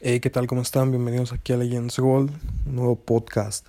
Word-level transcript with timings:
Hey, 0.00 0.20
¿qué 0.20 0.28
tal? 0.28 0.46
¿Cómo 0.46 0.60
están? 0.60 0.90
Bienvenidos 0.90 1.32
aquí 1.32 1.52
a 1.52 1.56
Legends 1.56 1.98
Gold, 1.98 2.30
un 2.66 2.74
nuevo 2.74 2.96
podcast 2.96 3.64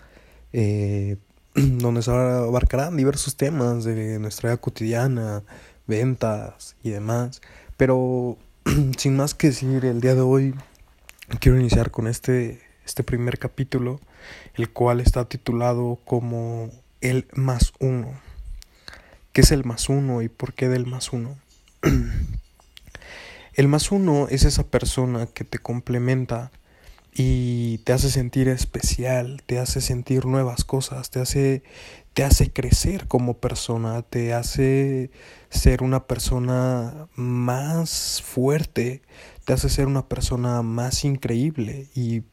eh, 0.53 1.17
donde 1.55 2.01
se 2.01 2.11
abarcarán 2.11 2.97
diversos 2.97 3.37
temas 3.37 3.83
de 3.85 4.19
nuestra 4.19 4.49
vida 4.49 4.57
cotidiana, 4.57 5.43
ventas 5.87 6.75
y 6.83 6.89
demás. 6.89 7.41
Pero 7.77 8.37
sin 8.97 9.15
más 9.15 9.33
que 9.33 9.47
decir, 9.47 9.85
el 9.85 10.01
día 10.01 10.15
de 10.15 10.21
hoy 10.21 10.55
quiero 11.39 11.59
iniciar 11.59 11.91
con 11.91 12.07
este, 12.07 12.59
este 12.85 13.03
primer 13.03 13.37
capítulo, 13.37 14.01
el 14.55 14.69
cual 14.71 14.99
está 14.99 15.25
titulado 15.25 15.99
como 16.05 16.69
El 17.01 17.27
más 17.33 17.71
uno. 17.79 18.19
¿Qué 19.31 19.41
es 19.41 19.51
el 19.51 19.63
más 19.63 19.89
uno 19.89 20.21
y 20.21 20.27
por 20.27 20.53
qué 20.53 20.69
del 20.69 20.87
más 20.87 21.13
uno? 21.13 21.37
El 23.55 23.69
más 23.69 23.89
uno 23.91 24.27
es 24.27 24.43
esa 24.43 24.67
persona 24.67 25.27
que 25.27 25.45
te 25.45 25.59
complementa 25.59 26.51
y 27.13 27.77
te 27.79 27.93
hace 27.93 28.11
sentir 28.11 28.49
especial, 28.49 29.43
te 29.45 29.59
hace 29.59 29.79
sentir 29.79 30.25
nuevas 30.25 30.65
cosas, 30.65 31.09
te 31.09 31.21
hace, 31.21 31.63
te 32.13 32.25
hace 32.25 32.51
crecer 32.51 33.07
como 33.07 33.37
persona, 33.37 34.01
te 34.01 34.33
hace 34.33 35.09
ser 35.49 35.83
una 35.83 36.05
persona 36.05 37.07
más 37.15 38.21
fuerte, 38.21 39.01
te 39.45 39.53
hace 39.53 39.69
ser 39.69 39.87
una 39.87 40.09
persona 40.09 40.61
más 40.61 41.05
increíble 41.05 41.87
y 41.95 42.23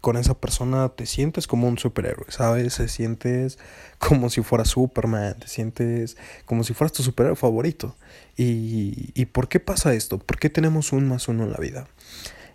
con 0.00 0.16
esa 0.16 0.34
persona 0.34 0.90
te 0.90 1.06
sientes 1.06 1.46
como 1.46 1.68
un 1.68 1.78
superhéroe, 1.78 2.26
¿sabes? 2.28 2.76
Te 2.76 2.88
sientes 2.88 3.58
como 3.98 4.30
si 4.30 4.42
fuera 4.42 4.64
Superman, 4.64 5.38
te 5.38 5.48
sientes 5.48 6.16
como 6.44 6.64
si 6.64 6.74
fueras 6.74 6.92
tu 6.92 7.02
superhéroe 7.02 7.36
favorito. 7.36 7.96
¿Y, 8.36 9.10
¿Y 9.14 9.26
por 9.26 9.48
qué 9.48 9.60
pasa 9.60 9.94
esto? 9.94 10.18
¿Por 10.18 10.38
qué 10.38 10.50
tenemos 10.50 10.92
un 10.92 11.08
más 11.08 11.28
uno 11.28 11.44
en 11.44 11.52
la 11.52 11.58
vida? 11.58 11.88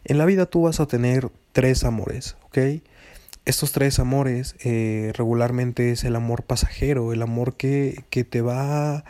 En 0.05 0.17
la 0.17 0.25
vida 0.25 0.45
tú 0.45 0.63
vas 0.63 0.79
a 0.79 0.87
tener 0.87 1.29
tres 1.51 1.83
amores, 1.83 2.35
¿ok? 2.43 2.57
Estos 3.45 3.73
tres 3.73 3.99
amores 3.99 4.55
eh, 4.63 5.11
regularmente 5.15 5.91
es 5.91 6.05
el 6.05 6.15
amor 6.15 6.43
pasajero, 6.43 7.11
el 7.11 7.21
amor 7.21 7.55
que, 7.57 8.05
que 8.09 8.23
te 8.23 8.41
va 8.41 9.03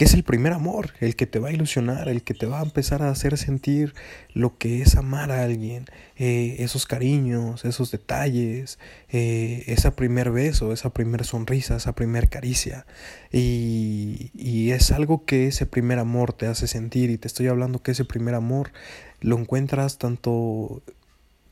que 0.00 0.06
es 0.06 0.14
el 0.14 0.24
primer 0.24 0.54
amor, 0.54 0.94
el 1.00 1.14
que 1.14 1.26
te 1.26 1.38
va 1.38 1.48
a 1.48 1.52
ilusionar, 1.52 2.08
el 2.08 2.22
que 2.22 2.32
te 2.32 2.46
va 2.46 2.60
a 2.60 2.62
empezar 2.62 3.02
a 3.02 3.10
hacer 3.10 3.36
sentir 3.36 3.92
lo 4.32 4.56
que 4.56 4.80
es 4.80 4.96
amar 4.96 5.30
a 5.30 5.42
alguien, 5.42 5.84
eh, 6.16 6.56
esos 6.60 6.86
cariños, 6.86 7.66
esos 7.66 7.90
detalles, 7.90 8.78
eh, 9.10 9.62
ese 9.66 9.90
primer 9.90 10.30
beso, 10.30 10.72
esa 10.72 10.88
primera 10.88 11.22
sonrisa, 11.22 11.76
esa 11.76 11.94
primer 11.94 12.30
caricia. 12.30 12.86
Y, 13.30 14.30
y 14.32 14.70
es 14.70 14.90
algo 14.90 15.26
que 15.26 15.48
ese 15.48 15.66
primer 15.66 15.98
amor 15.98 16.32
te 16.32 16.46
hace 16.46 16.66
sentir 16.66 17.10
y 17.10 17.18
te 17.18 17.28
estoy 17.28 17.48
hablando 17.48 17.82
que 17.82 17.90
ese 17.90 18.06
primer 18.06 18.34
amor 18.34 18.72
lo 19.20 19.36
encuentras 19.36 19.98
tanto 19.98 20.80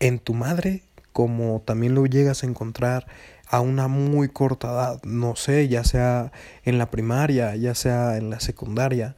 en 0.00 0.20
tu 0.20 0.32
madre 0.32 0.84
como 1.12 1.60
también 1.66 1.94
lo 1.94 2.06
llegas 2.06 2.44
a 2.44 2.46
encontrar 2.46 3.06
a 3.50 3.60
una 3.60 3.88
muy 3.88 4.28
corta 4.28 4.68
edad, 4.68 5.02
no 5.04 5.36
sé, 5.36 5.68
ya 5.68 5.84
sea 5.84 6.32
en 6.64 6.78
la 6.78 6.90
primaria, 6.90 7.56
ya 7.56 7.74
sea 7.74 8.16
en 8.16 8.30
la 8.30 8.40
secundaria. 8.40 9.16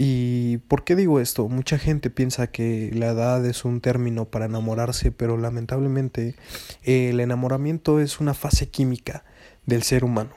¿Y 0.00 0.58
por 0.68 0.84
qué 0.84 0.94
digo 0.94 1.18
esto? 1.18 1.48
Mucha 1.48 1.78
gente 1.78 2.08
piensa 2.10 2.48
que 2.48 2.90
la 2.94 3.08
edad 3.08 3.44
es 3.44 3.64
un 3.64 3.80
término 3.80 4.26
para 4.26 4.44
enamorarse, 4.44 5.10
pero 5.10 5.36
lamentablemente 5.36 6.36
el 6.84 7.18
enamoramiento 7.18 7.98
es 7.98 8.20
una 8.20 8.34
fase 8.34 8.68
química 8.68 9.24
del 9.66 9.82
ser 9.82 10.04
humano. 10.04 10.30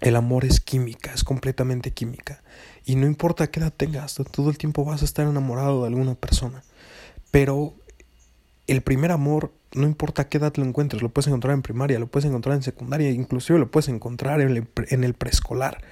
El 0.00 0.16
amor 0.16 0.46
es 0.46 0.60
química, 0.60 1.12
es 1.12 1.24
completamente 1.24 1.90
química. 1.90 2.42
Y 2.86 2.96
no 2.96 3.06
importa 3.06 3.50
qué 3.50 3.60
edad 3.60 3.72
tengas, 3.74 4.14
todo 4.32 4.48
el 4.48 4.56
tiempo 4.56 4.84
vas 4.84 5.02
a 5.02 5.04
estar 5.04 5.26
enamorado 5.26 5.82
de 5.82 5.88
alguna 5.88 6.14
persona. 6.14 6.62
Pero 7.30 7.74
el 8.70 8.82
primer 8.82 9.10
amor, 9.10 9.52
no 9.72 9.84
importa 9.84 10.28
qué 10.28 10.38
edad 10.38 10.54
lo 10.56 10.64
encuentres, 10.64 11.02
lo 11.02 11.08
puedes 11.08 11.26
encontrar 11.26 11.54
en 11.54 11.62
primaria, 11.62 11.98
lo 11.98 12.06
puedes 12.06 12.28
encontrar 12.28 12.54
en 12.54 12.62
secundaria, 12.62 13.10
inclusive 13.10 13.58
lo 13.58 13.68
puedes 13.68 13.88
encontrar 13.88 14.40
en 14.40 15.04
el, 15.04 15.14
preescolar, 15.14 15.82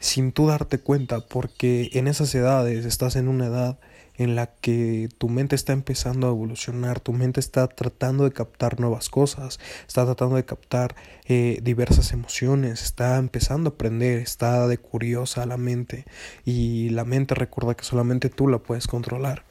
sin 0.00 0.32
tú 0.32 0.48
darte 0.48 0.78
cuenta, 0.78 1.20
porque 1.20 1.90
en 1.92 2.08
esas 2.08 2.34
edades 2.34 2.84
estás 2.86 3.14
en 3.14 3.28
una 3.28 3.46
edad 3.46 3.78
en 4.16 4.34
la 4.34 4.46
que 4.46 5.08
tu 5.18 5.28
mente 5.28 5.54
está 5.54 5.72
empezando 5.72 6.26
a 6.26 6.30
evolucionar, 6.30 6.98
tu 6.98 7.12
mente 7.12 7.38
está 7.38 7.68
tratando 7.68 8.24
de 8.24 8.32
captar 8.32 8.80
nuevas 8.80 9.08
cosas, 9.10 9.60
está 9.86 10.04
tratando 10.04 10.34
de 10.34 10.44
captar 10.44 10.96
eh, 11.26 11.60
diversas 11.62 12.12
emociones, 12.12 12.82
está 12.82 13.16
empezando 13.18 13.70
a 13.70 13.72
aprender, 13.74 14.18
está 14.18 14.66
de 14.66 14.78
curiosa 14.78 15.46
la 15.46 15.56
mente 15.56 16.04
y 16.44 16.90
la 16.90 17.04
mente 17.04 17.36
recuerda 17.36 17.74
que 17.74 17.84
solamente 17.84 18.28
tú 18.28 18.48
la 18.48 18.58
puedes 18.58 18.88
controlar. 18.88 19.44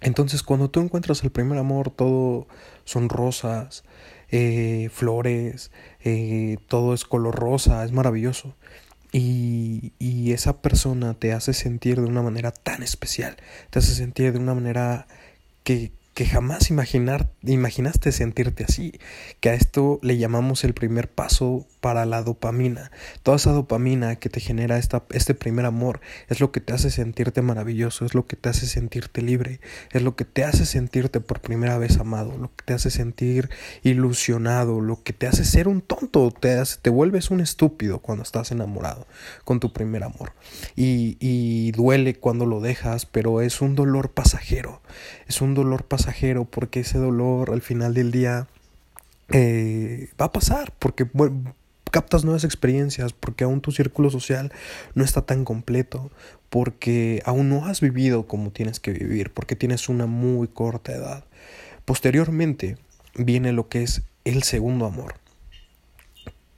Entonces 0.00 0.42
cuando 0.42 0.70
tú 0.70 0.80
encuentras 0.80 1.24
el 1.24 1.30
primer 1.30 1.58
amor, 1.58 1.90
todo 1.90 2.46
son 2.84 3.08
rosas, 3.08 3.84
eh, 4.30 4.90
flores, 4.92 5.70
eh, 6.04 6.58
todo 6.68 6.94
es 6.94 7.04
color 7.04 7.34
rosa, 7.34 7.84
es 7.84 7.92
maravilloso. 7.92 8.54
Y, 9.12 9.92
y, 9.98 10.32
esa 10.32 10.60
persona 10.60 11.14
te 11.14 11.32
hace 11.32 11.54
sentir 11.54 12.00
de 12.00 12.06
una 12.06 12.22
manera 12.22 12.50
tan 12.50 12.82
especial, 12.82 13.36
te 13.70 13.78
hace 13.78 13.94
sentir 13.94 14.32
de 14.32 14.38
una 14.40 14.54
manera 14.54 15.06
que, 15.64 15.92
que 16.16 16.24
jamás 16.24 16.70
imaginar, 16.70 17.28
imaginaste 17.42 18.10
sentirte 18.10 18.64
así, 18.64 18.98
que 19.40 19.50
a 19.50 19.54
esto 19.54 19.98
le 20.00 20.16
llamamos 20.16 20.64
el 20.64 20.72
primer 20.72 21.10
paso 21.10 21.66
para 21.82 22.06
la 22.06 22.22
dopamina. 22.22 22.90
Toda 23.22 23.36
esa 23.36 23.52
dopamina 23.52 24.16
que 24.16 24.30
te 24.30 24.40
genera 24.40 24.78
esta, 24.78 25.04
este 25.10 25.34
primer 25.34 25.66
amor 25.66 26.00
es 26.28 26.40
lo 26.40 26.52
que 26.52 26.60
te 26.60 26.72
hace 26.72 26.90
sentirte 26.90 27.42
maravilloso, 27.42 28.06
es 28.06 28.14
lo 28.14 28.26
que 28.26 28.36
te 28.36 28.48
hace 28.48 28.66
sentirte 28.66 29.20
libre, 29.20 29.60
es 29.92 30.00
lo 30.00 30.16
que 30.16 30.24
te 30.24 30.42
hace 30.44 30.64
sentirte 30.64 31.20
por 31.20 31.42
primera 31.42 31.76
vez 31.76 31.98
amado, 31.98 32.38
lo 32.38 32.48
que 32.56 32.64
te 32.64 32.72
hace 32.72 32.90
sentir 32.90 33.50
ilusionado, 33.82 34.80
lo 34.80 35.02
que 35.02 35.12
te 35.12 35.26
hace 35.26 35.44
ser 35.44 35.68
un 35.68 35.82
tonto, 35.82 36.30
te, 36.30 36.56
te 36.80 36.88
vuelves 36.88 37.30
un 37.30 37.42
estúpido 37.42 37.98
cuando 37.98 38.22
estás 38.22 38.52
enamorado 38.52 39.06
con 39.44 39.60
tu 39.60 39.70
primer 39.70 40.02
amor. 40.02 40.32
Y, 40.76 41.18
y 41.20 41.72
duele 41.72 42.14
cuando 42.14 42.46
lo 42.46 42.62
dejas, 42.62 43.04
pero 43.04 43.42
es 43.42 43.60
un 43.60 43.74
dolor 43.74 44.12
pasajero, 44.12 44.80
es 45.28 45.42
un 45.42 45.52
dolor 45.52 45.84
pasajero 45.84 46.05
porque 46.44 46.80
ese 46.80 46.98
dolor 46.98 47.50
al 47.50 47.62
final 47.62 47.94
del 47.94 48.10
día 48.10 48.46
eh, 49.30 50.08
va 50.20 50.26
a 50.26 50.32
pasar, 50.32 50.72
porque 50.78 51.06
captas 51.90 52.24
nuevas 52.24 52.44
experiencias, 52.44 53.12
porque 53.12 53.44
aún 53.44 53.60
tu 53.60 53.72
círculo 53.72 54.10
social 54.10 54.52
no 54.94 55.04
está 55.04 55.22
tan 55.22 55.44
completo, 55.44 56.10
porque 56.50 57.22
aún 57.24 57.48
no 57.48 57.66
has 57.66 57.80
vivido 57.80 58.26
como 58.26 58.50
tienes 58.50 58.80
que 58.80 58.92
vivir, 58.92 59.32
porque 59.32 59.56
tienes 59.56 59.88
una 59.88 60.06
muy 60.06 60.48
corta 60.48 60.92
edad. 60.92 61.24
Posteriormente 61.84 62.76
viene 63.14 63.52
lo 63.52 63.68
que 63.68 63.82
es 63.82 64.02
el 64.24 64.42
segundo 64.42 64.86
amor. 64.86 65.14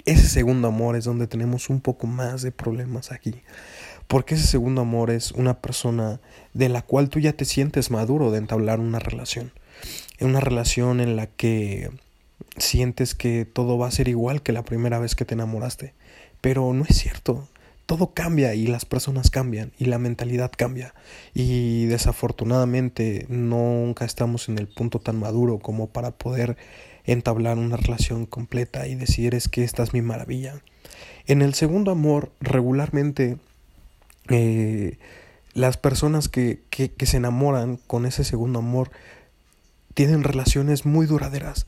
Ese 0.04 0.26
segundo 0.26 0.68
amor 0.68 0.96
es 0.96 1.04
donde 1.04 1.26
tenemos 1.26 1.68
un 1.68 1.80
poco 1.80 2.06
más 2.06 2.42
de 2.42 2.50
problemas 2.50 3.12
aquí. 3.12 3.42
Porque 4.08 4.36
ese 4.36 4.46
segundo 4.46 4.80
amor 4.80 5.10
es 5.10 5.32
una 5.32 5.60
persona 5.60 6.20
de 6.54 6.70
la 6.70 6.80
cual 6.80 7.10
tú 7.10 7.20
ya 7.20 7.34
te 7.34 7.44
sientes 7.44 7.90
maduro 7.90 8.30
de 8.30 8.38
entablar 8.38 8.80
una 8.80 8.98
relación. 8.98 9.52
Una 10.20 10.40
relación 10.40 11.00
en 11.00 11.14
la 11.14 11.26
que 11.26 11.90
sientes 12.56 13.14
que 13.14 13.44
todo 13.44 13.76
va 13.76 13.86
a 13.86 13.92
ser 13.92 14.08
igual 14.08 14.42
que 14.42 14.52
la 14.52 14.64
primera 14.64 14.98
vez 14.98 15.14
que 15.14 15.26
te 15.26 15.34
enamoraste. 15.34 15.92
Pero 16.40 16.72
no 16.72 16.84
es 16.88 16.96
cierto. 16.96 17.48
Todo 17.84 18.14
cambia 18.14 18.54
y 18.54 18.66
las 18.66 18.86
personas 18.86 19.30
cambian 19.30 19.72
y 19.78 19.84
la 19.84 19.98
mentalidad 19.98 20.52
cambia. 20.56 20.94
Y 21.34 21.84
desafortunadamente 21.86 23.26
nunca 23.28 24.06
estamos 24.06 24.48
en 24.48 24.58
el 24.58 24.68
punto 24.68 25.00
tan 25.00 25.18
maduro 25.18 25.58
como 25.58 25.88
para 25.88 26.12
poder 26.12 26.56
entablar 27.04 27.58
una 27.58 27.76
relación 27.76 28.24
completa 28.24 28.86
y 28.86 28.94
decir 28.94 29.34
es 29.34 29.48
que 29.48 29.64
esta 29.64 29.82
es 29.82 29.92
mi 29.92 30.00
maravilla. 30.00 30.62
En 31.26 31.42
el 31.42 31.52
segundo 31.54 31.90
amor 31.90 32.32
regularmente 32.40 33.36
eh, 34.28 34.98
las 35.54 35.76
personas 35.76 36.28
que, 36.28 36.62
que, 36.70 37.06
se 37.06 37.16
enamoran 37.16 37.78
con 37.86 38.06
ese 38.06 38.24
segundo 38.24 38.60
amor 38.60 38.90
tienen 39.94 40.22
relaciones 40.22 40.86
muy 40.86 41.06
duraderas. 41.06 41.66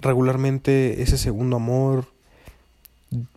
Regularmente 0.00 1.02
ese 1.02 1.18
segundo 1.18 1.56
amor 1.56 2.06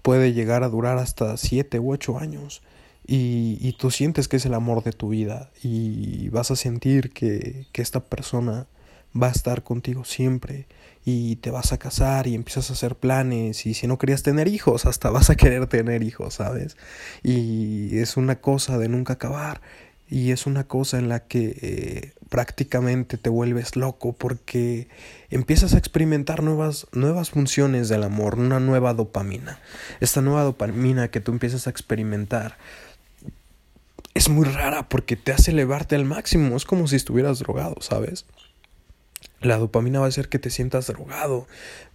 puede 0.02 0.34
llegar 0.34 0.64
a 0.64 0.70
durar 0.70 0.98
hasta 0.98 1.38
7 1.38 1.80
u 1.80 1.94
8 1.94 2.20
años. 2.20 2.62
Y, 3.06 3.58
y, 3.62 3.72
tú 3.74 3.90
sientes 3.90 4.28
que 4.28 4.36
es 4.36 4.46
el 4.46 4.54
amor 4.54 4.84
de 4.84 4.92
tu 4.92 5.10
vida 5.10 5.50
y 5.64 6.28
vas 6.28 6.52
a 6.52 6.58
sentir 6.58 7.12
que, 7.12 7.66
que 7.72 7.82
esta 7.82 8.02
persona 8.02 8.68
va 9.20 9.28
a 9.28 9.32
estar 9.32 9.64
contigo 9.64 10.04
siempre 10.04 10.66
y 11.10 11.38
te 11.38 11.52
vas 11.52 11.72
a 11.72 11.78
casar 11.78 12.28
y 12.28 12.36
empiezas 12.36 12.70
a 12.70 12.74
hacer 12.74 12.98
planes 12.98 13.66
y 13.66 13.74
si 13.74 13.88
no 13.88 13.98
querías 13.98 14.24
tener 14.24 14.50
hijos, 14.50 14.86
hasta 14.86 15.10
vas 15.10 15.30
a 15.30 15.36
querer 15.36 15.66
tener 15.68 16.04
hijos, 16.04 16.34
¿sabes? 16.34 16.76
Y 17.24 17.98
es 18.00 18.18
una 18.18 18.42
cosa 18.42 18.78
de 18.78 18.90
nunca 18.90 19.14
acabar 19.14 19.62
y 20.10 20.32
es 20.32 20.46
una 20.46 20.66
cosa 20.66 21.00
en 21.00 21.08
la 21.08 21.22
que 21.22 21.58
eh, 21.62 22.14
prácticamente 22.28 23.18
te 23.18 23.30
vuelves 23.30 23.78
loco 23.78 24.12
porque 24.12 24.90
empiezas 25.30 25.76
a 25.76 25.78
experimentar 25.78 26.44
nuevas, 26.44 26.88
nuevas 26.92 27.30
funciones 27.30 27.88
del 27.88 28.04
amor, 28.04 28.38
una 28.38 28.60
nueva 28.60 28.94
dopamina. 28.94 29.62
Esta 30.02 30.20
nueva 30.20 30.44
dopamina 30.44 31.08
que 31.08 31.22
tú 31.22 31.32
empiezas 31.32 31.68
a 31.68 31.70
experimentar 31.70 32.58
es 34.14 34.28
muy 34.28 34.44
rara 34.44 34.90
porque 34.90 35.16
te 35.16 35.32
hace 35.32 35.52
elevarte 35.52 35.96
al 35.96 36.04
máximo, 36.04 36.58
es 36.58 36.66
como 36.66 36.86
si 36.86 36.98
estuvieras 36.98 37.40
drogado, 37.40 37.78
¿sabes? 37.80 38.26
La 39.42 39.58
dopamina 39.58 40.00
va 40.00 40.06
a 40.06 40.10
hacer 40.10 40.30
que 40.30 40.40
te 40.40 40.50
sientas 40.50 40.88
drogado. 40.88 41.48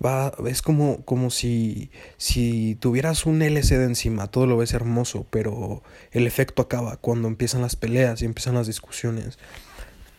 Va, 0.05 0.33
es 0.47 0.62
como, 0.62 1.05
como 1.05 1.31
si, 1.31 1.91
si 2.17 2.77
tuvieras 2.77 3.27
un 3.27 3.43
LCD 3.43 3.83
encima, 3.83 4.29
todo 4.29 4.47
lo 4.47 4.56
ves 4.56 4.75
hermoso, 4.75 5.27
pero 5.31 5.83
el 6.12 6.27
efecto 6.27 6.62
acaba 6.62 6.97
cuando 6.97 7.29
empiezan 7.29 7.62
las 7.62 7.77
peleas 7.77 8.23
y 8.23 8.27
empiezan 8.27 8.55
las 8.55 8.67
discusiones. 8.69 9.39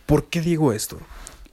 ¿Por 0.05 0.29
qué 0.29 0.41
digo 0.41 0.73
esto? 0.73 0.99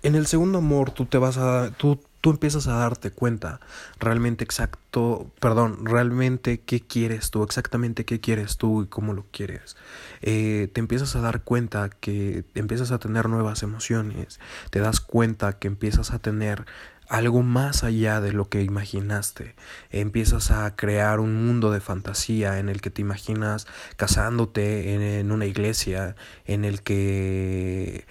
En 0.02 0.14
el 0.14 0.26
segundo 0.26 0.58
amor 0.58 0.90
tú 0.90 1.06
te 1.06 1.18
vas 1.18 1.36
a 1.36 1.70
tú 1.76 2.00
tú 2.20 2.30
empiezas 2.30 2.66
a 2.66 2.74
darte 2.74 3.10
cuenta 3.10 3.60
realmente 3.98 4.44
exacto, 4.44 5.30
perdón, 5.40 5.84
realmente 5.84 6.60
qué 6.60 6.80
quieres 6.80 7.30
tú, 7.30 7.42
exactamente 7.42 8.04
qué 8.04 8.20
quieres 8.20 8.56
tú 8.56 8.82
y 8.82 8.86
cómo 8.86 9.14
lo 9.14 9.24
quieres. 9.30 9.76
Eh, 10.20 10.68
te 10.72 10.80
empiezas 10.80 11.16
a 11.16 11.20
dar 11.20 11.42
cuenta 11.42 11.88
que 11.88 12.44
empiezas 12.54 12.90
a 12.90 12.98
tener 12.98 13.28
nuevas 13.28 13.62
emociones, 13.62 14.40
te 14.70 14.80
das 14.80 15.00
cuenta 15.00 15.58
que 15.58 15.68
empiezas 15.68 16.10
a 16.12 16.18
tener 16.18 16.66
algo 17.08 17.42
más 17.42 17.82
allá 17.82 18.20
de 18.20 18.32
lo 18.32 18.48
que 18.48 18.62
imaginaste. 18.62 19.56
Empiezas 19.90 20.52
a 20.52 20.76
crear 20.76 21.18
un 21.18 21.44
mundo 21.44 21.72
de 21.72 21.80
fantasía 21.80 22.60
en 22.60 22.68
el 22.68 22.80
que 22.80 22.90
te 22.90 23.00
imaginas 23.00 23.66
casándote 23.96 24.94
en, 24.94 25.02
en 25.02 25.32
una 25.32 25.46
iglesia, 25.46 26.14
en 26.44 26.64
el 26.64 26.82
que 26.82 28.06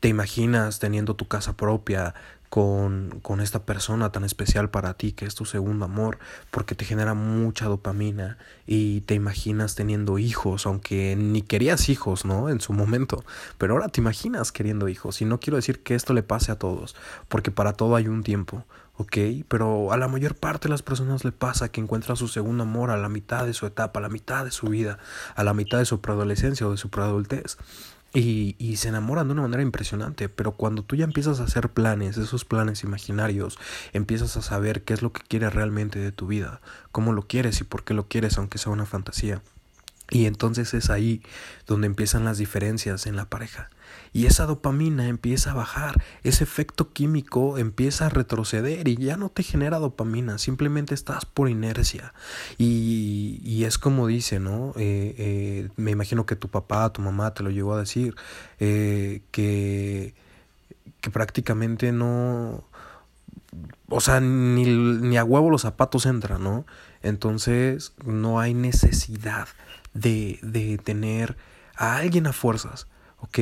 te 0.00 0.08
imaginas 0.08 0.78
teniendo 0.78 1.16
tu 1.16 1.26
casa 1.26 1.56
propia, 1.56 2.14
con, 2.48 3.20
con, 3.22 3.40
esta 3.40 3.64
persona 3.64 4.12
tan 4.12 4.24
especial 4.24 4.70
para 4.70 4.94
ti 4.94 5.12
que 5.12 5.26
es 5.26 5.34
tu 5.34 5.44
segundo 5.44 5.84
amor, 5.84 6.18
porque 6.50 6.74
te 6.74 6.84
genera 6.84 7.14
mucha 7.14 7.66
dopamina 7.66 8.38
y 8.66 9.02
te 9.02 9.14
imaginas 9.14 9.74
teniendo 9.74 10.18
hijos, 10.18 10.66
aunque 10.66 11.16
ni 11.16 11.42
querías 11.42 11.88
hijos, 11.88 12.24
¿no? 12.24 12.48
En 12.48 12.60
su 12.60 12.72
momento, 12.72 13.24
pero 13.58 13.74
ahora 13.74 13.88
te 13.88 14.00
imaginas 14.00 14.52
queriendo 14.52 14.88
hijos 14.88 15.20
y 15.20 15.24
no 15.24 15.40
quiero 15.40 15.56
decir 15.56 15.82
que 15.82 15.94
esto 15.94 16.14
le 16.14 16.22
pase 16.22 16.52
a 16.52 16.58
todos, 16.58 16.96
porque 17.28 17.50
para 17.50 17.72
todo 17.72 17.96
hay 17.96 18.08
un 18.08 18.22
tiempo, 18.22 18.64
¿ok? 18.96 19.16
Pero 19.48 19.92
a 19.92 19.96
la 19.96 20.08
mayor 20.08 20.34
parte 20.34 20.68
de 20.68 20.72
las 20.72 20.82
personas 20.82 21.24
le 21.24 21.32
pasa 21.32 21.70
que 21.70 21.80
encuentra 21.80 22.16
su 22.16 22.28
segundo 22.28 22.62
amor 22.64 22.90
a 22.90 22.96
la 22.96 23.08
mitad 23.08 23.46
de 23.46 23.52
su 23.52 23.66
etapa, 23.66 24.00
a 24.00 24.02
la 24.02 24.08
mitad 24.08 24.44
de 24.44 24.50
su 24.50 24.68
vida, 24.68 24.98
a 25.34 25.44
la 25.44 25.54
mitad 25.54 25.78
de 25.78 25.84
su 25.84 26.00
preadolescencia 26.00 26.66
o 26.66 26.70
de 26.70 26.76
su 26.76 26.90
preadultez. 26.90 27.58
Y, 28.18 28.56
y, 28.58 28.76
se 28.76 28.88
enamoran 28.88 29.28
de 29.28 29.34
una 29.34 29.42
manera 29.42 29.62
impresionante, 29.62 30.30
pero 30.30 30.52
cuando 30.52 30.82
tú 30.82 30.96
ya 30.96 31.04
empiezas 31.04 31.38
a 31.38 31.44
hacer 31.44 31.68
planes, 31.68 32.16
esos 32.16 32.46
planes 32.46 32.82
imaginarios, 32.82 33.58
empiezas 33.92 34.38
a 34.38 34.42
saber 34.42 34.84
qué 34.84 34.94
es 34.94 35.02
lo 35.02 35.12
que 35.12 35.20
quieres 35.20 35.52
realmente 35.52 35.98
de 35.98 36.12
tu 36.12 36.26
vida, 36.26 36.62
cómo 36.92 37.12
lo 37.12 37.26
quieres 37.26 37.60
y 37.60 37.64
por 37.64 37.84
qué 37.84 37.92
lo 37.92 38.08
quieres, 38.08 38.38
aunque 38.38 38.56
sea 38.56 38.72
una 38.72 38.86
fantasía. 38.86 39.42
Y 40.10 40.26
entonces 40.26 40.72
es 40.74 40.90
ahí 40.90 41.22
donde 41.66 41.86
empiezan 41.86 42.24
las 42.24 42.38
diferencias 42.38 43.06
en 43.06 43.16
la 43.16 43.28
pareja 43.28 43.70
y 44.16 44.24
esa 44.24 44.46
dopamina 44.46 45.08
empieza 45.08 45.50
a 45.50 45.54
bajar, 45.54 46.02
ese 46.22 46.44
efecto 46.44 46.90
químico 46.90 47.58
empieza 47.58 48.06
a 48.06 48.08
retroceder 48.08 48.88
y 48.88 48.96
ya 48.96 49.18
no 49.18 49.28
te 49.28 49.42
genera 49.42 49.78
dopamina, 49.78 50.38
simplemente 50.38 50.94
estás 50.94 51.26
por 51.26 51.50
inercia. 51.50 52.14
Y, 52.56 53.40
y 53.44 53.64
es 53.64 53.76
como 53.76 54.06
dice, 54.06 54.40
¿no? 54.40 54.72
Eh, 54.76 55.14
eh, 55.18 55.68
me 55.76 55.90
imagino 55.90 56.24
que 56.24 56.34
tu 56.34 56.48
papá, 56.48 56.90
tu 56.94 57.02
mamá 57.02 57.34
te 57.34 57.42
lo 57.42 57.50
llegó 57.50 57.74
a 57.74 57.80
decir, 57.80 58.14
eh, 58.58 59.20
que, 59.32 60.14
que 61.02 61.10
prácticamente 61.10 61.92
no... 61.92 62.64
O 63.88 64.00
sea, 64.00 64.20
ni, 64.20 64.64
ni 64.64 65.16
a 65.18 65.24
huevo 65.24 65.50
los 65.50 65.62
zapatos 65.62 66.06
entran, 66.06 66.42
¿no? 66.42 66.64
Entonces 67.02 67.92
no 68.04 68.40
hay 68.40 68.54
necesidad 68.54 69.48
de, 69.96 70.38
de 70.42 70.78
tener 70.78 71.36
a 71.76 71.96
alguien 71.96 72.26
a 72.26 72.32
fuerzas, 72.32 72.88
¿ok? 73.18 73.38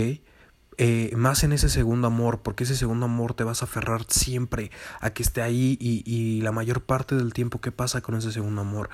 Eh, 0.76 1.12
más 1.16 1.44
en 1.44 1.52
ese 1.52 1.68
segundo 1.68 2.08
amor, 2.08 2.42
porque 2.42 2.64
ese 2.64 2.74
segundo 2.74 3.06
amor 3.06 3.34
te 3.34 3.44
vas 3.44 3.62
a 3.62 3.66
aferrar 3.66 4.06
siempre 4.08 4.72
a 5.00 5.10
que 5.10 5.22
esté 5.22 5.40
ahí 5.40 5.78
y, 5.80 6.02
y 6.04 6.40
la 6.40 6.50
mayor 6.50 6.82
parte 6.82 7.14
del 7.14 7.32
tiempo 7.32 7.60
que 7.60 7.70
pasa 7.70 8.00
con 8.00 8.16
ese 8.16 8.32
segundo 8.32 8.62
amor 8.62 8.90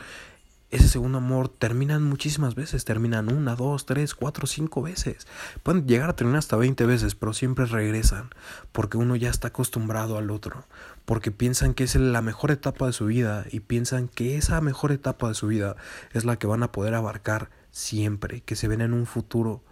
ese 0.71 0.89
segundo 0.89 1.19
amor 1.19 1.49
terminan 1.49 2.05
muchísimas 2.05 2.55
veces, 2.55 2.85
terminan 2.85 3.33
una, 3.33 3.57
dos, 3.57 3.87
tres, 3.87 4.15
cuatro, 4.15 4.47
cinco 4.47 4.83
veces. 4.83 5.27
Pueden 5.65 5.87
llegar 5.87 6.11
a 6.11 6.17
terminar 6.17 6.39
hasta 6.39 6.57
veinte 6.57 6.87
veces, 6.87 7.17
pero 7.17 7.33
siempre 7.33 7.67
regresan, 7.67 8.31
porque 8.71 8.97
uno 8.97 9.17
ya 9.17 9.31
está 9.31 9.49
acostumbrado 9.49 10.17
al 10.17 10.31
otro, 10.31 10.65
porque 11.05 11.33
piensan 11.33 11.75
que 11.75 11.85
es 11.85 11.97
la 11.97 12.23
mejor 12.23 12.53
etapa 12.53 12.87
de 12.87 12.93
su 12.93 13.07
vida 13.07 13.45
y 13.51 13.61
piensan 13.61 14.07
que 14.07 14.37
esa 14.37 14.61
mejor 14.61 14.93
etapa 14.93 15.29
de 15.29 15.35
su 15.35 15.49
vida 15.49 15.75
es 16.13 16.25
la 16.25 16.37
que 16.37 16.47
van 16.47 16.63
a 16.63 16.71
poder 16.71 16.95
abarcar 16.95 17.51
siempre, 17.73 18.43
que 18.43 18.55
se 18.55 18.69
ven 18.69 18.81
en 18.81 18.93
un 18.93 19.07
futuro 19.07 19.65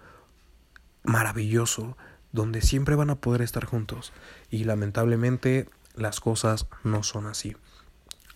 maravilloso 1.05 1.97
donde 2.33 2.61
siempre 2.61 2.97
van 2.97 3.11
a 3.11 3.21
poder 3.21 3.43
estar 3.43 3.65
juntos 3.65 4.12
y 4.50 4.65
lamentablemente 4.65 5.69
las 5.95 6.21
cosas 6.21 6.67
no 6.83 7.03
son 7.03 7.27
así. 7.27 7.56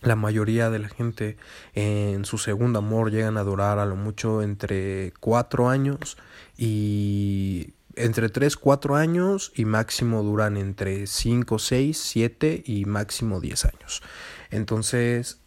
La 0.03 0.15
mayoría 0.15 0.69
de 0.69 0.79
la 0.79 0.89
gente 0.89 1.37
en 1.73 2.25
su 2.25 2.37
segundo 2.37 2.79
amor 2.79 3.11
llegan 3.11 3.37
a 3.37 3.43
durar 3.43 3.79
a 3.79 3.85
lo 3.85 3.95
mucho 3.95 4.41
entre 4.41 5.13
cuatro 5.19 5.69
años 5.69 6.17
y 6.57 7.73
entre 7.95 8.29
3, 8.29 8.57
4 8.57 8.95
años 8.95 9.51
y 9.55 9.65
máximo 9.65 10.23
duran 10.23 10.57
entre 10.57 11.07
5, 11.07 11.59
6, 11.59 11.97
7 11.97 12.63
y 12.65 12.85
máximo 12.85 13.39
10 13.39 13.65
años. 13.65 14.01
Entonces, 14.49 15.39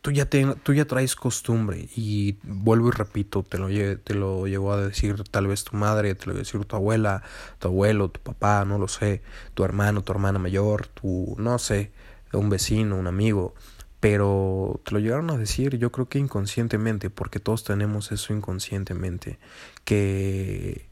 tú 0.00 0.10
ya, 0.10 0.26
te, 0.26 0.44
tú 0.62 0.74
ya 0.74 0.84
traes 0.84 1.14
costumbre 1.14 1.88
y 1.94 2.36
vuelvo 2.42 2.88
y 2.88 2.90
repito, 2.90 3.44
te 3.44 3.58
lo, 3.58 3.68
te 3.68 4.14
lo 4.14 4.46
llegó 4.46 4.72
a 4.72 4.86
decir 4.86 5.22
tal 5.30 5.46
vez 5.46 5.64
tu 5.64 5.76
madre, 5.76 6.14
te 6.14 6.26
lo 6.26 6.32
a 6.32 6.38
decir 6.38 6.64
tu 6.64 6.76
abuela, 6.76 7.22
tu 7.60 7.68
abuelo, 7.68 8.08
tu 8.08 8.20
papá, 8.20 8.64
no 8.64 8.78
lo 8.78 8.88
sé, 8.88 9.22
tu 9.54 9.64
hermano, 9.64 10.02
tu 10.02 10.12
hermana 10.12 10.38
mayor, 10.40 10.88
tu, 10.88 11.36
no 11.38 11.58
sé, 11.58 11.92
un 12.38 12.50
vecino, 12.50 12.96
un 12.96 13.06
amigo, 13.06 13.54
pero 14.00 14.80
te 14.84 14.92
lo 14.92 14.98
llegaron 14.98 15.30
a 15.30 15.36
decir 15.38 15.78
yo 15.78 15.92
creo 15.92 16.08
que 16.08 16.18
inconscientemente, 16.18 17.10
porque 17.10 17.40
todos 17.40 17.64
tenemos 17.64 18.12
eso 18.12 18.32
inconscientemente, 18.34 19.38
que, 19.84 20.88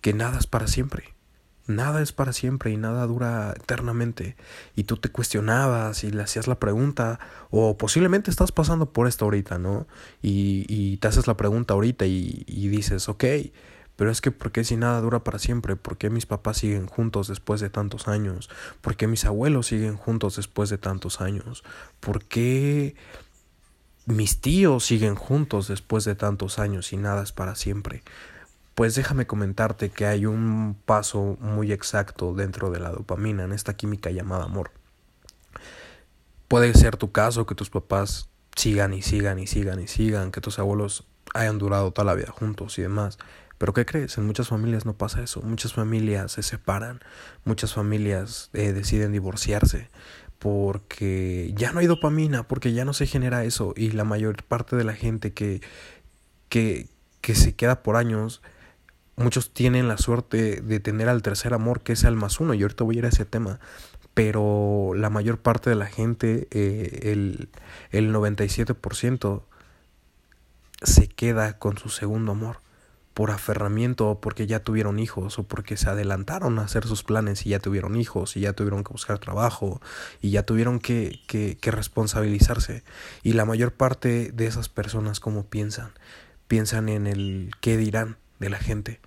que 0.00 0.12
nada 0.12 0.38
es 0.38 0.46
para 0.46 0.66
siempre 0.66 1.14
nada 1.66 2.02
es 2.02 2.12
para 2.12 2.32
siempre 2.32 2.70
y 2.70 2.76
nada 2.76 3.06
dura 3.06 3.54
eternamente. 3.56 4.36
Y 4.76 4.84
tú 4.84 4.96
te 4.96 5.08
cuestionabas 5.10 6.04
y 6.04 6.10
le 6.10 6.22
hacías 6.22 6.46
la 6.46 6.58
pregunta, 6.58 7.18
o 7.50 7.76
posiblemente 7.76 8.30
estás 8.30 8.52
pasando 8.52 8.92
por 8.92 9.08
esto 9.08 9.24
ahorita, 9.24 9.58
¿no? 9.58 9.86
Y, 10.22 10.66
y 10.68 10.98
te 10.98 11.08
haces 11.08 11.26
la 11.26 11.36
pregunta 11.36 11.74
ahorita 11.74 12.06
y, 12.06 12.44
y, 12.46 12.68
dices, 12.68 13.08
ok, 13.08 13.24
pero 13.96 14.10
es 14.10 14.20
que 14.20 14.30
¿por 14.30 14.50
qué 14.50 14.64
si 14.64 14.76
nada 14.76 15.00
dura 15.00 15.22
para 15.22 15.38
siempre? 15.38 15.76
¿Por 15.76 15.96
qué 15.96 16.10
mis 16.10 16.26
papás 16.26 16.58
siguen 16.58 16.86
juntos 16.86 17.28
después 17.28 17.60
de 17.60 17.70
tantos 17.70 18.08
años? 18.08 18.50
¿Por 18.80 18.96
qué 18.96 19.06
mis 19.06 19.24
abuelos 19.24 19.68
siguen 19.68 19.96
juntos 19.96 20.36
después 20.36 20.70
de 20.70 20.78
tantos 20.78 21.20
años? 21.20 21.62
¿Por 22.00 22.24
qué 22.24 22.96
mis 24.06 24.40
tíos 24.40 24.84
siguen 24.84 25.14
juntos 25.14 25.68
después 25.68 26.04
de 26.04 26.14
tantos 26.16 26.58
años 26.58 26.92
y 26.92 26.96
nada 26.96 27.22
es 27.22 27.32
para 27.32 27.54
siempre? 27.54 28.02
Pues 28.74 28.96
déjame 28.96 29.28
comentarte 29.28 29.90
que 29.90 30.06
hay 30.06 30.26
un 30.26 30.76
paso 30.84 31.36
muy 31.40 31.70
exacto 31.70 32.34
dentro 32.34 32.70
de 32.70 32.80
la 32.80 32.90
dopamina, 32.90 33.44
en 33.44 33.52
esta 33.52 33.76
química 33.76 34.10
llamada 34.10 34.44
amor. 34.44 34.72
Puede 36.48 36.74
ser 36.74 36.96
tu 36.96 37.12
caso 37.12 37.46
que 37.46 37.54
tus 37.54 37.70
papás 37.70 38.28
sigan 38.56 38.92
y 38.92 39.02
sigan 39.02 39.38
y 39.38 39.46
sigan 39.46 39.80
y 39.80 39.86
sigan, 39.86 40.32
que 40.32 40.40
tus 40.40 40.58
abuelos 40.58 41.06
hayan 41.32 41.58
durado 41.58 41.92
toda 41.92 42.04
la 42.04 42.14
vida 42.14 42.32
juntos 42.32 42.76
y 42.78 42.82
demás. 42.82 43.18
Pero 43.64 43.72
¿qué 43.72 43.86
crees? 43.86 44.18
En 44.18 44.26
muchas 44.26 44.48
familias 44.48 44.84
no 44.84 44.92
pasa 44.92 45.22
eso. 45.22 45.40
Muchas 45.40 45.72
familias 45.72 46.32
se 46.32 46.42
separan, 46.42 47.00
muchas 47.46 47.72
familias 47.72 48.50
eh, 48.52 48.74
deciden 48.74 49.10
divorciarse 49.12 49.88
porque 50.38 51.50
ya 51.56 51.72
no 51.72 51.78
hay 51.80 51.86
dopamina, 51.86 52.46
porque 52.46 52.74
ya 52.74 52.84
no 52.84 52.92
se 52.92 53.06
genera 53.06 53.42
eso. 53.42 53.72
Y 53.74 53.92
la 53.92 54.04
mayor 54.04 54.42
parte 54.42 54.76
de 54.76 54.84
la 54.84 54.92
gente 54.92 55.32
que, 55.32 55.62
que, 56.50 56.88
que 57.22 57.34
se 57.34 57.54
queda 57.54 57.82
por 57.82 57.96
años 57.96 58.42
muchos 59.16 59.54
tienen 59.54 59.88
la 59.88 59.96
suerte 59.96 60.60
de 60.60 60.78
tener 60.78 61.08
al 61.08 61.22
tercer 61.22 61.54
amor 61.54 61.80
que 61.80 61.94
es 61.94 62.04
el 62.04 62.16
más 62.16 62.40
uno. 62.40 62.52
Y 62.52 62.60
ahorita 62.60 62.84
voy 62.84 62.96
a 62.96 62.98
ir 62.98 63.04
a 63.06 63.08
ese 63.08 63.24
tema. 63.24 63.60
Pero 64.12 64.92
la 64.94 65.08
mayor 65.08 65.38
parte 65.38 65.70
de 65.70 65.76
la 65.76 65.86
gente 65.86 66.48
eh, 66.50 67.12
el, 67.12 67.48
el 67.92 68.14
97% 68.14 69.42
se 70.82 71.08
queda 71.08 71.58
con 71.58 71.78
su 71.78 71.88
segundo 71.88 72.32
amor 72.32 72.62
por 73.14 73.30
aferramiento 73.30 74.10
o 74.10 74.20
porque 74.20 74.46
ya 74.46 74.60
tuvieron 74.60 74.98
hijos 74.98 75.38
o 75.38 75.44
porque 75.44 75.76
se 75.76 75.88
adelantaron 75.88 76.58
a 76.58 76.62
hacer 76.62 76.86
sus 76.86 77.04
planes 77.04 77.46
y 77.46 77.50
ya 77.50 77.60
tuvieron 77.60 77.96
hijos 77.96 78.36
y 78.36 78.40
ya 78.40 78.52
tuvieron 78.52 78.84
que 78.84 78.92
buscar 78.92 79.18
trabajo 79.18 79.80
y 80.20 80.30
ya 80.30 80.44
tuvieron 80.44 80.80
que, 80.80 81.20
que, 81.26 81.56
que 81.56 81.70
responsabilizarse. 81.70 82.82
Y 83.22 83.32
la 83.34 83.44
mayor 83.44 83.72
parte 83.72 84.32
de 84.32 84.46
esas 84.46 84.68
personas 84.68 85.20
como 85.20 85.46
piensan 85.46 85.92
piensan 86.48 86.88
en 86.88 87.06
el 87.06 87.50
qué 87.60 87.76
dirán 87.76 88.16
de 88.40 88.50
la 88.50 88.58
gente. 88.58 89.00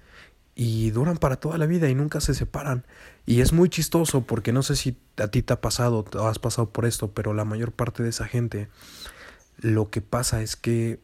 Y 0.55 0.89
duran 0.89 1.17
para 1.17 1.35
toda 1.35 1.57
la 1.59 1.67
vida 1.67 1.87
y 1.87 1.93
nunca 1.93 2.19
se 2.19 2.33
separan. 2.33 2.85
Y 3.25 3.41
es 3.41 3.53
muy 3.53 3.69
chistoso 3.69 4.21
porque 4.25 4.51
no 4.51 4.63
sé 4.63 4.75
si 4.75 4.97
a 5.17 5.27
ti 5.27 5.43
te 5.43 5.53
ha 5.53 5.61
pasado 5.61 6.05
o 6.13 6.27
has 6.27 6.39
pasado 6.39 6.71
por 6.71 6.85
esto, 6.85 7.11
pero 7.11 7.33
la 7.33 7.45
mayor 7.45 7.71
parte 7.71 8.01
de 8.01 8.09
esa 8.09 8.25
gente 8.25 8.69
lo 9.59 9.89
que 9.89 10.01
pasa 10.01 10.41
es 10.41 10.55
que 10.55 10.99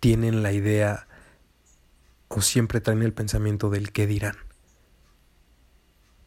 tienen 0.00 0.42
la 0.42 0.52
idea 0.52 1.06
o 2.28 2.42
siempre 2.42 2.80
traen 2.80 3.02
el 3.02 3.12
pensamiento 3.12 3.70
del 3.70 3.92
qué 3.92 4.06
dirán. 4.06 4.36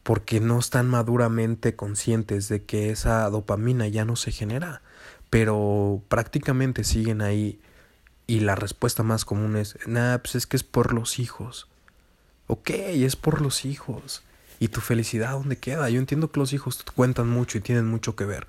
porque 0.03 0.39
no 0.39 0.57
están 0.57 0.87
maduramente 0.87 1.75
conscientes 1.75 2.47
de 2.47 2.63
que 2.63 2.91
esa 2.91 3.29
dopamina 3.29 3.87
ya 3.89 4.05
no 4.05 4.15
se 4.15 4.31
genera, 4.31 4.81
pero 5.29 6.01
prácticamente 6.07 6.85
siguen 6.85 7.21
ahí 7.21 7.59
y 8.25 8.39
la 8.41 8.55
respuesta 8.55 9.03
más 9.03 9.25
común 9.25 9.57
es, 9.57 9.77
nah, 9.85 10.17
pues 10.19 10.35
es 10.35 10.47
que 10.47 10.55
es 10.55 10.63
por 10.63 10.93
los 10.93 11.19
hijos. 11.19 11.67
Ok, 12.47 12.69
es 12.69 13.17
por 13.17 13.41
los 13.41 13.65
hijos. 13.65 14.23
¿Y 14.59 14.69
tu 14.69 14.79
felicidad 14.81 15.31
dónde 15.33 15.57
queda? 15.57 15.89
Yo 15.89 15.99
entiendo 15.99 16.31
que 16.31 16.39
los 16.39 16.53
hijos 16.53 16.83
cuentan 16.95 17.27
mucho 17.29 17.57
y 17.57 17.61
tienen 17.61 17.85
mucho 17.85 18.15
que 18.15 18.25
ver. 18.25 18.47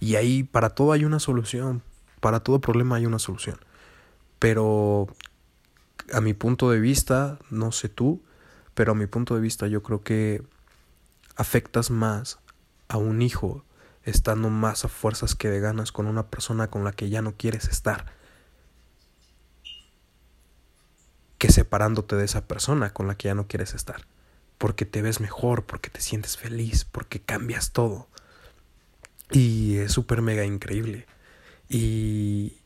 Y 0.00 0.16
ahí 0.16 0.42
para 0.42 0.70
todo 0.70 0.92
hay 0.92 1.04
una 1.06 1.20
solución. 1.20 1.82
Para 2.20 2.40
todo 2.40 2.60
problema 2.60 2.96
hay 2.96 3.06
una 3.06 3.18
solución. 3.18 3.58
Pero 4.38 5.08
a 6.12 6.20
mi 6.20 6.34
punto 6.34 6.70
de 6.70 6.80
vista, 6.80 7.38
no 7.50 7.72
sé 7.72 7.88
tú, 7.88 8.22
pero 8.74 8.92
a 8.92 8.94
mi 8.94 9.06
punto 9.06 9.34
de 9.34 9.40
vista 9.40 9.66
yo 9.66 9.82
creo 9.82 10.02
que 10.02 10.42
afectas 11.36 11.90
más 11.90 12.38
a 12.88 12.96
un 12.96 13.22
hijo 13.22 13.64
estando 14.04 14.50
más 14.50 14.84
a 14.84 14.88
fuerzas 14.88 15.34
que 15.34 15.48
de 15.48 15.60
ganas 15.60 15.92
con 15.92 16.06
una 16.06 16.28
persona 16.28 16.68
con 16.68 16.84
la 16.84 16.92
que 16.92 17.10
ya 17.10 17.22
no 17.22 17.34
quieres 17.36 17.68
estar 17.68 18.18
que 21.38 21.50
separándote 21.50 22.16
de 22.16 22.24
esa 22.24 22.46
persona 22.46 22.92
con 22.92 23.06
la 23.06 23.16
que 23.16 23.28
ya 23.28 23.34
no 23.34 23.46
quieres 23.46 23.74
estar. 23.74 24.06
Porque 24.58 24.84
te 24.84 25.02
ves 25.02 25.20
mejor, 25.20 25.64
porque 25.64 25.88
te 25.88 26.00
sientes 26.00 26.36
feliz, 26.36 26.84
porque 26.84 27.20
cambias 27.20 27.70
todo. 27.70 28.08
Y 29.30 29.76
es 29.76 29.92
súper 29.92 30.20
mega 30.20 30.44
increíble. 30.44 31.06
Y, 31.68 32.58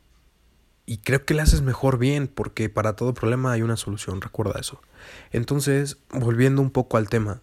y 0.93 0.99
creo 0.99 1.25
que 1.25 1.33
le 1.33 1.41
haces 1.41 1.63
mejor 1.63 1.97
bien, 1.97 2.29
porque 2.29 2.69
para 2.69 2.97
todo 2.97 3.15
problema 3.15 3.51
hay 3.51 3.63
una 3.63 3.79
solución, 3.79 4.21
recuerda 4.21 4.61
eso. 4.61 4.83
Entonces, 5.31 5.97
volviendo 6.11 6.61
un 6.61 6.71
poco 6.71 6.99
al 6.99 7.09
tema, 7.09 7.41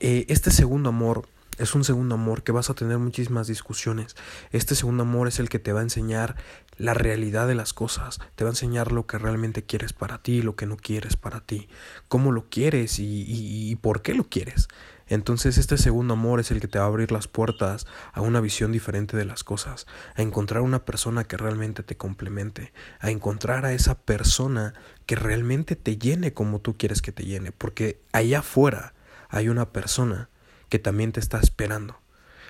eh, 0.00 0.26
este 0.28 0.50
segundo 0.50 0.90
amor 0.90 1.26
es 1.56 1.74
un 1.74 1.82
segundo 1.82 2.16
amor 2.16 2.42
que 2.42 2.52
vas 2.52 2.68
a 2.68 2.74
tener 2.74 2.98
muchísimas 2.98 3.46
discusiones. 3.46 4.16
Este 4.52 4.74
segundo 4.74 5.04
amor 5.04 5.28
es 5.28 5.38
el 5.38 5.48
que 5.48 5.58
te 5.58 5.72
va 5.72 5.80
a 5.80 5.82
enseñar 5.82 6.36
la 6.76 6.92
realidad 6.92 7.48
de 7.48 7.54
las 7.54 7.72
cosas, 7.72 8.20
te 8.34 8.44
va 8.44 8.50
a 8.50 8.52
enseñar 8.52 8.92
lo 8.92 9.06
que 9.06 9.16
realmente 9.16 9.62
quieres 9.62 9.94
para 9.94 10.18
ti, 10.18 10.42
lo 10.42 10.54
que 10.54 10.66
no 10.66 10.76
quieres 10.76 11.16
para 11.16 11.40
ti, 11.40 11.70
cómo 12.08 12.32
lo 12.32 12.50
quieres 12.50 12.98
y, 12.98 13.24
y, 13.26 13.76
por 13.76 14.02
qué 14.02 14.12
lo 14.12 14.24
quieres. 14.24 14.68
Entonces 15.10 15.58
este 15.58 15.76
segundo 15.76 16.14
amor 16.14 16.38
es 16.38 16.52
el 16.52 16.60
que 16.60 16.68
te 16.68 16.78
va 16.78 16.84
a 16.84 16.88
abrir 16.88 17.10
las 17.10 17.26
puertas 17.26 17.84
a 18.12 18.20
una 18.20 18.40
visión 18.40 18.70
diferente 18.70 19.16
de 19.16 19.24
las 19.24 19.42
cosas, 19.42 19.88
a 20.14 20.22
encontrar 20.22 20.62
una 20.62 20.84
persona 20.84 21.24
que 21.24 21.36
realmente 21.36 21.82
te 21.82 21.96
complemente, 21.96 22.72
a 23.00 23.10
encontrar 23.10 23.66
a 23.66 23.72
esa 23.72 23.98
persona 23.98 24.72
que 25.06 25.16
realmente 25.16 25.74
te 25.74 25.98
llene 25.98 26.32
como 26.32 26.60
tú 26.60 26.76
quieres 26.78 27.02
que 27.02 27.10
te 27.10 27.24
llene, 27.24 27.50
porque 27.50 28.00
allá 28.12 28.38
afuera 28.38 28.94
hay 29.28 29.48
una 29.48 29.70
persona 29.70 30.28
que 30.68 30.78
también 30.78 31.10
te 31.10 31.18
está 31.18 31.40
esperando. 31.40 31.98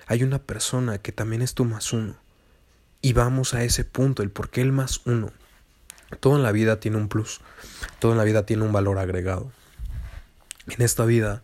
Hay 0.05 0.23
una 0.23 0.37
persona 0.37 0.99
que 0.99 1.11
también 1.11 1.41
es 1.41 1.55
tu 1.55 1.65
más 1.65 1.91
uno. 1.93 2.13
Y 3.01 3.13
vamos 3.13 3.55
a 3.55 3.63
ese 3.63 3.85
punto, 3.85 4.21
el 4.21 4.29
por 4.29 4.51
qué 4.51 4.61
el 4.61 4.71
más 4.71 5.01
uno. 5.05 5.31
Todo 6.19 6.35
en 6.35 6.43
la 6.43 6.51
vida 6.51 6.79
tiene 6.79 6.97
un 6.97 7.07
plus, 7.07 7.41
todo 7.97 8.11
en 8.11 8.19
la 8.19 8.23
vida 8.23 8.45
tiene 8.45 8.63
un 8.63 8.71
valor 8.71 8.99
agregado. 8.99 9.51
En 10.67 10.83
esta 10.83 11.05
vida, 11.05 11.41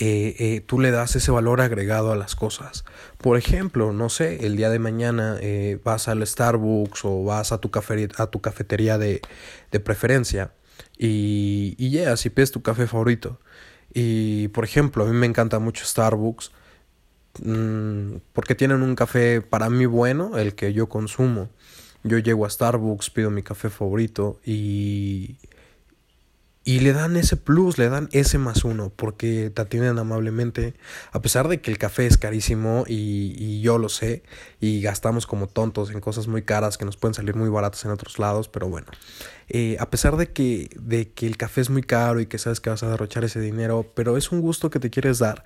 eh, 0.00 0.36
eh, 0.38 0.60
tú 0.64 0.78
le 0.78 0.92
das 0.92 1.16
ese 1.16 1.32
valor 1.32 1.60
agregado 1.60 2.12
a 2.12 2.16
las 2.16 2.36
cosas. 2.36 2.84
Por 3.18 3.36
ejemplo, 3.36 3.92
no 3.92 4.08
sé, 4.08 4.46
el 4.46 4.56
día 4.56 4.70
de 4.70 4.78
mañana 4.78 5.36
eh, 5.40 5.80
vas 5.82 6.06
al 6.06 6.24
Starbucks 6.24 7.04
o 7.04 7.24
vas 7.24 7.50
a 7.50 7.58
tu, 7.58 7.70
a 8.16 8.26
tu 8.28 8.40
cafetería 8.40 8.96
de, 8.96 9.20
preferencia 9.84 10.52
y, 10.96 11.74
y 11.78 11.90
llegas 11.90 12.24
y 12.26 12.30
pides 12.30 12.52
tu 12.52 12.62
café 12.62 12.86
favorito. 12.86 13.40
Y 13.92 14.48
por 14.48 14.64
ejemplo, 14.64 15.04
a 15.04 15.08
mí 15.08 15.16
me 15.16 15.26
encanta 15.26 15.58
mucho 15.58 15.84
Starbucks 15.84 16.52
mm, 17.42 18.16
porque 18.32 18.54
tienen 18.54 18.82
un 18.82 18.94
café 18.94 19.40
para 19.40 19.68
mí 19.68 19.86
bueno, 19.86 20.38
el 20.38 20.54
que 20.54 20.72
yo 20.72 20.88
consumo. 20.88 21.48
Yo 22.04 22.18
llego 22.18 22.46
a 22.46 22.50
Starbucks, 22.50 23.10
pido 23.10 23.30
mi 23.30 23.42
café 23.42 23.68
favorito 23.68 24.38
y 24.44 25.38
y 26.68 26.80
le 26.80 26.92
dan 26.92 27.16
ese 27.16 27.38
plus, 27.38 27.78
le 27.78 27.88
dan 27.88 28.10
ese 28.12 28.36
más 28.36 28.62
uno, 28.62 28.92
porque 28.94 29.48
te 29.48 29.62
atienden 29.62 29.98
amablemente, 29.98 30.74
a 31.12 31.22
pesar 31.22 31.48
de 31.48 31.62
que 31.62 31.70
el 31.70 31.78
café 31.78 32.06
es 32.06 32.18
carísimo 32.18 32.84
y, 32.86 33.34
y, 33.38 33.62
yo 33.62 33.78
lo 33.78 33.88
sé, 33.88 34.22
y 34.60 34.82
gastamos 34.82 35.26
como 35.26 35.46
tontos 35.46 35.90
en 35.92 36.00
cosas 36.00 36.26
muy 36.26 36.42
caras 36.42 36.76
que 36.76 36.84
nos 36.84 36.98
pueden 36.98 37.14
salir 37.14 37.34
muy 37.34 37.48
baratas 37.48 37.86
en 37.86 37.90
otros 37.90 38.18
lados, 38.18 38.50
pero 38.50 38.68
bueno, 38.68 38.86
eh, 39.48 39.78
a 39.80 39.88
pesar 39.88 40.18
de 40.18 40.30
que, 40.30 40.68
de 40.78 41.10
que 41.10 41.26
el 41.26 41.38
café 41.38 41.62
es 41.62 41.70
muy 41.70 41.82
caro 41.82 42.20
y 42.20 42.26
que 42.26 42.36
sabes 42.36 42.60
que 42.60 42.68
vas 42.68 42.82
a 42.82 42.90
derrochar 42.90 43.24
ese 43.24 43.40
dinero, 43.40 43.90
pero 43.94 44.18
es 44.18 44.30
un 44.30 44.42
gusto 44.42 44.68
que 44.68 44.78
te 44.78 44.90
quieres 44.90 45.18
dar, 45.18 45.44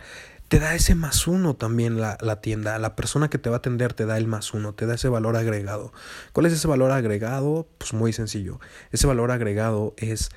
te 0.49 0.59
da 0.59 0.75
ese 0.75 0.97
más 0.97 1.29
uno 1.29 1.55
también 1.55 2.01
la, 2.01 2.19
la 2.21 2.41
tienda, 2.41 2.81
la 2.81 2.97
persona 2.97 3.31
que 3.31 3.39
te 3.39 3.49
va 3.49 3.57
a 3.57 3.59
atender 3.59 3.95
te 3.95 4.07
da 4.07 4.19
el 4.19 4.27
más 4.27 4.55
uno, 4.55 4.75
te 4.75 4.87
da 4.87 4.97
ese 4.97 5.09
valor 5.09 5.37
agregado. 5.37 5.93
¿Cuál 6.33 6.47
es 6.47 6.53
ese 6.53 6.67
valor 6.67 6.91
agregado? 6.91 7.69
Pues 7.79 7.93
muy 7.93 8.13
sencillo, 8.13 8.59
ese 8.91 9.07
valor 9.07 9.31
agregado 9.31 9.95
es 9.99 10.31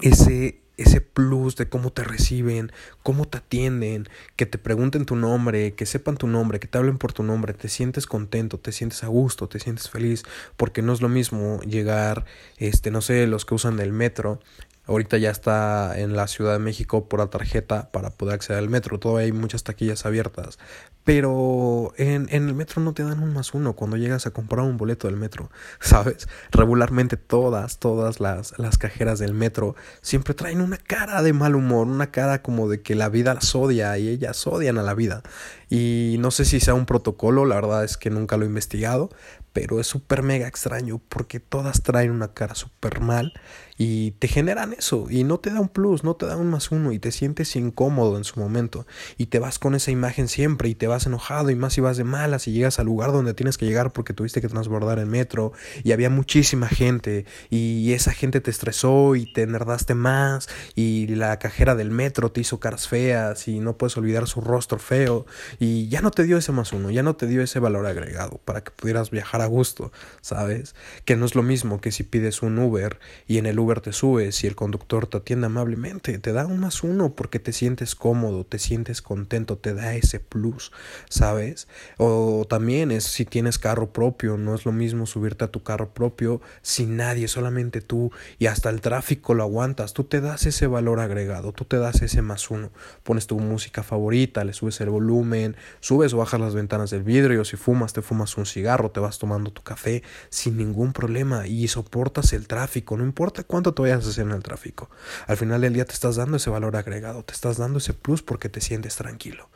ese, 0.00 0.60
ese 0.76 1.00
plus 1.00 1.56
de 1.56 1.68
cómo 1.68 1.92
te 1.92 2.04
reciben, 2.04 2.72
cómo 3.02 3.26
te 3.26 3.38
atienden, 3.38 4.08
que 4.36 4.46
te 4.46 4.58
pregunten 4.58 5.06
tu 5.06 5.16
nombre, 5.16 5.74
que 5.74 5.86
sepan 5.86 6.16
tu 6.16 6.26
nombre, 6.26 6.60
que 6.60 6.68
te 6.68 6.78
hablen 6.78 6.98
por 6.98 7.12
tu 7.12 7.22
nombre, 7.22 7.54
te 7.54 7.68
sientes 7.68 8.06
contento, 8.06 8.58
te 8.58 8.72
sientes 8.72 9.04
a 9.04 9.08
gusto, 9.08 9.48
te 9.48 9.60
sientes 9.60 9.88
feliz, 9.88 10.22
porque 10.56 10.82
no 10.82 10.92
es 10.92 11.00
lo 11.00 11.08
mismo 11.08 11.60
llegar, 11.62 12.24
este, 12.58 12.90
no 12.90 13.02
sé, 13.02 13.26
los 13.26 13.44
que 13.44 13.54
usan 13.54 13.78
el 13.80 13.92
metro, 13.92 14.40
Ahorita 14.86 15.16
ya 15.16 15.30
está 15.30 15.98
en 15.98 16.14
la 16.14 16.26
Ciudad 16.28 16.52
de 16.52 16.58
México 16.58 17.08
por 17.08 17.20
la 17.20 17.28
tarjeta 17.28 17.90
para 17.90 18.10
poder 18.10 18.34
acceder 18.34 18.58
al 18.58 18.68
metro. 18.68 19.00
Todavía 19.00 19.24
hay 19.24 19.32
muchas 19.32 19.64
taquillas 19.64 20.04
abiertas. 20.04 20.58
Pero 21.04 21.92
en, 21.98 22.28
en, 22.30 22.48
el 22.48 22.54
metro 22.54 22.80
no 22.80 22.94
te 22.94 23.02
dan 23.02 23.22
un 23.22 23.34
más 23.34 23.52
uno 23.52 23.74
cuando 23.74 23.98
llegas 23.98 24.26
a 24.26 24.30
comprar 24.30 24.64
un 24.64 24.78
boleto 24.78 25.06
del 25.06 25.16
metro, 25.16 25.50
¿sabes? 25.80 26.28
Regularmente 26.50 27.16
todas, 27.16 27.78
todas 27.78 28.20
las, 28.20 28.58
las 28.58 28.78
cajeras 28.78 29.18
del 29.18 29.34
metro 29.34 29.76
siempre 30.00 30.34
traen 30.34 30.62
una 30.62 30.78
cara 30.78 31.22
de 31.22 31.34
mal 31.34 31.54
humor, 31.54 31.86
una 31.86 32.10
cara 32.10 32.42
como 32.42 32.68
de 32.68 32.80
que 32.80 32.94
la 32.94 33.10
vida 33.10 33.34
las 33.34 33.54
odia 33.54 33.96
y 33.98 34.08
ellas 34.08 34.46
odian 34.46 34.78
a 34.78 34.82
la 34.82 34.94
vida. 34.94 35.22
Y 35.68 36.16
no 36.20 36.30
sé 36.30 36.44
si 36.44 36.60
sea 36.60 36.74
un 36.74 36.86
protocolo, 36.86 37.44
la 37.44 37.56
verdad 37.56 37.84
es 37.84 37.96
que 37.96 38.10
nunca 38.10 38.36
lo 38.36 38.44
he 38.44 38.48
investigado, 38.48 39.10
pero 39.52 39.80
es 39.80 39.86
súper 39.86 40.22
mega 40.22 40.48
extraño 40.48 41.00
porque 41.08 41.40
todas 41.40 41.82
traen 41.82 42.10
una 42.10 42.32
cara 42.32 42.54
súper 42.54 43.00
mal 43.00 43.32
y 43.76 44.12
te 44.12 44.28
generan 44.28 44.72
eso 44.72 45.06
y 45.10 45.24
no 45.24 45.38
te 45.38 45.50
da 45.50 45.60
un 45.60 45.68
plus, 45.68 46.04
no 46.04 46.14
te 46.14 46.26
da 46.26 46.36
un 46.36 46.48
más 46.48 46.70
uno 46.70 46.92
y 46.92 46.98
te 46.98 47.10
sientes 47.10 47.56
incómodo 47.56 48.16
en 48.16 48.24
su 48.24 48.38
momento 48.38 48.86
y 49.18 49.26
te 49.26 49.38
vas 49.38 49.58
con 49.58 49.74
esa 49.74 49.90
imagen 49.90 50.28
siempre 50.28 50.68
y 50.68 50.74
te 50.74 50.86
vas 50.86 51.06
enojado 51.06 51.50
y 51.50 51.56
más 51.56 51.72
si 51.72 51.80
vas 51.80 51.96
de 51.96 52.04
malas 52.04 52.46
y 52.46 52.52
llegas 52.52 52.78
al 52.78 52.86
lugar 52.86 53.12
donde 53.12 53.34
tienes 53.34 53.58
que 53.58 53.66
llegar 53.66 53.92
porque 53.92 54.12
tuviste 54.12 54.40
que 54.40 54.48
transbordar 54.48 54.98
el 54.98 55.06
metro 55.06 55.52
y 55.82 55.92
había 55.92 56.10
muchísima 56.10 56.68
gente 56.68 57.26
y 57.50 57.92
esa 57.92 58.12
gente 58.12 58.40
te 58.40 58.50
estresó 58.50 59.16
y 59.16 59.32
te 59.32 59.42
enerdaste 59.42 59.94
más 59.94 60.48
y 60.74 61.08
la 61.08 61.38
cajera 61.38 61.74
del 61.74 61.90
metro 61.90 62.30
te 62.30 62.40
hizo 62.40 62.60
caras 62.60 62.86
feas 62.86 63.48
y 63.48 63.58
no 63.58 63.76
puedes 63.76 63.96
olvidar 63.96 64.28
su 64.28 64.40
rostro 64.40 64.78
feo 64.78 65.26
y 65.58 65.88
ya 65.88 66.00
no 66.00 66.10
te 66.10 66.22
dio 66.22 66.38
ese 66.38 66.52
más 66.52 66.72
uno, 66.72 66.90
ya 66.90 67.02
no 67.02 67.16
te 67.16 67.26
dio 67.26 67.42
ese 67.42 67.58
valor 67.58 67.86
agregado 67.86 68.40
para 68.44 68.62
que 68.62 68.70
pudieras 68.70 69.10
viajar 69.10 69.40
a 69.40 69.46
gusto, 69.46 69.90
¿sabes? 70.20 70.74
Que 71.04 71.16
no 71.16 71.26
es 71.26 71.34
lo 71.34 71.42
mismo 71.42 71.80
que 71.80 71.90
si 71.90 72.04
pides 72.04 72.42
un 72.42 72.58
Uber 72.58 72.98
y 73.26 73.38
en 73.38 73.46
el 73.46 73.58
Uber 73.58 73.63
te 73.64 73.92
subes 73.92 74.44
y 74.44 74.46
el 74.46 74.54
conductor 74.54 75.06
te 75.06 75.16
atiende 75.16 75.46
amablemente, 75.46 76.18
te 76.18 76.32
da 76.32 76.46
un 76.46 76.60
más 76.60 76.82
uno 76.82 77.14
porque 77.14 77.38
te 77.38 77.52
sientes 77.52 77.94
cómodo, 77.94 78.44
te 78.44 78.58
sientes 78.58 79.00
contento, 79.00 79.56
te 79.56 79.72
da 79.72 79.94
ese 79.94 80.20
plus, 80.20 80.70
¿sabes? 81.08 81.66
O 81.96 82.46
también 82.48 82.90
es 82.90 83.04
si 83.04 83.24
tienes 83.24 83.58
carro 83.58 83.92
propio, 83.92 84.36
no 84.36 84.54
es 84.54 84.66
lo 84.66 84.72
mismo 84.72 85.06
subirte 85.06 85.44
a 85.44 85.48
tu 85.48 85.62
carro 85.62 85.94
propio 85.94 86.42
sin 86.60 86.96
nadie, 86.96 87.26
solamente 87.26 87.80
tú 87.80 88.12
y 88.38 88.46
hasta 88.46 88.68
el 88.68 88.82
tráfico 88.82 89.32
lo 89.32 89.42
aguantas, 89.42 89.94
tú 89.94 90.04
te 90.04 90.20
das 90.20 90.44
ese 90.44 90.66
valor 90.66 91.00
agregado, 91.00 91.52
tú 91.52 91.64
te 91.64 91.78
das 91.78 92.02
ese 92.02 92.20
más 92.20 92.50
uno, 92.50 92.70
pones 93.02 93.26
tu 93.26 93.38
música 93.40 93.82
favorita, 93.82 94.44
le 94.44 94.52
subes 94.52 94.80
el 94.82 94.90
volumen, 94.90 95.56
subes 95.80 96.12
o 96.12 96.18
bajas 96.18 96.40
las 96.40 96.54
ventanas 96.54 96.90
del 96.90 97.02
vidrio, 97.02 97.44
si 97.46 97.56
fumas 97.56 97.94
te 97.94 98.02
fumas 98.02 98.36
un 98.36 98.44
cigarro, 98.44 98.90
te 98.90 99.00
vas 99.00 99.18
tomando 99.18 99.50
tu 99.50 99.62
café 99.62 100.02
sin 100.28 100.58
ningún 100.58 100.92
problema 100.92 101.46
y 101.46 101.66
soportas 101.68 102.34
el 102.34 102.46
tráfico, 102.46 102.96
no 102.98 103.04
importa 103.04 103.42
cuánto 103.42 103.53
te 103.62 103.82
vayas 103.82 104.06
a 104.06 104.10
hacer 104.10 104.26
en 104.26 104.32
el 104.32 104.42
tráfico. 104.42 104.90
Al 105.26 105.36
final 105.36 105.60
del 105.60 105.74
día 105.74 105.84
te 105.84 105.92
estás 105.92 106.16
dando 106.16 106.36
ese 106.36 106.50
valor 106.50 106.76
agregado, 106.76 107.22
te 107.24 107.32
estás 107.32 107.56
dando 107.56 107.78
ese 107.78 107.94
plus 107.94 108.22
porque 108.22 108.48
te 108.48 108.60
sientes 108.60 108.96
tranquilo. 108.96 109.48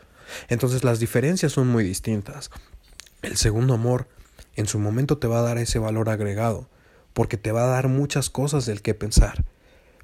Entonces 0.48 0.84
las 0.84 1.00
diferencias 1.00 1.52
son 1.52 1.68
muy 1.68 1.84
distintas. 1.84 2.50
El 3.22 3.36
segundo 3.36 3.74
amor 3.74 4.06
en 4.56 4.66
su 4.66 4.78
momento 4.78 5.18
te 5.18 5.26
va 5.26 5.38
a 5.38 5.42
dar 5.42 5.58
ese 5.58 5.78
valor 5.78 6.08
agregado, 6.08 6.68
porque 7.12 7.36
te 7.36 7.52
va 7.52 7.64
a 7.64 7.68
dar 7.68 7.88
muchas 7.88 8.30
cosas 8.30 8.66
del 8.66 8.82
que 8.82 8.94
pensar. 8.94 9.44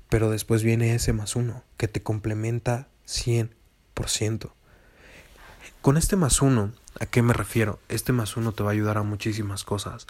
Pero 0.08 0.30
después 0.30 0.62
viene 0.62 0.94
ese 0.94 1.12
más 1.12 1.36
uno, 1.36 1.64
que 1.76 1.88
te 1.88 2.02
complementa 2.02 2.88
100%. 3.06 4.52
Con 5.80 5.96
este 5.96 6.16
más 6.16 6.40
uno, 6.40 6.72
¿a 6.98 7.06
qué 7.06 7.22
me 7.22 7.34
refiero? 7.34 7.78
Este 7.88 8.12
más 8.12 8.36
uno 8.36 8.52
te 8.52 8.62
va 8.62 8.70
a 8.70 8.72
ayudar 8.72 8.96
a 8.96 9.02
muchísimas 9.02 9.64
cosas. 9.64 10.06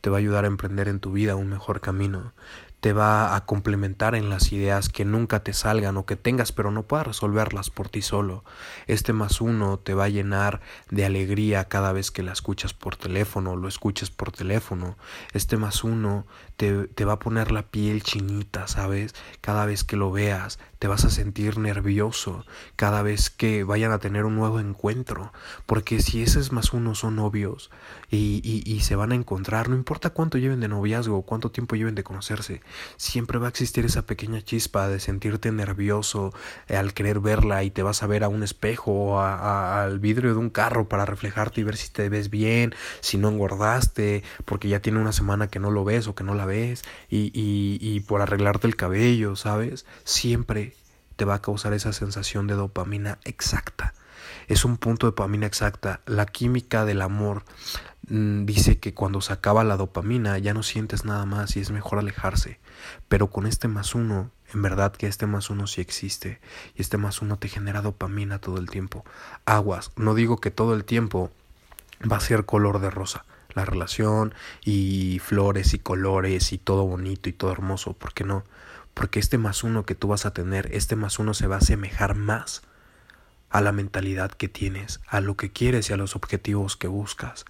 te 0.00 0.10
va 0.10 0.16
a 0.16 0.20
ayudar 0.20 0.44
a 0.44 0.48
emprender 0.48 0.86
en 0.86 1.00
tu 1.00 1.10
vida 1.10 1.34
un 1.34 1.48
mejor 1.48 1.80
camino, 1.80 2.32
te 2.80 2.92
va 2.92 3.34
a 3.34 3.44
complementar 3.44 4.14
en 4.14 4.30
las 4.30 4.52
ideas 4.52 4.88
que 4.88 5.04
nunca 5.04 5.40
te 5.40 5.52
salgan 5.52 5.96
o 5.96 6.06
que 6.06 6.16
tengas 6.16 6.52
pero 6.52 6.70
no 6.70 6.84
puedas 6.84 7.06
resolverlas 7.06 7.70
por 7.70 7.88
ti 7.88 8.02
solo. 8.02 8.44
Este 8.86 9.12
más 9.12 9.40
uno 9.40 9.78
te 9.78 9.94
va 9.94 10.04
a 10.04 10.08
llenar 10.08 10.60
de 10.90 11.04
alegría 11.04 11.64
cada 11.64 11.92
vez 11.92 12.10
que 12.10 12.22
la 12.22 12.32
escuchas 12.32 12.74
por 12.74 12.96
teléfono 12.96 13.52
o 13.52 13.56
lo 13.56 13.68
escuches 13.68 14.10
por 14.10 14.30
teléfono. 14.30 14.96
Este 15.32 15.56
más 15.56 15.82
uno 15.82 16.26
te, 16.56 16.86
te 16.88 17.04
va 17.04 17.14
a 17.14 17.18
poner 17.18 17.50
la 17.50 17.62
piel 17.62 18.02
chinita, 18.02 18.68
¿sabes? 18.68 19.14
Cada 19.40 19.66
vez 19.66 19.84
que 19.84 19.96
lo 19.96 20.12
veas 20.12 20.58
te 20.78 20.88
vas 20.88 21.04
a 21.04 21.10
sentir 21.10 21.58
nervioso 21.58 22.44
cada 22.76 23.02
vez 23.02 23.30
que 23.30 23.64
vayan 23.64 23.92
a 23.92 23.98
tener 23.98 24.24
un 24.24 24.36
nuevo 24.36 24.60
encuentro. 24.60 25.32
Porque 25.66 26.00
si 26.00 26.22
esos 26.22 26.52
más 26.52 26.72
uno 26.72 26.94
son 26.94 27.16
novios 27.16 27.70
y, 28.10 28.40
y, 28.44 28.80
se 28.80 28.96
van 28.96 29.12
a 29.12 29.16
encontrar, 29.16 29.68
no 29.68 29.76
importa 29.76 30.10
cuánto 30.10 30.38
lleven 30.38 30.60
de 30.60 30.68
noviazgo, 30.68 31.22
cuánto 31.22 31.50
tiempo 31.50 31.76
lleven 31.76 31.94
de 31.94 32.04
conocerse, 32.04 32.62
siempre 32.96 33.38
va 33.38 33.46
a 33.46 33.50
existir 33.50 33.84
esa 33.84 34.02
pequeña 34.02 34.40
chispa 34.42 34.88
de 34.88 35.00
sentirte 35.00 35.50
nervioso 35.52 36.32
eh, 36.68 36.76
al 36.76 36.94
querer 36.94 37.20
verla 37.20 37.64
y 37.64 37.70
te 37.70 37.82
vas 37.82 38.02
a 38.02 38.06
ver 38.06 38.24
a 38.24 38.28
un 38.28 38.42
espejo 38.42 38.92
o 38.92 39.20
al 39.20 39.98
vidrio 39.98 40.32
de 40.32 40.38
un 40.38 40.50
carro 40.50 40.88
para 40.88 41.04
reflejarte 41.04 41.60
y 41.60 41.64
ver 41.64 41.76
si 41.76 41.90
te 41.90 42.08
ves 42.08 42.30
bien, 42.30 42.74
si 43.00 43.18
no 43.18 43.28
engordaste, 43.28 44.22
porque 44.44 44.68
ya 44.68 44.80
tiene 44.80 45.00
una 45.00 45.12
semana 45.12 45.48
que 45.48 45.58
no 45.58 45.70
lo 45.70 45.84
ves 45.84 46.06
o 46.06 46.14
que 46.14 46.24
no 46.24 46.34
la 46.34 46.46
ves 46.46 46.82
y, 47.10 47.30
y, 47.34 47.78
y 47.80 48.00
por 48.00 48.22
arreglarte 48.22 48.66
el 48.66 48.76
cabello, 48.76 49.36
¿sabes? 49.36 49.84
Siempre 50.04 50.67
te 51.18 51.26
va 51.26 51.34
a 51.34 51.42
causar 51.42 51.74
esa 51.74 51.92
sensación 51.92 52.46
de 52.46 52.54
dopamina 52.54 53.18
exacta. 53.24 53.92
Es 54.46 54.64
un 54.64 54.78
punto 54.78 55.06
de 55.06 55.10
dopamina 55.10 55.46
exacta. 55.46 56.00
La 56.06 56.24
química 56.24 56.86
del 56.86 57.02
amor 57.02 57.44
Mm, 58.10 58.46
dice 58.46 58.78
que 58.78 58.94
cuando 58.94 59.20
se 59.20 59.34
acaba 59.34 59.64
la 59.64 59.76
dopamina 59.76 60.38
ya 60.38 60.54
no 60.54 60.62
sientes 60.62 61.04
nada 61.04 61.26
más 61.26 61.56
y 61.56 61.60
es 61.60 61.70
mejor 61.70 61.98
alejarse. 61.98 62.58
Pero 63.08 63.28
con 63.28 63.46
este 63.46 63.68
más 63.68 63.94
uno, 63.94 64.30
en 64.54 64.62
verdad 64.62 64.92
que 64.92 65.06
este 65.06 65.26
más 65.26 65.50
uno 65.50 65.66
sí 65.66 65.80
existe 65.80 66.40
y 66.74 66.80
este 66.80 66.96
más 66.96 67.20
uno 67.20 67.38
te 67.38 67.48
genera 67.48 67.82
dopamina 67.82 68.38
todo 68.38 68.58
el 68.58 68.70
tiempo. 68.70 69.04
Aguas, 69.44 69.92
no 69.96 70.14
digo 70.14 70.38
que 70.38 70.50
todo 70.50 70.74
el 70.74 70.84
tiempo 70.84 71.30
va 72.10 72.16
a 72.16 72.20
ser 72.20 72.44
color 72.46 72.80
de 72.80 72.90
rosa 72.90 73.24
la 73.54 73.64
relación 73.64 74.34
y 74.64 75.20
flores 75.20 75.74
y 75.74 75.78
colores 75.78 76.52
y 76.52 76.58
todo 76.58 76.84
bonito 76.84 77.28
y 77.28 77.32
todo 77.32 77.50
hermoso, 77.50 77.92
¿por 77.92 78.12
qué 78.12 78.22
no? 78.22 78.44
Porque 78.98 79.20
este 79.20 79.38
más 79.38 79.62
uno 79.62 79.86
que 79.86 79.94
tú 79.94 80.08
vas 80.08 80.26
a 80.26 80.32
tener, 80.32 80.74
este 80.74 80.96
más 80.96 81.20
uno 81.20 81.32
se 81.32 81.46
va 81.46 81.54
a 81.54 81.58
asemejar 81.58 82.16
más 82.16 82.62
a 83.48 83.60
la 83.60 83.70
mentalidad 83.70 84.32
que 84.32 84.48
tienes, 84.48 84.98
a 85.06 85.20
lo 85.20 85.36
que 85.36 85.52
quieres 85.52 85.88
y 85.88 85.92
a 85.92 85.96
los 85.96 86.16
objetivos 86.16 86.76
que 86.76 86.88
buscas. 86.88 87.44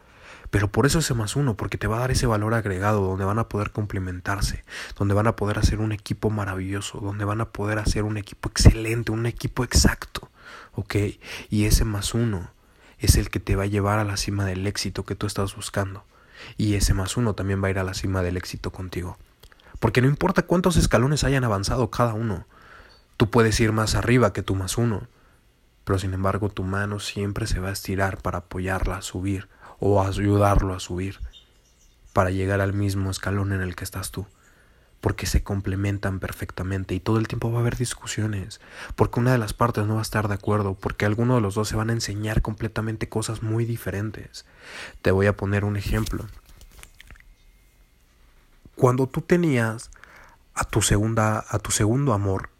Pero 0.50 0.70
por 0.70 0.84
eso 0.84 0.98
ese 0.98 1.14
más 1.14 1.36
uno, 1.36 1.56
porque 1.56 1.78
te 1.78 1.86
va 1.86 1.96
a 1.96 2.00
dar 2.00 2.10
ese 2.10 2.26
valor 2.26 2.52
agregado 2.52 3.00
donde 3.00 3.24
van 3.24 3.38
a 3.38 3.48
poder 3.48 3.70
complementarse, 3.70 4.62
donde 4.98 5.14
van 5.14 5.26
a 5.26 5.36
poder 5.36 5.58
hacer 5.58 5.80
un 5.80 5.92
equipo 5.92 6.28
maravilloso, 6.28 7.00
donde 7.00 7.24
van 7.24 7.40
a 7.40 7.48
poder 7.48 7.78
hacer 7.78 8.02
un 8.02 8.18
equipo 8.18 8.50
excelente, 8.50 9.10
un 9.10 9.24
equipo 9.24 9.64
exacto. 9.64 10.30
¿Ok? 10.74 10.96
Y 11.48 11.64
ese 11.64 11.86
más 11.86 12.12
uno 12.12 12.50
es 12.98 13.16
el 13.16 13.30
que 13.30 13.40
te 13.40 13.56
va 13.56 13.62
a 13.62 13.68
llevar 13.68 13.98
a 13.98 14.04
la 14.04 14.18
cima 14.18 14.44
del 14.44 14.66
éxito 14.66 15.06
que 15.06 15.14
tú 15.14 15.26
estás 15.26 15.56
buscando. 15.56 16.04
Y 16.58 16.74
ese 16.74 16.92
más 16.92 17.16
uno 17.16 17.32
también 17.32 17.62
va 17.64 17.68
a 17.68 17.70
ir 17.70 17.78
a 17.78 17.84
la 17.84 17.94
cima 17.94 18.20
del 18.20 18.36
éxito 18.36 18.70
contigo. 18.70 19.16
Porque 19.80 20.00
no 20.02 20.08
importa 20.08 20.42
cuántos 20.42 20.76
escalones 20.76 21.24
hayan 21.24 21.44
avanzado 21.44 21.90
cada 21.90 22.14
uno, 22.14 22.46
tú 23.16 23.30
puedes 23.30 23.58
ir 23.60 23.72
más 23.72 23.94
arriba 23.94 24.32
que 24.32 24.42
tu 24.42 24.54
más 24.54 24.78
uno, 24.78 25.08
pero 25.84 25.98
sin 25.98 26.14
embargo 26.14 26.48
tu 26.50 26.64
mano 26.64 27.00
siempre 27.00 27.46
se 27.46 27.60
va 27.60 27.68
a 27.68 27.72
estirar 27.72 28.18
para 28.18 28.38
apoyarla 28.38 28.96
a 28.96 29.02
subir 29.02 29.48
o 29.80 30.02
ayudarlo 30.02 30.74
a 30.74 30.80
subir 30.80 31.18
para 32.12 32.30
llegar 32.30 32.60
al 32.60 32.72
mismo 32.72 33.10
escalón 33.10 33.52
en 33.52 33.60
el 33.60 33.76
que 33.76 33.84
estás 33.84 34.10
tú. 34.10 34.26
Porque 35.00 35.26
se 35.26 35.44
complementan 35.44 36.18
perfectamente 36.18 36.94
y 36.94 37.00
todo 37.00 37.18
el 37.18 37.28
tiempo 37.28 37.52
va 37.52 37.58
a 37.58 37.60
haber 37.60 37.76
discusiones, 37.76 38.60
porque 38.96 39.20
una 39.20 39.30
de 39.30 39.38
las 39.38 39.54
partes 39.54 39.86
no 39.86 39.94
va 39.94 40.00
a 40.00 40.02
estar 40.02 40.26
de 40.26 40.34
acuerdo, 40.34 40.74
porque 40.74 41.06
alguno 41.06 41.36
de 41.36 41.40
los 41.40 41.54
dos 41.54 41.68
se 41.68 41.76
van 41.76 41.90
a 41.90 41.92
enseñar 41.92 42.42
completamente 42.42 43.08
cosas 43.08 43.44
muy 43.44 43.64
diferentes. 43.64 44.44
Te 45.00 45.12
voy 45.12 45.26
a 45.26 45.36
poner 45.36 45.64
un 45.64 45.76
ejemplo. 45.76 46.26
Cuando 48.78 49.08
tú 49.08 49.22
tenías 49.22 49.90
a 50.54 50.62
tu 50.62 50.82
segunda 50.82 51.44
a 51.48 51.58
tu 51.58 51.72
segundo 51.72 52.12
amor, 52.12 52.50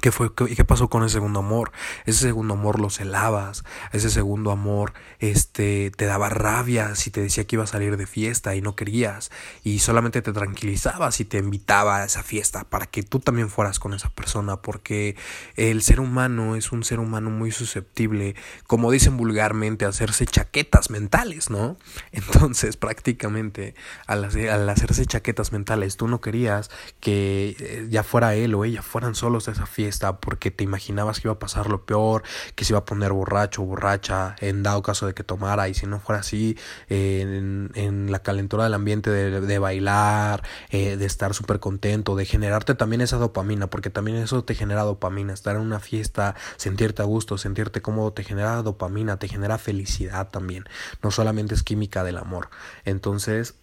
¿Qué 0.00 0.10
fue? 0.10 0.34
¿Qué, 0.34 0.64
pasó 0.64 0.88
con 0.88 1.04
ese 1.04 1.14
segundo 1.14 1.40
amor? 1.40 1.70
Ese 2.06 2.20
segundo 2.20 2.54
amor 2.54 2.80
lo 2.80 2.88
celabas, 2.88 3.62
ese 3.92 4.08
segundo 4.08 4.50
amor 4.50 4.94
este, 5.18 5.92
te 5.94 6.06
daba 6.06 6.30
rabia 6.30 6.94
si 6.94 7.10
te 7.10 7.20
decía 7.20 7.46
que 7.46 7.56
iba 7.56 7.64
a 7.64 7.66
salir 7.66 7.98
de 7.98 8.06
fiesta 8.06 8.56
y 8.56 8.62
no 8.62 8.74
querías, 8.74 9.30
y 9.62 9.80
solamente 9.80 10.22
te 10.22 10.32
tranquilizabas 10.32 11.20
y 11.20 11.26
te 11.26 11.38
invitaba 11.38 11.98
a 11.98 12.04
esa 12.06 12.22
fiesta 12.22 12.64
para 12.64 12.86
que 12.86 13.02
tú 13.02 13.20
también 13.20 13.50
fueras 13.50 13.78
con 13.78 13.92
esa 13.92 14.08
persona, 14.08 14.62
porque 14.62 15.14
el 15.56 15.82
ser 15.82 16.00
humano 16.00 16.56
es 16.56 16.72
un 16.72 16.84
ser 16.84 16.98
humano 16.98 17.28
muy 17.28 17.50
susceptible, 17.50 18.34
como 18.66 18.90
dicen 18.90 19.18
vulgarmente, 19.18 19.84
a 19.84 19.88
hacerse 19.88 20.24
chaquetas 20.24 20.88
mentales, 20.88 21.50
¿no? 21.50 21.76
Entonces, 22.12 22.78
prácticamente, 22.78 23.74
al, 24.06 24.24
al 24.24 24.68
hacerse 24.70 25.04
chaquetas 25.04 25.52
mentales, 25.52 25.98
tú 25.98 26.08
no 26.08 26.22
querías 26.22 26.70
que 27.00 27.56
eh, 27.60 27.86
ya 27.90 28.02
fuera 28.02 28.34
él 28.34 28.54
o 28.54 28.64
ella 28.64 28.80
fueran 28.80 29.14
solos 29.14 29.48
a 29.48 29.52
esa 29.52 29.66
fiesta 29.66 29.81
porque 30.20 30.50
te 30.50 30.64
imaginabas 30.64 31.20
que 31.20 31.28
iba 31.28 31.34
a 31.34 31.38
pasar 31.38 31.68
lo 31.68 31.84
peor, 31.84 32.22
que 32.54 32.64
se 32.64 32.72
iba 32.72 32.80
a 32.80 32.84
poner 32.84 33.12
borracho 33.12 33.62
o 33.62 33.66
borracha 33.66 34.36
en 34.40 34.62
dado 34.62 34.82
caso 34.82 35.06
de 35.06 35.14
que 35.14 35.24
tomara 35.24 35.68
y 35.68 35.74
si 35.74 35.86
no 35.86 36.00
fuera 36.00 36.20
así, 36.20 36.56
en, 36.88 38.10
la 38.10 38.20
calentura 38.20 38.64
del 38.64 38.74
ambiente 38.74 39.10
de, 39.10 39.40
de 39.40 39.58
bailar, 39.58 40.42
eh, 40.70 40.96
de 40.96 41.06
estar 41.06 41.34
súper 41.34 41.60
contento, 41.60 42.16
de 42.16 42.24
generarte 42.24 42.74
también 42.74 43.00
esa 43.00 43.16
dopamina, 43.16 43.68
porque 43.68 43.90
también 43.90 44.16
eso 44.18 44.44
te 44.44 44.54
genera 44.54 44.82
dopamina, 44.82 45.32
estar 45.32 45.56
en 45.56 45.62
una 45.62 45.80
fiesta, 45.80 46.34
sentirte 46.56 47.02
a 47.02 47.04
gusto, 47.04 47.38
sentirte 47.38 47.82
cómodo, 47.82 48.12
te 48.12 48.24
genera 48.24 48.62
dopamina, 48.62 49.18
te 49.18 49.28
genera 49.28 49.58
felicidad 49.58 50.30
también, 50.30 50.64
no 51.02 51.10
solamente 51.10 51.54
es 51.54 51.62
química 51.62 52.04
del 52.04 52.18
amor. 52.18 52.50
Entonces, 52.84 53.54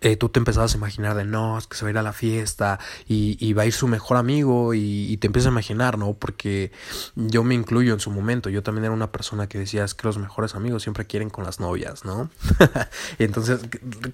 eh, 0.00 0.16
tú 0.16 0.28
te 0.28 0.38
empezabas 0.38 0.74
a 0.74 0.76
imaginar 0.76 1.14
de 1.14 1.24
no, 1.24 1.58
es 1.58 1.66
que 1.66 1.76
se 1.76 1.84
va 1.84 1.88
a 1.88 1.90
ir 1.92 1.98
a 1.98 2.02
la 2.02 2.12
fiesta 2.12 2.78
y, 3.06 3.36
y 3.40 3.52
va 3.52 3.62
a 3.62 3.66
ir 3.66 3.72
su 3.72 3.86
mejor 3.86 4.16
amigo 4.16 4.74
y, 4.74 5.12
y, 5.12 5.16
te 5.18 5.28
empiezas 5.28 5.48
a 5.48 5.52
imaginar, 5.52 5.96
¿no? 5.98 6.14
Porque 6.14 6.72
yo 7.14 7.44
me 7.44 7.54
incluyo 7.54 7.94
en 7.94 8.00
su 8.00 8.10
momento, 8.10 8.50
yo 8.50 8.62
también 8.62 8.84
era 8.84 8.94
una 8.94 9.12
persona 9.12 9.48
que 9.48 9.58
decía 9.58 9.86
que 9.86 10.06
los 10.06 10.18
mejores 10.18 10.54
amigos 10.54 10.82
siempre 10.82 11.06
quieren 11.06 11.30
con 11.30 11.44
las 11.44 11.60
novias, 11.60 12.04
¿no? 12.04 12.30
entonces, 13.18 13.60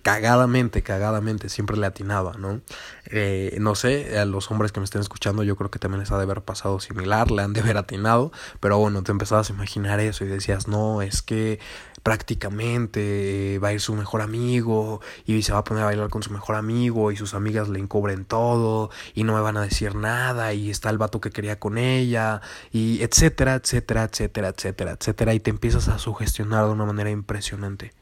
cagadamente, 0.03 0.83
cagadamente, 0.83 1.49
siempre 1.49 1.77
le 1.77 1.87
atinaba, 1.87 2.35
¿no? 2.35 2.61
Eh, 3.07 3.57
no 3.61 3.75
sé, 3.75 4.19
a 4.19 4.25
los 4.25 4.51
hombres 4.51 4.73
que 4.73 4.81
me 4.81 4.85
estén 4.85 5.01
escuchando 5.01 5.43
yo 5.43 5.57
creo 5.57 5.71
que 5.71 5.79
también 5.79 6.01
les 6.01 6.11
ha 6.13 6.17
de 6.17 6.25
haber 6.25 6.43
pasado 6.43 6.81
similar, 6.81 7.31
le 7.31 7.43
han 7.43 7.53
de 7.53 7.61
haber 7.61 7.77
atinado, 7.79 8.33
pero 8.61 8.79
bueno, 8.79 9.03
te 9.03 9.13
empezabas 9.13 9.51
a 9.51 9.53
imaginar 9.53 10.01
eso 10.01 10.25
y 10.25 10.29
decías, 10.29 10.69
no, 10.69 11.03
es 11.03 11.23
que 11.23 11.59
prácticamente 12.03 13.59
va 13.63 13.69
a 13.69 13.73
ir 13.73 13.81
su 13.81 13.95
mejor 13.95 14.23
amigo 14.23 15.01
y 15.25 15.43
se 15.43 15.53
va 15.53 15.61
a 15.61 15.65
poner 15.65 15.85
a 15.85 15.87
bailar 15.87 16.09
con 16.09 16.23
su 16.23 16.31
mejor 16.31 16.57
amigo 16.57 17.13
y 17.13 17.17
sus 17.17 17.35
amigas 17.35 17.69
le 17.69 17.79
encubren 17.79 18.25
todo 18.25 18.91
y 19.15 19.25
no 19.25 19.35
me 19.35 19.41
van 19.41 19.57
a 19.57 19.63
decir 19.63 19.95
nada 19.95 20.53
y 20.53 20.71
está 20.71 20.91
el 20.91 20.99
vato 20.99 21.21
que 21.21 21.31
quería 21.31 21.59
con 21.59 21.79
ella 21.79 22.41
y 22.73 23.03
etcétera, 23.03 23.55
etcétera, 23.55 24.05
etcétera, 24.05 24.49
etcétera, 24.49 24.93
etcétera 24.93 25.35
y 25.35 25.41
te 25.41 25.51
empiezas 25.51 25.89
a 25.89 25.99
sugestionar 25.99 26.67
de 26.67 26.73
una 26.73 26.85
manera 26.85 27.11
impresionante 27.11 27.93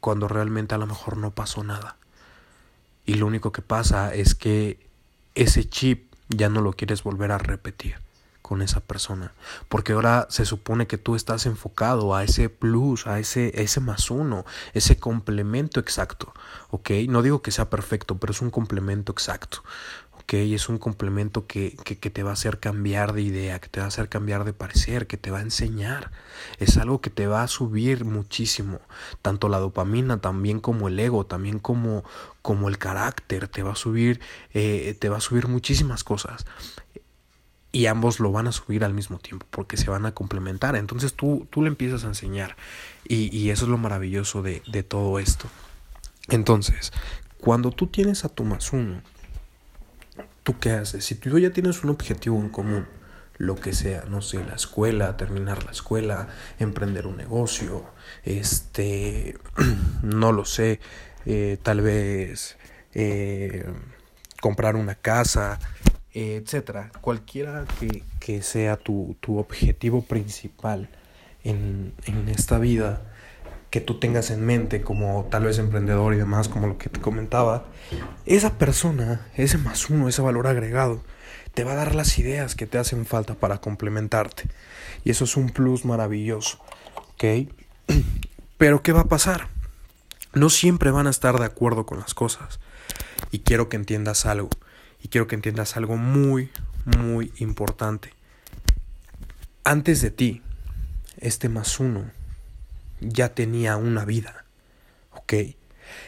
cuando 0.00 0.28
realmente 0.28 0.74
a 0.74 0.78
lo 0.78 0.86
mejor 0.86 1.18
no 1.18 1.30
pasó 1.32 1.62
nada. 1.62 1.96
Y 3.04 3.14
lo 3.14 3.26
único 3.26 3.52
que 3.52 3.62
pasa 3.62 4.14
es 4.14 4.34
que 4.34 4.78
ese 5.34 5.68
chip 5.68 6.12
ya 6.28 6.48
no 6.48 6.60
lo 6.62 6.72
quieres 6.72 7.02
volver 7.02 7.32
a 7.32 7.38
repetir 7.38 7.96
con 8.50 8.62
esa 8.62 8.80
persona. 8.80 9.32
Porque 9.68 9.92
ahora 9.92 10.26
se 10.28 10.44
supone 10.44 10.88
que 10.88 10.98
tú 10.98 11.14
estás 11.14 11.46
enfocado 11.46 12.16
a 12.16 12.24
ese 12.24 12.48
plus, 12.48 13.06
a 13.06 13.20
ese, 13.20 13.52
ese 13.62 13.78
más 13.78 14.10
uno, 14.10 14.44
ese 14.74 14.96
complemento 14.96 15.78
exacto. 15.78 16.34
¿Ok? 16.70 16.90
No 17.08 17.22
digo 17.22 17.42
que 17.42 17.52
sea 17.52 17.70
perfecto, 17.70 18.18
pero 18.18 18.32
es 18.32 18.40
un 18.40 18.50
complemento 18.50 19.12
exacto. 19.12 19.62
¿Ok? 20.20 20.34
Es 20.34 20.68
un 20.68 20.78
complemento 20.78 21.46
que, 21.46 21.76
que, 21.84 22.00
que 22.00 22.10
te 22.10 22.24
va 22.24 22.30
a 22.30 22.32
hacer 22.32 22.58
cambiar 22.58 23.12
de 23.12 23.22
idea, 23.22 23.60
que 23.60 23.68
te 23.68 23.78
va 23.78 23.84
a 23.84 23.88
hacer 23.88 24.08
cambiar 24.08 24.42
de 24.42 24.52
parecer, 24.52 25.06
que 25.06 25.16
te 25.16 25.30
va 25.30 25.38
a 25.38 25.42
enseñar. 25.42 26.10
Es 26.58 26.76
algo 26.76 27.00
que 27.00 27.10
te 27.10 27.28
va 27.28 27.44
a 27.44 27.46
subir 27.46 28.04
muchísimo. 28.04 28.80
Tanto 29.22 29.48
la 29.48 29.60
dopamina, 29.60 30.20
también 30.20 30.58
como 30.58 30.88
el 30.88 30.98
ego, 30.98 31.24
también 31.24 31.60
como, 31.60 32.02
como 32.42 32.68
el 32.68 32.78
carácter. 32.78 33.46
Te 33.46 33.62
va 33.62 33.74
a 33.74 33.76
subir, 33.76 34.18
eh, 34.54 34.96
te 34.98 35.08
va 35.08 35.18
a 35.18 35.20
subir 35.20 35.46
muchísimas 35.46 36.02
cosas 36.02 36.44
y 37.72 37.86
ambos 37.86 38.20
lo 38.20 38.32
van 38.32 38.48
a 38.48 38.52
subir 38.52 38.84
al 38.84 38.94
mismo 38.94 39.18
tiempo 39.18 39.46
porque 39.50 39.76
se 39.76 39.90
van 39.90 40.06
a 40.06 40.12
complementar. 40.12 40.76
Entonces 40.76 41.14
tú, 41.14 41.46
tú 41.50 41.62
le 41.62 41.68
empiezas 41.68 42.04
a 42.04 42.08
enseñar 42.08 42.56
y, 43.06 43.34
y 43.36 43.50
eso 43.50 43.64
es 43.64 43.70
lo 43.70 43.78
maravilloso 43.78 44.42
de, 44.42 44.62
de, 44.66 44.82
todo 44.82 45.18
esto. 45.18 45.48
Entonces, 46.28 46.92
cuando 47.38 47.70
tú 47.70 47.86
tienes 47.86 48.24
a 48.24 48.28
tu 48.28 48.44
más 48.44 48.72
uno, 48.72 49.02
¿tú 50.42 50.58
qué 50.58 50.72
haces? 50.72 51.04
Si 51.04 51.14
tú 51.14 51.38
ya 51.38 51.50
tienes 51.50 51.82
un 51.84 51.90
objetivo 51.90 52.38
en 52.40 52.48
común, 52.48 52.86
lo 53.40 53.56
que 53.56 53.72
sea, 53.72 54.04
no 54.06 54.20
sé, 54.20 54.44
la 54.44 54.54
escuela, 54.54 55.16
terminar 55.16 55.64
la 55.64 55.70
escuela, 55.70 56.28
emprender 56.58 57.06
un 57.06 57.16
negocio, 57.16 57.86
este, 58.22 59.38
no 60.02 60.32
lo 60.32 60.44
sé, 60.44 60.78
eh, 61.24 61.56
tal 61.62 61.80
vez 61.80 62.58
eh, 62.92 63.64
comprar 64.42 64.76
una 64.76 64.94
casa, 64.94 65.58
etcétera. 66.14 66.90
Cualquiera 67.00 67.64
que, 67.78 68.02
que 68.18 68.42
sea 68.42 68.76
tu, 68.76 69.16
tu, 69.20 69.38
objetivo 69.38 70.02
principal 70.02 70.88
en, 71.44 71.92
en 72.06 72.28
esta 72.28 72.58
vida 72.58 73.02
que 73.70 73.80
tú 73.80 74.00
tengas 74.00 74.30
en 74.30 74.44
mente 74.44 74.82
como 74.82 75.26
tal 75.30 75.44
vez 75.44 75.58
emprendedor 75.58 76.12
y 76.14 76.16
demás, 76.16 76.48
como 76.48 76.66
lo 76.66 76.76
que 76.76 76.88
te 76.88 77.00
comentaba, 77.00 77.66
esa 78.26 78.58
persona, 78.58 79.26
ese 79.36 79.58
más 79.58 79.88
uno, 79.90 80.08
ese 80.08 80.22
valor 80.22 80.48
agregado, 80.48 81.02
te 81.54 81.64
va 81.64 81.72
a 81.72 81.76
dar 81.76 81.94
las 81.94 82.18
ideas 82.18 82.56
que 82.56 82.66
te 82.66 82.78
hacen 82.78 83.06
falta 83.06 83.34
para 83.34 83.58
complementarte. 83.58 84.44
Y 85.04 85.10
eso 85.10 85.24
es 85.24 85.36
un 85.36 85.50
plus 85.50 85.84
maravilloso, 85.84 86.58
¿ok? 87.14 87.48
Pero 88.58 88.82
¿qué 88.82 88.92
va 88.92 89.02
a 89.02 89.08
pasar? 89.08 89.48
No 90.34 90.50
siempre 90.50 90.90
van 90.90 91.06
a 91.06 91.10
estar 91.10 91.38
de 91.38 91.46
acuerdo 91.46 91.86
con 91.86 92.00
las 92.00 92.14
cosas. 92.14 92.60
Y 93.30 93.40
quiero 93.40 93.68
que 93.68 93.76
entiendas 93.76 94.26
algo. 94.26 94.50
Y 95.02 95.08
quiero 95.08 95.26
que 95.26 95.34
entiendas 95.34 95.76
algo 95.76 95.96
muy, 95.96 96.50
muy 96.84 97.32
importante. 97.38 98.12
Antes 99.64 100.00
de 100.02 100.10
ti, 100.10 100.42
este 101.18 101.48
más 101.48 101.80
uno 101.80 102.10
ya 103.00 103.34
tenía 103.34 103.76
una 103.76 104.04
vida, 104.04 104.44
¿ok? 105.12 105.34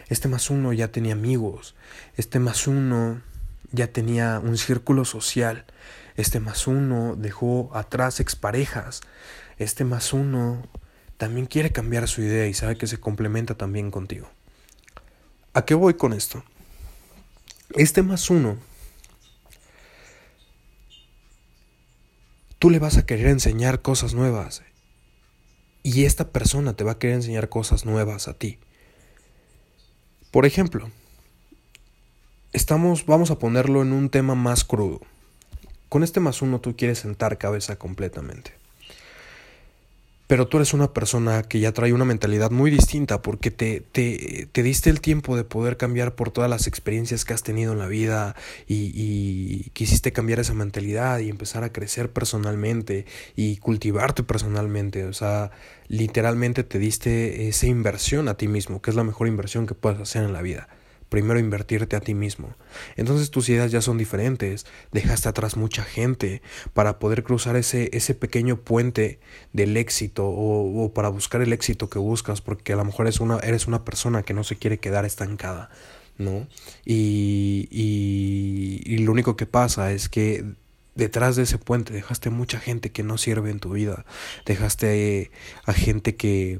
Este 0.08 0.28
más 0.28 0.50
uno 0.50 0.72
ya 0.72 0.88
tenía 0.88 1.14
amigos, 1.14 1.74
este 2.16 2.38
más 2.38 2.66
uno 2.66 3.20
ya 3.72 3.88
tenía 3.88 4.38
un 4.38 4.56
círculo 4.58 5.04
social, 5.04 5.64
este 6.16 6.40
más 6.40 6.66
uno 6.66 7.16
dejó 7.16 7.70
atrás 7.74 8.20
exparejas, 8.20 9.00
este 9.58 9.84
más 9.84 10.12
uno 10.12 10.66
también 11.16 11.46
quiere 11.46 11.72
cambiar 11.72 12.08
su 12.08 12.22
idea 12.22 12.46
y 12.46 12.54
sabe 12.54 12.76
que 12.76 12.86
se 12.86 12.98
complementa 12.98 13.54
también 13.54 13.90
contigo. 13.90 14.28
¿A 15.54 15.64
qué 15.64 15.74
voy 15.74 15.94
con 15.94 16.12
esto? 16.12 16.44
Este 17.74 18.02
más 18.02 18.28
uno, 18.28 18.56
tú 22.62 22.70
le 22.70 22.78
vas 22.78 22.96
a 22.96 23.04
querer 23.04 23.26
enseñar 23.26 23.82
cosas 23.82 24.14
nuevas 24.14 24.62
y 25.82 26.04
esta 26.04 26.28
persona 26.30 26.76
te 26.76 26.84
va 26.84 26.92
a 26.92 26.98
querer 27.00 27.16
enseñar 27.16 27.48
cosas 27.48 27.84
nuevas 27.84 28.28
a 28.28 28.34
ti. 28.34 28.60
Por 30.30 30.46
ejemplo, 30.46 30.88
estamos, 32.52 33.04
vamos 33.04 33.32
a 33.32 33.40
ponerlo 33.40 33.82
en 33.82 33.92
un 33.92 34.10
tema 34.10 34.36
más 34.36 34.62
crudo. 34.62 35.00
Con 35.88 36.04
este 36.04 36.20
más 36.20 36.40
uno 36.40 36.60
tú 36.60 36.76
quieres 36.76 37.00
sentar 37.00 37.36
cabeza 37.36 37.80
completamente 37.80 38.52
pero 40.32 40.48
tú 40.48 40.56
eres 40.56 40.72
una 40.72 40.94
persona 40.94 41.42
que 41.42 41.60
ya 41.60 41.72
trae 41.72 41.92
una 41.92 42.06
mentalidad 42.06 42.50
muy 42.50 42.70
distinta 42.70 43.20
porque 43.20 43.50
te, 43.50 43.82
te, 43.92 44.48
te, 44.50 44.62
diste 44.62 44.88
el 44.88 45.02
tiempo 45.02 45.36
de 45.36 45.44
poder 45.44 45.76
cambiar 45.76 46.14
por 46.14 46.30
todas 46.30 46.48
las 46.48 46.66
experiencias 46.66 47.26
que 47.26 47.34
has 47.34 47.42
tenido 47.42 47.74
en 47.74 47.78
la 47.78 47.86
vida 47.86 48.34
y, 48.66 48.92
y, 48.94 49.68
quisiste 49.74 50.10
cambiar 50.14 50.40
esa 50.40 50.54
mentalidad 50.54 51.18
y 51.18 51.28
empezar 51.28 51.64
a 51.64 51.70
crecer 51.70 52.10
personalmente 52.10 53.04
y 53.36 53.58
cultivarte 53.58 54.22
personalmente. 54.22 55.04
O 55.04 55.12
sea, 55.12 55.50
literalmente 55.88 56.64
te 56.64 56.78
diste 56.78 57.48
esa 57.48 57.66
inversión 57.66 58.26
a 58.28 58.34
ti 58.38 58.48
mismo, 58.48 58.80
que 58.80 58.88
es 58.88 58.96
la 58.96 59.04
mejor 59.04 59.28
inversión 59.28 59.66
que 59.66 59.74
puedes 59.74 60.00
hacer 60.00 60.24
en 60.24 60.32
la 60.32 60.40
vida 60.40 60.66
primero 61.12 61.38
invertirte 61.38 61.94
a 61.94 62.00
ti 62.00 62.14
mismo. 62.14 62.56
Entonces 62.96 63.30
tus 63.30 63.50
ideas 63.50 63.70
ya 63.70 63.82
son 63.82 63.98
diferentes, 63.98 64.64
dejaste 64.92 65.28
atrás 65.28 65.58
mucha 65.58 65.84
gente 65.84 66.40
para 66.72 66.98
poder 66.98 67.22
cruzar 67.22 67.54
ese, 67.56 67.90
ese 67.92 68.14
pequeño 68.14 68.56
puente 68.56 69.20
del 69.52 69.76
éxito 69.76 70.24
o, 70.26 70.90
para 70.94 71.10
buscar 71.10 71.42
el 71.42 71.52
éxito 71.52 71.90
que 71.90 71.98
buscas, 71.98 72.40
porque 72.40 72.72
a 72.72 72.76
lo 72.76 72.86
mejor 72.86 73.06
eres 73.06 73.20
una, 73.20 73.36
eres 73.40 73.66
una 73.66 73.84
persona 73.84 74.22
que 74.22 74.32
no 74.32 74.42
se 74.42 74.56
quiere 74.56 74.78
quedar 74.78 75.04
estancada. 75.04 75.68
¿no? 76.16 76.46
Y, 76.86 77.68
y, 77.70 78.80
y 78.86 78.98
lo 78.98 79.12
único 79.12 79.36
que 79.36 79.44
pasa 79.44 79.92
es 79.92 80.08
que 80.08 80.46
detrás 80.94 81.36
de 81.36 81.42
ese 81.42 81.58
puente 81.58 81.92
dejaste 81.92 82.30
mucha 82.30 82.58
gente 82.58 82.90
que 82.90 83.02
no 83.02 83.18
sirve 83.18 83.50
en 83.50 83.60
tu 83.60 83.72
vida, 83.72 84.06
dejaste 84.46 85.30
a 85.66 85.74
gente 85.74 86.16
que, 86.16 86.58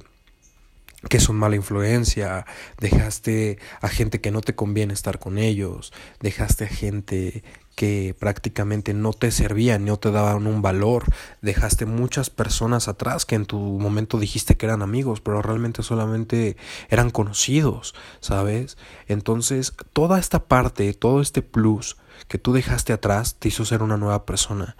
que 1.09 1.21
son 1.21 1.37
mala 1.37 1.57
influencia, 1.57 2.47
dejaste 2.79 3.59
a 3.81 3.89
gente 3.89 4.21
que 4.21 4.31
no 4.31 4.41
te 4.41 4.55
conviene 4.55 4.95
estar 4.95 5.19
con 5.19 5.39
ellos, 5.39 5.93
dejaste 6.21 6.65
a 6.65 6.69
gente 6.69 7.43
que 7.75 8.15
prácticamente 8.19 8.93
no 8.95 9.13
te 9.13 9.31
servían, 9.31 9.85
no 9.85 9.99
te 9.99 10.11
daban 10.11 10.47
un 10.47 10.63
valor, 10.63 11.05
dejaste 11.41 11.87
muchas 11.87 12.31
personas 12.31 12.87
atrás 12.89 13.25
que 13.25 13.35
en 13.35 13.47
tu 13.47 13.59
momento 13.59 14.19
dijiste 14.19 14.57
que 14.57 14.67
eran 14.67 14.83
amigos, 14.83 15.21
pero 15.21 15.43
realmente 15.43 15.83
solamente 15.83 16.57
eran 16.91 17.11
conocidos, 17.11 17.95
¿sabes? 18.21 18.77
Entonces, 19.09 19.73
toda 19.93 20.19
esta 20.19 20.45
parte, 20.45 20.93
todo 20.93 21.21
este 21.21 21.43
plus 21.43 21.97
que 22.29 22.39
tú 22.39 22.53
dejaste 22.53 22.93
atrás 22.93 23.37
te 23.39 23.49
hizo 23.49 23.65
ser 23.65 23.83
una 23.83 23.97
nueva 23.97 24.27
persona 24.27 24.77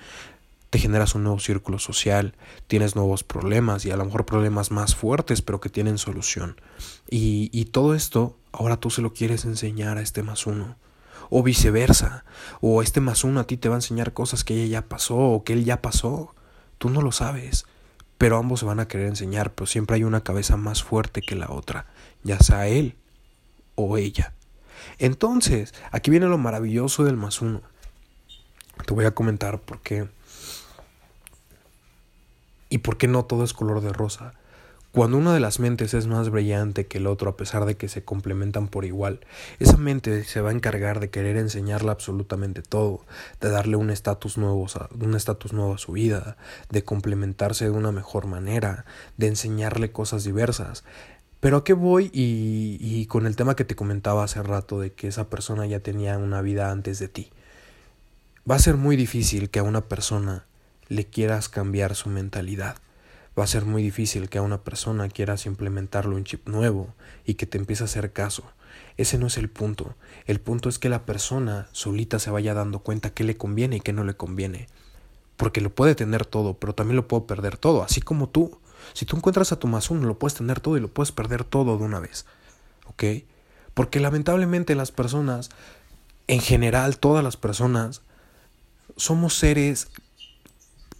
te 0.73 0.79
generas 0.79 1.15
un 1.15 1.25
nuevo 1.25 1.39
círculo 1.39 1.79
social, 1.79 2.35
tienes 2.67 2.97
nuevos 2.97 3.25
problemas 3.25 3.85
y 3.85 3.91
a 3.91 3.97
lo 3.99 4.07
mejor 4.07 4.25
problemas 4.25 4.71
más 4.71 4.97
fuertes 4.97 5.43
pero 5.43 5.61
que 5.61 5.69
tienen 5.69 5.99
solución. 5.99 6.59
Y, 7.11 7.51
y 7.53 7.67
todo 7.67 7.95
esto 7.95 8.39
ahora 8.53 8.79
tú 8.79 8.89
se 8.89 9.03
lo 9.03 9.13
quieres 9.13 9.45
enseñar 9.45 9.99
a 9.99 10.01
este 10.01 10.23
más 10.23 10.47
uno. 10.47 10.77
O 11.29 11.43
viceversa. 11.43 12.25
O 12.63 12.81
este 12.81 13.03
más 13.03 13.23
uno 13.23 13.41
a 13.41 13.47
ti 13.47 13.59
te 13.59 13.69
va 13.69 13.75
a 13.75 13.79
enseñar 13.85 14.15
cosas 14.15 14.45
que 14.45 14.55
ella 14.55 14.81
ya 14.81 14.89
pasó 14.89 15.19
o 15.19 15.45
que 15.45 15.53
él 15.53 15.67
ya 15.67 15.83
pasó. 15.83 16.35
Tú 16.79 16.89
no 16.89 17.03
lo 17.03 17.13
sabes. 17.13 17.67
Pero 18.17 18.39
ambos 18.39 18.61
se 18.61 18.67
van 18.67 18.81
a 18.81 18.89
querer 18.89 19.09
enseñar, 19.09 19.53
pero 19.53 19.67
siempre 19.67 19.97
hay 19.97 20.05
una 20.05 20.23
cabeza 20.23 20.57
más 20.57 20.83
fuerte 20.83 21.21
que 21.21 21.37
la 21.37 21.51
otra, 21.51 21.85
ya 22.23 22.39
sea 22.39 22.67
él 22.67 22.97
o 23.75 23.99
ella. 23.99 24.33
Entonces, 24.99 25.75
aquí 25.91 26.11
viene 26.11 26.29
lo 26.29 26.39
maravilloso 26.39 27.05
del 27.05 27.19
más 27.19 27.43
uno. 27.43 27.61
Te 28.87 28.95
voy 28.95 29.05
a 29.05 29.11
comentar 29.11 29.61
por 29.61 29.83
qué 29.83 30.09
¿Y 32.73 32.79
por 32.79 32.97
qué 32.97 33.07
no 33.07 33.27
todo 33.27 33.45
es 33.45 33.53
color 33.53 33.83
de 33.83 33.93
rosa? 33.93 34.33
Cuando 34.93 35.19
una 35.19 35.35
de 35.35 35.41
las 35.41 35.61
mentes 35.61 35.93
es 35.93 36.07
más 36.07 36.31
brillante 36.31 36.87
que 36.87 36.97
el 36.97 37.07
otro 37.07 37.29
a 37.29 37.37
pesar 37.37 37.67
de 37.67 37.77
que 37.77 37.87
se 37.87 38.03
complementan 38.03 38.69
por 38.69 38.87
igual, 38.87 39.21
esa 39.59 39.77
mente 39.77 40.25
se 40.25 40.41
va 40.41 40.49
a 40.49 40.55
encargar 40.55 40.99
de 40.99 41.11
querer 41.11 41.37
enseñarle 41.37 41.91
absolutamente 41.91 42.63
todo, 42.63 43.05
de 43.43 43.51
darle 43.51 43.77
un 43.77 43.91
estatus 43.91 44.39
nuevo, 44.39 44.67
un 44.99 45.15
estatus 45.15 45.53
nuevo 45.53 45.75
a 45.75 45.79
su 45.79 45.93
vida, 45.93 46.39
de 46.71 46.83
complementarse 46.83 47.67
de 47.67 47.73
una 47.73 47.93
mejor 47.93 48.27
manera, 48.27 48.87
de 49.19 49.27
enseñarle 49.27 49.93
cosas 49.93 50.25
diversas. 50.25 50.83
Pero 51.41 51.59
a 51.59 51.65
qué 51.65 51.75
voy 51.75 52.11
y, 52.11 52.79
y 52.81 53.05
con 53.05 53.27
el 53.27 53.37
tema 53.37 53.55
que 53.55 53.67
te 53.67 53.77
comentaba 53.77 54.25
hace 54.25 54.43
rato 54.43 54.81
de 54.81 54.95
que 54.95 55.09
esa 55.09 55.29
persona 55.29 55.67
ya 55.67 55.81
tenía 55.81 56.17
una 56.17 56.41
vida 56.41 56.71
antes 56.71 56.99
de 56.99 57.09
ti. 57.09 57.33
Va 58.51 58.55
a 58.55 58.61
ser 58.61 58.79
muy 58.79 58.97
difícil 58.97 59.51
que 59.51 59.59
a 59.59 59.63
una 59.63 59.83
persona 59.83 60.47
le 60.93 61.07
quieras 61.07 61.49
cambiar 61.49 61.95
su 61.95 62.09
mentalidad. 62.11 62.77
Va 63.39 63.45
a 63.45 63.49
ser 63.49 63.65
muy 63.65 63.83
difícil 63.83 64.29
que 64.29 64.39
a 64.39 64.43
una 64.43 64.63
persona 64.63 65.09
quieras 65.09 65.47
implementarle 65.47 66.15
un 66.15 66.25
chip 66.25 66.47
nuevo 66.47 66.95
y 67.25 67.35
que 67.35 67.47
te 67.47 67.57
empiece 67.57 67.83
a 67.83 67.87
hacer 67.87 68.13
caso. 68.13 68.45
Ese 68.99 69.17
no 69.17 69.27
es 69.27 69.39
el 69.39 69.49
punto. 69.49 69.95
El 70.27 70.39
punto 70.39 70.69
es 70.69 70.79
que 70.79 70.91
la 70.91 71.07
persona 71.07 71.69
solita 71.73 72.19
se 72.19 72.31
vaya 72.31 72.53
dando 72.53 72.81
cuenta 72.81 73.11
qué 73.11 73.25
le 73.25 73.39
conviene 73.39 73.77
y 73.77 73.81
qué 73.81 73.95
no 73.95 74.05
le 74.05 74.15
conviene. 74.15 74.69
Porque 75.39 75.63
lo 75.63 75.75
puede 75.75 75.95
tener 75.95 76.27
todo, 76.27 76.55
pero 76.55 76.75
también 76.75 76.97
lo 76.97 77.09
puedo 77.09 77.27
perder 77.27 77.57
todo, 77.57 77.83
así 77.83 78.03
como 78.03 78.29
tú. 78.29 78.59
Si 78.93 79.07
tú 79.07 79.17
encuentras 79.17 79.51
a 79.51 79.59
tu 79.59 79.67
más 79.67 79.91
uno, 79.91 80.07
lo 80.07 80.19
puedes 80.19 80.35
tener 80.35 80.61
todo 80.61 80.77
y 80.77 80.81
lo 80.81 80.89
puedes 80.89 81.11
perder 81.11 81.45
todo 81.45 81.79
de 81.79 81.85
una 81.85 82.01
vez. 82.01 82.27
¿Ok? 82.87 83.05
Porque 83.73 83.99
lamentablemente 83.99 84.75
las 84.75 84.93
personas, 84.93 85.49
en 86.27 86.41
general 86.41 86.99
todas 86.99 87.25
las 87.25 87.39
personas, 87.39 88.03
somos 88.97 89.35
seres 89.35 89.89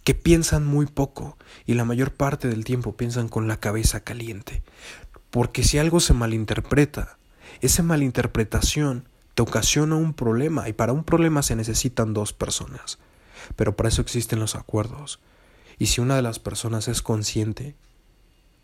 que 0.03 0.15
piensan 0.15 0.65
muy 0.65 0.85
poco 0.85 1.37
y 1.65 1.75
la 1.75 1.85
mayor 1.85 2.11
parte 2.11 2.47
del 2.47 2.63
tiempo 2.63 2.95
piensan 2.95 3.29
con 3.29 3.47
la 3.47 3.57
cabeza 3.57 4.01
caliente. 4.01 4.63
Porque 5.29 5.63
si 5.63 5.77
algo 5.77 5.99
se 5.99 6.13
malinterpreta, 6.13 7.17
esa 7.61 7.83
malinterpretación 7.83 9.07
te 9.35 9.41
ocasiona 9.41 9.95
un 9.95 10.13
problema 10.13 10.69
y 10.69 10.73
para 10.73 10.93
un 10.93 11.03
problema 11.03 11.41
se 11.41 11.55
necesitan 11.55 12.13
dos 12.13 12.33
personas. 12.33 12.99
Pero 13.55 13.75
para 13.75 13.89
eso 13.89 14.01
existen 14.01 14.39
los 14.39 14.55
acuerdos. 14.55 15.19
Y 15.79 15.87
si 15.87 16.01
una 16.01 16.15
de 16.15 16.21
las 16.21 16.39
personas 16.39 16.87
es 16.87 17.01
consciente 17.01 17.75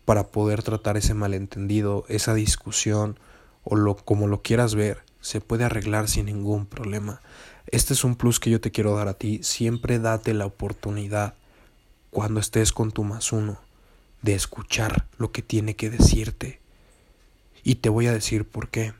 para 0.04 0.28
poder 0.28 0.62
tratar 0.62 0.96
ese 0.96 1.14
malentendido, 1.14 2.04
esa 2.08 2.34
discusión 2.34 3.18
o 3.64 3.76
lo 3.76 3.96
como 3.96 4.26
lo 4.26 4.42
quieras 4.42 4.74
ver, 4.74 5.04
se 5.20 5.40
puede 5.40 5.64
arreglar 5.64 6.08
sin 6.08 6.26
ningún 6.26 6.66
problema. 6.66 7.20
Este 7.72 7.94
es 7.94 8.04
un 8.04 8.16
plus 8.16 8.40
que 8.40 8.50
yo 8.50 8.60
te 8.60 8.70
quiero 8.70 8.96
dar 8.96 9.08
a 9.08 9.14
ti. 9.14 9.42
Siempre 9.42 9.98
date 9.98 10.34
la 10.34 10.46
oportunidad, 10.46 11.34
cuando 12.10 12.40
estés 12.40 12.72
con 12.72 12.90
tu 12.90 13.04
más 13.04 13.32
uno, 13.32 13.60
de 14.22 14.34
escuchar 14.34 15.06
lo 15.18 15.30
que 15.32 15.42
tiene 15.42 15.76
que 15.76 15.90
decirte. 15.90 16.60
Y 17.62 17.76
te 17.76 17.88
voy 17.88 18.06
a 18.06 18.12
decir 18.12 18.48
por 18.48 18.68
qué. 18.68 18.92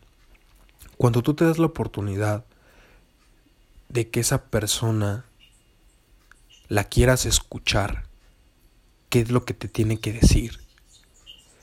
Cuando 0.96 1.22
tú 1.22 1.34
te 1.34 1.44
das 1.44 1.58
la 1.58 1.66
oportunidad 1.66 2.44
de 3.88 4.08
que 4.08 4.20
esa 4.20 4.44
persona 4.44 5.24
la 6.68 6.84
quieras 6.84 7.26
escuchar, 7.26 8.04
qué 9.08 9.20
es 9.20 9.30
lo 9.30 9.44
que 9.44 9.54
te 9.54 9.66
tiene 9.66 9.98
que 9.98 10.12
decir. 10.12 10.60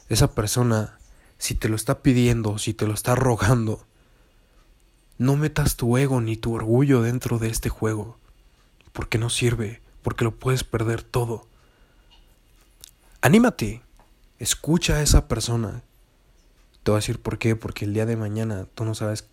Esa 0.10 0.34
persona 0.34 0.98
si 1.38 1.56
te 1.56 1.70
lo 1.70 1.76
está 1.76 2.02
pidiendo, 2.02 2.58
si 2.58 2.74
te 2.74 2.88
lo 2.88 2.94
está 2.94 3.16
rogando, 3.16 3.86
no 5.18 5.36
metas 5.36 5.76
tu 5.76 5.98
ego 5.98 6.22
ni 6.22 6.38
tu 6.38 6.54
orgullo 6.54 7.02
dentro 7.02 7.40
de 7.40 7.50
este 7.50 7.70
juego, 7.70 8.18
porque 8.94 9.18
no 9.18 9.30
sirve, 9.30 9.82
porque 10.04 10.24
lo 10.24 10.36
puedes 10.36 10.64
perder 10.64 11.02
todo. 11.04 11.48
Anímate, 13.22 13.82
escucha 14.40 14.96
a 14.96 15.02
esa 15.02 15.28
persona. 15.28 15.82
Te 16.84 16.92
voy 16.92 16.98
a 16.98 17.02
decir 17.02 17.20
por 17.20 17.40
qué, 17.40 17.56
porque 17.56 17.86
el 17.86 17.94
día 17.94 18.06
de 18.06 18.16
mañana 18.16 18.68
tú 18.76 18.86
no 18.86 18.96
sabes 18.96 19.28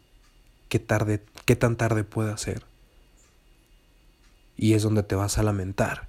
qué 0.69 0.79
tarde, 0.79 1.25
qué 1.45 1.55
tan 1.55 1.77
tarde 1.77 2.03
puede 2.03 2.37
ser. 2.39 2.65
Y 4.57 4.75
es 4.75 4.83
donde 4.83 5.03
te 5.03 5.15
vas 5.15 5.39
a 5.39 5.43
lamentar. 5.43 6.09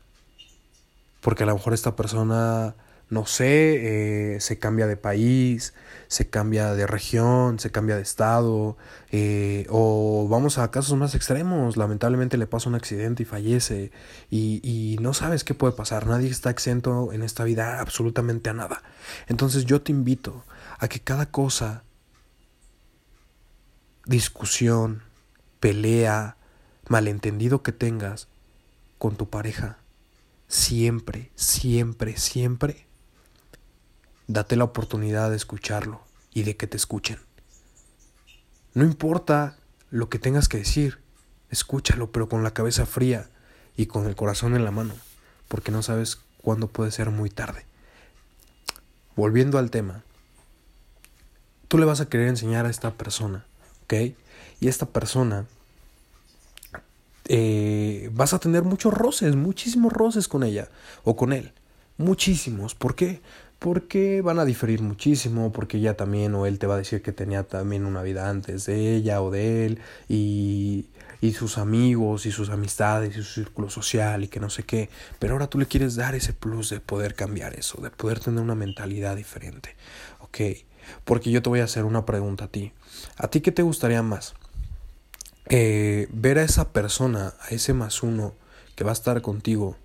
Porque 1.21 1.43
a 1.43 1.45
lo 1.47 1.55
mejor 1.55 1.73
esta 1.73 1.95
persona 1.95 2.75
no 3.09 3.25
sé, 3.25 4.35
eh, 4.35 4.39
se 4.39 4.57
cambia 4.57 4.87
de 4.87 4.97
país, 4.97 5.73
se 6.07 6.29
cambia 6.29 6.73
de 6.73 6.87
región, 6.87 7.59
se 7.59 7.71
cambia 7.71 7.95
de 7.95 8.01
estado, 8.01 8.77
eh, 9.11 9.67
o 9.69 10.27
vamos 10.27 10.57
a 10.57 10.71
casos 10.71 10.97
más 10.97 11.13
extremos, 11.13 11.77
lamentablemente 11.77 12.37
le 12.37 12.47
pasa 12.47 12.69
un 12.69 12.75
accidente 12.75 13.23
y 13.23 13.25
fallece, 13.25 13.91
y, 14.29 14.59
y 14.63 14.97
no 15.01 15.13
sabes 15.13 15.43
qué 15.43 15.53
puede 15.53 15.73
pasar, 15.73 16.07
nadie 16.07 16.29
está 16.29 16.49
exento 16.49 17.13
en 17.13 17.21
esta 17.21 17.43
vida 17.43 17.79
absolutamente 17.79 18.49
a 18.49 18.53
nada. 18.53 18.81
Entonces 19.27 19.65
yo 19.65 19.81
te 19.81 19.91
invito 19.91 20.43
a 20.79 20.87
que 20.87 20.99
cada 20.99 21.27
cosa, 21.27 21.83
discusión, 24.05 25.03
pelea, 25.59 26.37
malentendido 26.87 27.61
que 27.61 27.71
tengas 27.71 28.27
con 28.97 29.15
tu 29.15 29.29
pareja, 29.29 29.77
siempre, 30.47 31.31
siempre, 31.35 32.17
siempre 32.17 32.84
date 34.27 34.55
la 34.55 34.63
oportunidad 34.63 35.29
de 35.29 35.35
escucharlo 35.35 36.01
y 36.33 36.43
de 36.43 36.57
que 36.57 36.67
te 36.67 36.77
escuchen. 36.77 37.19
No 38.73 38.83
importa 38.83 39.57
lo 39.89 40.09
que 40.09 40.19
tengas 40.19 40.49
que 40.49 40.57
decir, 40.57 40.99
escúchalo, 41.49 42.11
pero 42.11 42.27
con 42.27 42.43
la 42.43 42.51
cabeza 42.51 42.85
fría 42.85 43.29
y 43.77 43.85
con 43.85 44.05
el 44.05 44.15
corazón 44.15 44.55
en 44.55 44.65
la 44.65 44.71
mano, 44.71 44.93
porque 45.47 45.71
no 45.71 45.81
sabes 45.81 46.19
cuándo 46.41 46.67
puede 46.67 46.91
ser 46.91 47.09
muy 47.11 47.29
tarde. 47.29 47.65
Volviendo 49.15 49.57
al 49.57 49.71
tema, 49.71 50.03
tú 51.67 51.77
le 51.77 51.85
vas 51.85 52.01
a 52.01 52.09
querer 52.09 52.27
enseñar 52.27 52.65
a 52.65 52.69
esta 52.69 52.91
persona, 52.91 53.45
¿ok? 53.83 53.93
Y 54.59 54.67
esta 54.67 54.85
persona 54.87 55.45
eh, 57.27 58.09
vas 58.13 58.33
a 58.33 58.39
tener 58.39 58.63
muchos 58.63 58.93
roces, 58.93 59.35
muchísimos 59.35 59.93
roces 59.93 60.27
con 60.27 60.43
ella 60.43 60.69
o 61.03 61.15
con 61.15 61.33
él. 61.33 61.53
Muchísimos. 61.97 62.75
¿Por 62.75 62.95
qué? 62.95 63.21
Porque 63.59 64.21
van 64.21 64.39
a 64.39 64.45
diferir 64.45 64.81
muchísimo, 64.81 65.51
porque 65.51 65.77
ella 65.77 65.95
también 65.97 66.35
o 66.35 66.45
él 66.45 66.59
te 66.59 66.67
va 66.67 66.75
a 66.75 66.77
decir 66.77 67.01
que 67.01 67.11
tenía 67.11 67.43
también 67.43 67.85
una 67.85 68.01
vida 68.01 68.29
antes 68.29 68.65
de 68.65 68.95
ella 68.95 69.21
o 69.21 69.31
de 69.31 69.65
él 69.65 69.79
y, 70.07 70.87
y 71.21 71.33
sus 71.33 71.57
amigos 71.57 72.25
y 72.25 72.31
sus 72.31 72.49
amistades 72.49 73.15
y 73.15 73.23
su 73.23 73.33
círculo 73.41 73.69
social 73.69 74.23
y 74.23 74.27
que 74.27 74.39
no 74.39 74.49
sé 74.49 74.63
qué, 74.63 74.89
pero 75.19 75.33
ahora 75.33 75.47
tú 75.47 75.57
le 75.59 75.65
quieres 75.65 75.95
dar 75.95 76.15
ese 76.15 76.33
plus 76.33 76.69
de 76.69 76.79
poder 76.79 77.15
cambiar 77.15 77.57
eso, 77.57 77.81
de 77.81 77.89
poder 77.89 78.19
tener 78.19 78.41
una 78.41 78.55
mentalidad 78.55 79.15
diferente, 79.15 79.75
¿ok? 80.19 80.37
Porque 81.03 81.31
yo 81.31 81.41
te 81.41 81.49
voy 81.49 81.61
a 81.61 81.63
hacer 81.63 81.85
una 81.85 82.05
pregunta 82.05 82.45
a 82.45 82.47
ti, 82.47 82.73
¿a 83.17 83.27
ti 83.29 83.41
qué 83.41 83.51
te 83.51 83.63
gustaría 83.63 84.03
más? 84.03 84.35
Eh, 85.47 86.07
ver 86.11 86.39
a 86.39 86.43
esa 86.43 86.71
persona, 86.71 87.33
a 87.39 87.49
ese 87.49 87.73
más 87.73 88.03
uno 88.03 88.33
que 88.75 88.83
va 88.83 88.91
a 88.91 88.93
estar 88.93 89.21
contigo, 89.21 89.77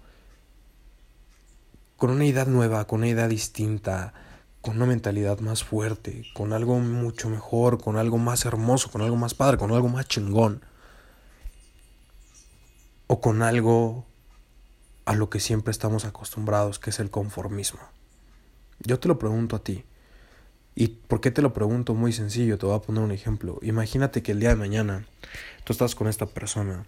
con 2.01 2.09
una 2.09 2.25
idea 2.25 2.47
nueva, 2.47 2.87
con 2.87 3.01
una 3.01 3.09
idea 3.09 3.29
distinta, 3.29 4.15
con 4.63 4.77
una 4.77 4.87
mentalidad 4.87 5.41
más 5.41 5.63
fuerte, 5.63 6.25
con 6.33 6.55
algo 6.55 6.79
mucho 6.79 7.29
mejor, 7.29 7.79
con 7.79 7.99
algo 7.99 8.17
más 8.17 8.47
hermoso, 8.47 8.91
con 8.91 9.03
algo 9.03 9.17
más 9.17 9.35
padre, 9.35 9.59
con 9.59 9.71
algo 9.71 9.91
más 9.91 10.09
chingón. 10.09 10.65
O 13.07 13.21
con 13.21 13.43
algo 13.43 14.07
a 15.05 15.15
lo 15.15 15.29
que 15.29 15.41
siempre 15.41 15.73
estamos 15.73 16.07
acostumbrados, 16.07 16.79
que 16.79 16.89
es 16.89 17.01
el 17.01 17.11
conformismo. 17.11 17.81
Yo 18.79 18.99
te 18.99 19.07
lo 19.07 19.19
pregunto 19.19 19.57
a 19.57 19.63
ti. 19.63 19.85
¿Y 20.75 20.89
por 20.89 21.21
qué 21.21 21.31
te 21.31 21.43
lo 21.43 21.53
pregunto? 21.53 21.93
Muy 21.93 22.15
sencillo, 22.15 22.57
te 22.57 22.65
voy 22.65 22.77
a 22.77 22.81
poner 22.81 23.05
un 23.05 23.13
ejemplo. 23.13 23.59
Imagínate 23.61 24.23
que 24.23 24.33
el 24.33 24.41
día 24.41 24.49
de 24.49 24.57
mañana 24.57 25.05
tú 25.65 25.75
estás 25.75 25.95
con 25.95 26.09
esta 26.09 26.25
persona 26.25 26.87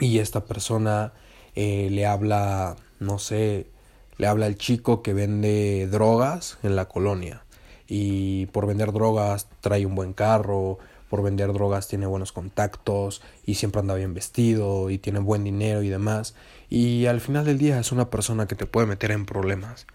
y 0.00 0.18
esta 0.18 0.44
persona 0.44 1.12
eh, 1.54 1.86
le 1.92 2.04
habla, 2.04 2.74
no 2.98 3.20
sé, 3.20 3.75
le 4.18 4.26
habla 4.26 4.46
el 4.46 4.56
chico 4.56 5.02
que 5.02 5.12
vende 5.12 5.88
drogas 5.90 6.58
en 6.62 6.76
la 6.76 6.86
colonia 6.86 7.42
y 7.88 8.46
por 8.46 8.66
vender 8.66 8.92
drogas 8.92 9.48
trae 9.60 9.86
un 9.86 9.94
buen 9.94 10.12
carro, 10.12 10.78
por 11.08 11.22
vender 11.22 11.52
drogas 11.52 11.88
tiene 11.88 12.06
buenos 12.06 12.32
contactos 12.32 13.22
y 13.44 13.54
siempre 13.54 13.80
anda 13.80 13.94
bien 13.94 14.14
vestido 14.14 14.90
y 14.90 14.98
tiene 14.98 15.20
buen 15.20 15.44
dinero 15.44 15.82
y 15.82 15.88
demás. 15.88 16.34
Y 16.68 17.06
al 17.06 17.20
final 17.20 17.44
del 17.44 17.58
día 17.58 17.78
es 17.78 17.92
una 17.92 18.10
persona 18.10 18.46
que 18.46 18.56
te 18.56 18.66
puede 18.66 18.86
meter 18.86 19.12
en 19.12 19.24
problemas. 19.24 19.86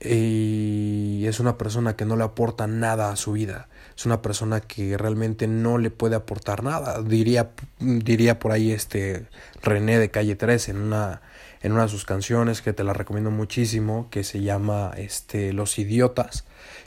Y 0.00 1.24
es 1.26 1.40
una 1.40 1.58
persona 1.58 1.96
que 1.96 2.04
no 2.04 2.16
le 2.16 2.22
aporta 2.22 2.68
nada 2.68 3.10
a 3.10 3.16
su 3.16 3.32
vida. 3.32 3.68
Es 3.96 4.06
una 4.06 4.22
persona 4.22 4.60
que 4.60 4.96
realmente 4.96 5.48
no 5.48 5.76
le 5.76 5.90
puede 5.90 6.14
aportar 6.14 6.62
nada. 6.62 7.02
Diría, 7.02 7.50
diría 7.80 8.38
por 8.38 8.52
ahí 8.52 8.70
este 8.70 9.26
René 9.60 9.98
de 9.98 10.10
Calle 10.10 10.36
13 10.36 10.70
en 10.70 10.76
una 10.78 11.20
en 11.62 11.72
una 11.72 11.82
de 11.82 11.88
sus 11.88 12.04
canciones 12.04 12.62
que 12.62 12.72
te 12.72 12.84
la 12.84 12.92
recomiendo 12.92 13.30
muchísimo, 13.30 14.08
que 14.10 14.24
se 14.24 14.40
llama 14.40 14.92
este, 14.96 15.52
Los 15.52 15.78
Idiotas, 15.78 16.44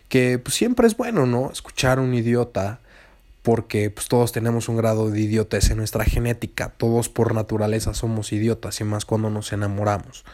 que 0.09 0.39
pues, 0.39 0.55
siempre 0.55 0.87
es 0.87 0.97
bueno, 0.97 1.25
¿no? 1.25 1.51
Escuchar 1.51 1.97
a 1.97 2.01
un 2.01 2.13
idiota, 2.13 2.79
porque 3.41 3.89
pues, 3.89 4.07
todos 4.07 4.31
tenemos 4.31 4.69
un 4.69 4.77
grado 4.77 5.09
de 5.09 5.19
idiotez 5.19 5.71
en 5.71 5.77
nuestra 5.77 6.05
genética, 6.05 6.69
todos 6.69 7.09
por 7.09 7.33
naturaleza 7.33 7.93
somos 7.93 8.31
idiotas, 8.33 8.79
y 8.81 8.83
más 8.83 9.05
cuando 9.05 9.29
nos 9.29 9.53
enamoramos. 9.53 10.25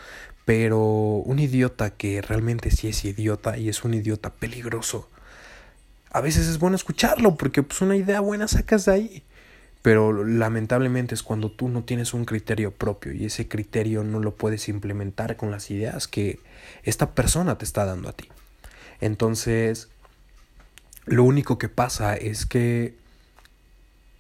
Pero 0.46 0.80
un 0.80 1.40
idiota 1.40 1.92
que 1.92 2.22
realmente 2.22 2.72
sí 2.72 2.88
es 2.88 3.04
idiota 3.06 3.58
y 3.58 3.70
es 3.70 3.84
un 3.84 3.94
idiota 3.94 4.30
peligroso, 4.32 5.10
a 6.12 6.22
veces 6.22 6.48
es 6.48 6.58
bueno 6.58 6.76
escucharlo, 6.76 7.36
porque 7.36 7.64
pues 7.64 7.82
una 7.82 7.96
idea 7.96 8.22
buena 8.22 8.48
sacas 8.48 8.86
de 8.86 8.92
ahí. 8.92 9.24
Pero 9.88 10.26
lamentablemente 10.26 11.16
es 11.16 11.24
cuando 11.24 11.50
tú 11.50 11.70
no 11.70 11.86
tienes 11.86 12.14
un 12.14 12.26
criterio 12.26 12.72
propio 12.72 13.14
y 13.14 13.24
ese 13.24 13.48
criterio 13.48 14.04
no 14.04 14.20
lo 14.20 14.36
puedes 14.36 14.68
implementar 14.68 15.38
con 15.38 15.50
las 15.50 15.72
ideas 15.72 16.10
que 16.10 16.42
esta 16.84 17.12
persona 17.12 17.58
te 17.58 17.64
está 17.64 17.86
dando 17.86 18.10
a 18.10 18.12
ti. 18.12 18.28
Entonces, 19.00 19.88
lo 21.06 21.24
único 21.24 21.58
que 21.58 21.70
pasa 21.70 22.18
es 22.18 22.46
que 22.46 22.96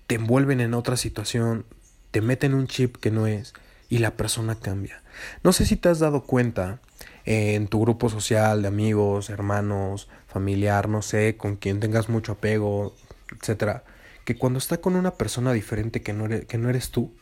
te 0.07 0.15
envuelven 0.15 0.61
en 0.61 0.73
otra 0.73 0.95
situación, 0.95 1.65
te 2.11 2.21
meten 2.21 2.53
un 2.53 2.67
chip 2.67 2.95
que 2.95 3.11
no 3.11 3.27
es 3.27 3.53
y 3.89 3.97
la 3.97 4.11
persona 4.11 4.55
cambia. 4.55 5.03
No 5.43 5.51
sé 5.51 5.65
si 5.65 5.75
te 5.75 5.89
has 5.89 5.99
dado 5.99 6.23
cuenta 6.23 6.79
en 7.25 7.67
tu 7.67 7.81
grupo 7.81 8.07
social 8.07 8.61
de 8.61 8.69
amigos, 8.69 9.29
hermanos, 9.29 10.07
familiar, 10.29 10.87
no 10.87 11.01
sé, 11.01 11.35
con 11.35 11.57
quien 11.57 11.81
tengas 11.81 12.07
mucho 12.07 12.31
apego, 12.31 12.95
etcétera 13.37 13.83
que 14.27 14.35
cuando 14.35 14.59
está 14.59 14.81
con 14.81 14.97
una 14.97 15.13
persona 15.13 15.53
diferente 15.53 16.01
que 16.01 16.11
no, 16.11 16.25
eres, 16.25 16.53
no 16.59 16.69
tú, 16.91 17.15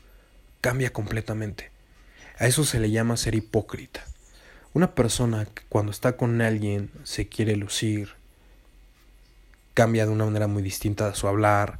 cambia 0.59 0.91
completamente. 0.91 1.69
A 2.39 2.47
eso 2.47 2.65
se 2.65 2.79
le 2.79 2.89
llama 2.89 3.15
ser 3.15 3.35
hipócrita. 3.35 4.03
Una 4.73 4.95
persona 4.95 5.45
que 5.45 5.61
cuando 5.69 5.91
está 5.91 6.17
con 6.17 6.41
alguien 6.41 6.89
se 7.03 7.29
quiere 7.29 7.57
lucir, 7.57 8.13
cambia 9.75 10.07
de 10.07 10.13
una 10.13 10.25
manera 10.25 10.47
muy 10.47 10.63
distinta 10.63 11.13
su 11.13 11.27
hablar, 11.27 11.79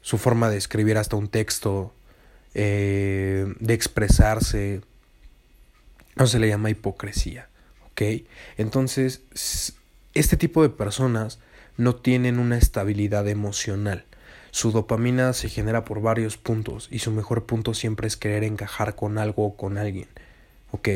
su 0.00 0.16
forma 0.16 0.48
de 0.48 0.56
escribir 0.56 0.96
hasta 0.96 1.16
un 1.16 1.28
texto, 1.28 1.92
eh, 2.54 3.52
de 3.60 3.74
expresarse, 3.74 4.80
eso 6.16 6.26
se 6.26 6.38
le 6.38 6.48
llama 6.48 6.70
hipocresía. 6.70 7.50
¿Ok? 7.90 8.24
Entonces, 8.56 9.20
este 10.14 10.38
tipo 10.38 10.62
de 10.62 10.70
personas 10.70 11.38
no 11.76 11.94
tienen 11.94 12.38
una 12.38 12.58
estabilidad 12.58 13.28
emocional. 13.28 14.04
Su 14.50 14.70
dopamina 14.70 15.32
se 15.32 15.48
genera 15.48 15.84
por 15.84 16.00
varios 16.00 16.36
puntos 16.36 16.88
y 16.90 17.00
su 17.00 17.10
mejor 17.10 17.44
punto 17.44 17.74
siempre 17.74 18.06
es 18.06 18.16
querer 18.16 18.44
encajar 18.44 18.94
con 18.94 19.18
algo 19.18 19.46
o 19.46 19.56
con 19.56 19.78
alguien. 19.78 20.08
¿Ok? 20.70 20.88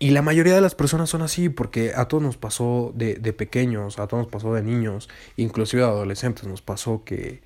Y 0.00 0.10
la 0.10 0.22
mayoría 0.22 0.54
de 0.54 0.60
las 0.60 0.74
personas 0.74 1.10
son 1.10 1.22
así 1.22 1.48
porque 1.48 1.92
a 1.94 2.06
todos 2.06 2.22
nos 2.22 2.36
pasó 2.36 2.92
de, 2.94 3.16
de 3.16 3.32
pequeños, 3.32 3.98
a 3.98 4.06
todos 4.06 4.24
nos 4.24 4.32
pasó 4.32 4.54
de 4.54 4.62
niños, 4.62 5.08
inclusive 5.36 5.82
de 5.82 5.88
adolescentes 5.88 6.46
nos 6.46 6.62
pasó 6.62 7.02
que, 7.04 7.42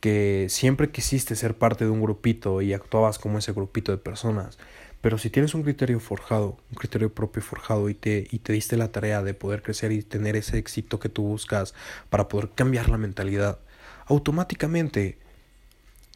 que 0.00 0.46
siempre 0.50 0.90
quisiste 0.90 1.34
ser 1.34 1.56
parte 1.56 1.84
de 1.84 1.90
un 1.90 2.02
grupito 2.02 2.60
y 2.60 2.74
actuabas 2.74 3.18
como 3.18 3.38
ese 3.38 3.52
grupito 3.52 3.90
de 3.90 3.98
personas 3.98 4.58
pero 5.00 5.18
si 5.18 5.30
tienes 5.30 5.54
un 5.54 5.62
criterio 5.62 6.00
forjado, 6.00 6.58
un 6.70 6.76
criterio 6.76 7.12
propio 7.12 7.42
forjado 7.42 7.88
y 7.88 7.94
te, 7.94 8.26
y 8.30 8.38
te 8.40 8.52
diste 8.52 8.76
la 8.76 8.92
tarea 8.92 9.22
de 9.22 9.34
poder 9.34 9.62
crecer 9.62 9.92
y 9.92 10.02
tener 10.02 10.36
ese 10.36 10.58
éxito 10.58 10.98
que 10.98 11.08
tú 11.08 11.22
buscas 11.22 11.74
para 12.10 12.28
poder 12.28 12.50
cambiar 12.54 12.88
la 12.88 12.98
mentalidad, 12.98 13.58
automáticamente 14.06 15.18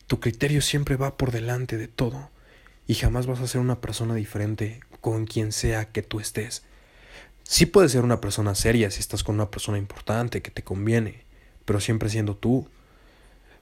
tu 0.07 0.19
criterio 0.19 0.61
siempre 0.61 0.97
va 0.97 1.17
por 1.17 1.31
delante 1.31 1.77
de 1.77 1.87
todo 1.87 2.31
y 2.87 2.95
jamás 2.95 3.27
vas 3.27 3.41
a 3.41 3.47
ser 3.47 3.61
una 3.61 3.81
persona 3.81 4.17
diferente 4.17 4.81
con 5.01 5.25
quien 5.25 5.53
sea 5.53 5.85
que 5.85 6.03
tú 6.03 6.19
estés. 6.19 6.65
Sí 7.45 7.67
puedes 7.67 7.93
ser 7.93 8.03
una 8.03 8.21
persona 8.21 8.55
seria 8.55 8.91
si 8.91 9.01
estás 9.01 9.23
con 9.23 9.37
una 9.37 9.51
persona 9.51 9.79
importante 9.79 10.43
que 10.43 10.51
te 10.51 10.65
conviene, 10.65 11.25
pero 11.65 11.81
siempre 11.81 12.09
siendo 12.09 12.37
tú. 12.37 12.69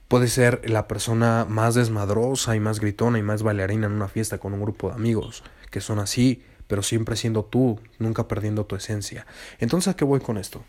Puedes 0.09 0.33
ser 0.33 0.69
la 0.69 0.89
persona 0.89 1.45
más 1.47 1.75
desmadrosa 1.75 2.57
y 2.57 2.61
más 2.61 2.81
gritona 2.81 3.19
y 3.19 3.23
más 3.23 3.43
bailarina 3.43 3.87
en 3.87 3.93
una 3.93 4.09
fiesta 4.09 4.39
con 4.39 4.55
un 4.55 4.63
grupo 4.63 4.89
de 4.89 4.95
amigos 4.95 5.45
que 5.71 5.83
son 5.83 5.99
así, 5.99 6.43
pero 6.67 6.83
siempre 6.83 7.15
siendo 7.15 7.45
tú, 7.45 7.79
nunca 7.99 8.27
perdiendo 8.27 8.65
tu 8.65 8.75
esencia. 8.75 9.27
Entonces, 9.59 9.89
¿a 9.89 9.97
qué 9.97 10.05
voy 10.05 10.21
con 10.21 10.39
esto? 10.39 10.65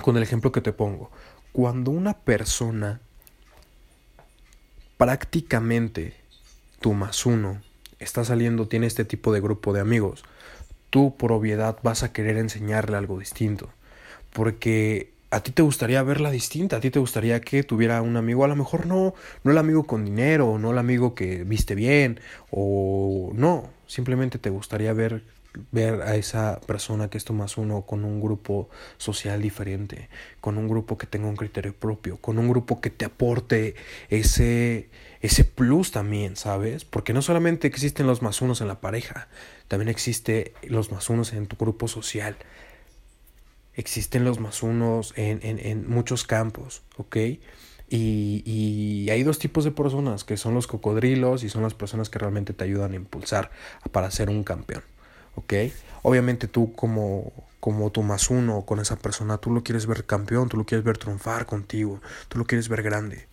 Con 0.00 0.16
el 0.16 0.22
ejemplo 0.22 0.52
que 0.52 0.60
te 0.60 0.72
pongo. 0.72 1.10
Cuando 1.50 1.90
una 1.90 2.14
persona 2.14 3.00
prácticamente 4.96 6.14
tu 6.80 6.92
más 6.92 7.26
uno 7.26 7.60
está 7.98 8.24
saliendo, 8.24 8.68
tiene 8.68 8.86
este 8.86 9.04
tipo 9.04 9.32
de 9.32 9.40
grupo 9.40 9.72
de 9.72 9.80
amigos, 9.80 10.22
tú 10.90 11.16
por 11.16 11.32
obviedad 11.32 11.78
vas 11.82 12.02
a 12.02 12.12
querer 12.12 12.36
enseñarle 12.36 12.96
algo 12.96 13.18
distinto. 13.18 13.70
Porque 14.32 15.15
a 15.36 15.42
ti 15.42 15.52
te 15.52 15.62
gustaría 15.62 16.02
verla 16.02 16.30
distinta, 16.30 16.76
a 16.76 16.80
ti 16.80 16.90
te 16.90 16.98
gustaría 16.98 17.40
que 17.40 17.62
tuviera 17.62 18.00
un 18.00 18.16
amigo, 18.16 18.44
a 18.44 18.48
lo 18.48 18.56
mejor 18.56 18.86
no, 18.86 19.14
no 19.44 19.50
el 19.50 19.58
amigo 19.58 19.84
con 19.84 20.04
dinero, 20.04 20.58
no 20.58 20.70
el 20.70 20.78
amigo 20.78 21.14
que 21.14 21.44
viste 21.44 21.74
bien, 21.74 22.20
o 22.50 23.30
no, 23.34 23.68
simplemente 23.86 24.38
te 24.38 24.50
gustaría 24.50 24.92
ver 24.94 25.22
ver 25.72 26.02
a 26.02 26.16
esa 26.16 26.60
persona 26.66 27.08
que 27.08 27.18
es 27.18 27.24
tu 27.24 27.32
más 27.32 27.56
uno 27.56 27.82
con 27.82 28.04
un 28.04 28.20
grupo 28.20 28.68
social 28.98 29.40
diferente, 29.40 30.08
con 30.40 30.58
un 30.58 30.68
grupo 30.68 30.98
que 30.98 31.06
tenga 31.06 31.28
un 31.28 31.36
criterio 31.36 31.74
propio, 31.74 32.18
con 32.18 32.38
un 32.38 32.48
grupo 32.48 32.80
que 32.80 32.90
te 32.90 33.04
aporte 33.04 33.74
ese, 34.10 34.90
ese 35.22 35.44
plus 35.44 35.92
también, 35.92 36.36
¿sabes? 36.36 36.84
Porque 36.84 37.12
no 37.12 37.22
solamente 37.22 37.66
existen 37.66 38.06
los 38.06 38.22
más 38.22 38.42
unos 38.42 38.60
en 38.60 38.68
la 38.68 38.80
pareja, 38.80 39.28
también 39.68 39.88
existe 39.88 40.52
los 40.62 40.92
más 40.92 41.08
unos 41.08 41.32
en 41.32 41.46
tu 41.46 41.56
grupo 41.56 41.88
social. 41.88 42.36
Existen 43.76 44.24
los 44.24 44.40
más 44.40 44.62
unos 44.62 45.12
en, 45.16 45.38
en, 45.42 45.58
en 45.58 45.88
muchos 45.88 46.24
campos, 46.24 46.82
¿ok? 46.96 47.16
Y, 47.88 48.42
y, 48.44 49.10
hay 49.10 49.22
dos 49.22 49.38
tipos 49.38 49.64
de 49.64 49.70
personas, 49.70 50.24
que 50.24 50.36
son 50.36 50.54
los 50.54 50.66
cocodrilos 50.66 51.44
y 51.44 51.48
son 51.48 51.62
las 51.62 51.74
personas 51.74 52.10
que 52.10 52.18
realmente 52.18 52.52
te 52.52 52.64
ayudan 52.64 52.92
a 52.92 52.96
impulsar 52.96 53.50
para 53.92 54.10
ser 54.10 54.28
un 54.28 54.42
campeón. 54.42 54.82
¿Ok? 55.36 55.52
Obviamente 56.02 56.48
tú 56.48 56.72
como, 56.72 57.32
como 57.60 57.90
tu 57.92 58.02
más 58.02 58.30
uno 58.30 58.62
con 58.62 58.80
esa 58.80 58.96
persona, 58.96 59.38
tú 59.38 59.52
lo 59.52 59.62
quieres 59.62 59.86
ver 59.86 60.04
campeón, 60.04 60.48
tú 60.48 60.56
lo 60.56 60.64
quieres 60.64 60.84
ver 60.84 60.98
triunfar 60.98 61.46
contigo, 61.46 62.00
tú 62.28 62.38
lo 62.38 62.44
quieres 62.46 62.68
ver 62.68 62.82
grande. 62.82 63.25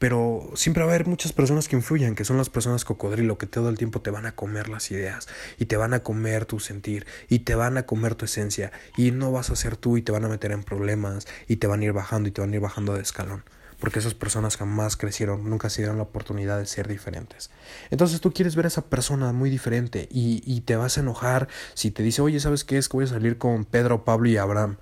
Pero 0.00 0.50
siempre 0.54 0.82
va 0.82 0.90
a 0.90 0.94
haber 0.94 1.06
muchas 1.06 1.32
personas 1.32 1.68
que 1.68 1.76
influyen, 1.76 2.16
que 2.16 2.24
son 2.24 2.36
las 2.36 2.50
personas 2.50 2.84
cocodrilo, 2.84 3.38
que 3.38 3.46
todo 3.46 3.68
el 3.68 3.78
tiempo 3.78 4.00
te 4.00 4.10
van 4.10 4.26
a 4.26 4.32
comer 4.32 4.68
las 4.68 4.90
ideas 4.90 5.28
y 5.58 5.66
te 5.66 5.76
van 5.76 5.94
a 5.94 6.00
comer 6.00 6.46
tu 6.46 6.58
sentir 6.58 7.06
y 7.28 7.40
te 7.40 7.54
van 7.54 7.76
a 7.76 7.84
comer 7.84 8.16
tu 8.16 8.24
esencia 8.24 8.72
y 8.96 9.12
no 9.12 9.30
vas 9.30 9.50
a 9.50 9.56
ser 9.56 9.76
tú 9.76 9.96
y 9.98 10.02
te 10.02 10.10
van 10.10 10.24
a 10.24 10.28
meter 10.28 10.50
en 10.50 10.64
problemas 10.64 11.28
y 11.46 11.56
te 11.56 11.68
van 11.68 11.82
a 11.82 11.84
ir 11.84 11.92
bajando 11.92 12.28
y 12.28 12.32
te 12.32 12.40
van 12.40 12.50
a 12.50 12.54
ir 12.56 12.60
bajando 12.60 12.94
de 12.94 13.02
escalón 13.02 13.44
porque 13.78 13.98
esas 13.98 14.14
personas 14.14 14.56
jamás 14.56 14.96
crecieron, 14.96 15.48
nunca 15.48 15.70
se 15.70 15.82
dieron 15.82 15.96
la 15.96 16.04
oportunidad 16.04 16.58
de 16.58 16.66
ser 16.66 16.86
diferentes. 16.86 17.50
Entonces 17.90 18.20
tú 18.20 18.32
quieres 18.32 18.54
ver 18.54 18.66
a 18.66 18.68
esa 18.68 18.82
persona 18.82 19.32
muy 19.32 19.48
diferente 19.48 20.06
y, 20.10 20.42
y 20.44 20.60
te 20.60 20.76
vas 20.76 20.98
a 20.98 21.00
enojar 21.00 21.48
si 21.74 21.90
te 21.90 22.02
dice, 22.02 22.20
oye, 22.20 22.38
¿sabes 22.40 22.64
qué 22.64 22.76
es? 22.76 22.88
Que 22.88 22.98
voy 22.98 23.04
a 23.06 23.08
salir 23.08 23.38
con 23.38 23.64
Pedro, 23.64 24.04
Pablo 24.04 24.28
y 24.28 24.36
Abraham. 24.36 24.76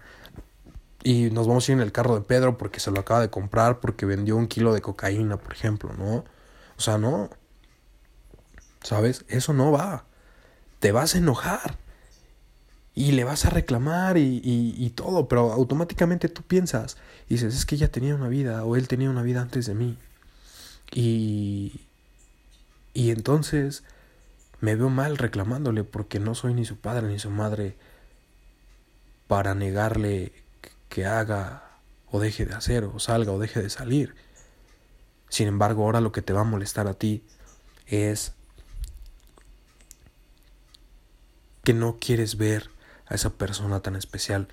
Y 1.03 1.31
nos 1.31 1.47
vamos 1.47 1.69
a 1.69 1.73
ir 1.73 1.79
en 1.79 1.83
el 1.83 1.93
carro 1.93 2.15
de 2.15 2.23
Pedro 2.23 2.59
porque 2.59 2.81
se 2.81 2.91
lo 2.91 3.01
acaba 3.01 3.21
de 3.21 3.31
comprar, 3.31 3.81
porque 3.81 4.07
vendió 4.07 4.37
un 4.37 4.49
kilo 4.49 4.73
de 4.73 4.81
cocaína, 4.81 5.37
por 5.37 5.53
ejemplo, 5.53 5.93
¿no? 5.97 6.25
O 6.77 6.81
sea, 6.81 6.99
no. 6.99 7.31
¿Sabes? 8.83 9.25
Eso 9.29 9.53
no 9.53 9.71
va. 9.73 10.05
Te 10.81 10.93
vas 10.93 11.15
a 11.15 11.19
enojar 11.19 11.77
y 12.99 13.13
le 13.13 13.23
vas 13.23 13.45
a 13.45 13.51
reclamar 13.51 14.19
y, 14.19 14.41
y, 14.45 14.91
todo, 14.91 15.29
pero 15.29 15.53
automáticamente 15.53 16.29
tú 16.29 16.43
piensas 16.43 16.97
y 17.29 17.35
dices, 17.35 17.55
es 17.55 17.65
que 17.65 17.77
ella 17.77 17.93
tenía 17.93 18.17
una 18.17 18.27
vida 18.27 18.65
o 18.65 18.75
él 18.75 18.89
tenía 18.89 19.09
una 19.09 19.23
vida 19.23 19.41
antes 19.41 19.67
de 19.67 19.75
mí. 19.75 19.97
Y, 20.93 21.83
y 22.95 23.13
entonces 23.13 23.85
me 24.61 24.75
veo 24.75 24.89
mal 24.89 25.17
reclamándole 25.17 25.85
porque 25.85 26.19
no 26.19 26.35
soy 26.35 26.55
ni 26.55 26.65
su 26.65 26.77
padre 26.77 27.07
ni 27.07 27.21
su 27.21 27.31
madre 27.31 27.77
para 29.29 29.55
negarle 29.55 30.33
que 30.89 31.07
haga 31.07 31.63
o 32.11 32.21
deje 32.21 32.47
de 32.47 32.55
hacer 32.55 32.85
o 32.85 32.99
salga 32.99 33.33
o 33.33 33.39
deje 33.39 33.61
de 33.63 33.71
salir. 33.71 34.15
Sin 35.29 35.49
embargo, 35.49 35.85
ahora 35.85 36.01
lo 36.01 36.13
que 36.13 36.23
te 36.23 36.33
va 36.33 36.41
a 36.41 36.45
molestar 36.45 36.87
a 36.87 36.95
ti 36.95 37.25
es 37.87 38.33
que 41.63 41.75
no 41.75 41.99
quieres 41.99 42.37
ver 42.39 42.71
a 43.07 43.15
esa 43.15 43.31
persona 43.31 43.81
tan 43.81 43.97
especial 43.97 44.49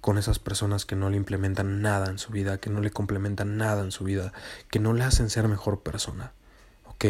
con 0.00 0.18
esas 0.18 0.38
personas 0.38 0.84
que 0.86 0.96
no 0.96 1.10
le 1.10 1.16
implementan 1.16 1.82
nada 1.82 2.08
en 2.10 2.18
su 2.18 2.32
vida, 2.32 2.58
que 2.58 2.70
no 2.70 2.80
le 2.80 2.90
complementan 2.90 3.56
nada 3.56 3.82
en 3.82 3.92
su 3.92 4.04
vida, 4.04 4.32
que 4.70 4.78
no 4.78 4.92
le 4.92 5.04
hacen 5.04 5.30
ser 5.30 5.48
mejor 5.48 5.82
persona. 5.82 6.32
¿Ok? 6.84 7.04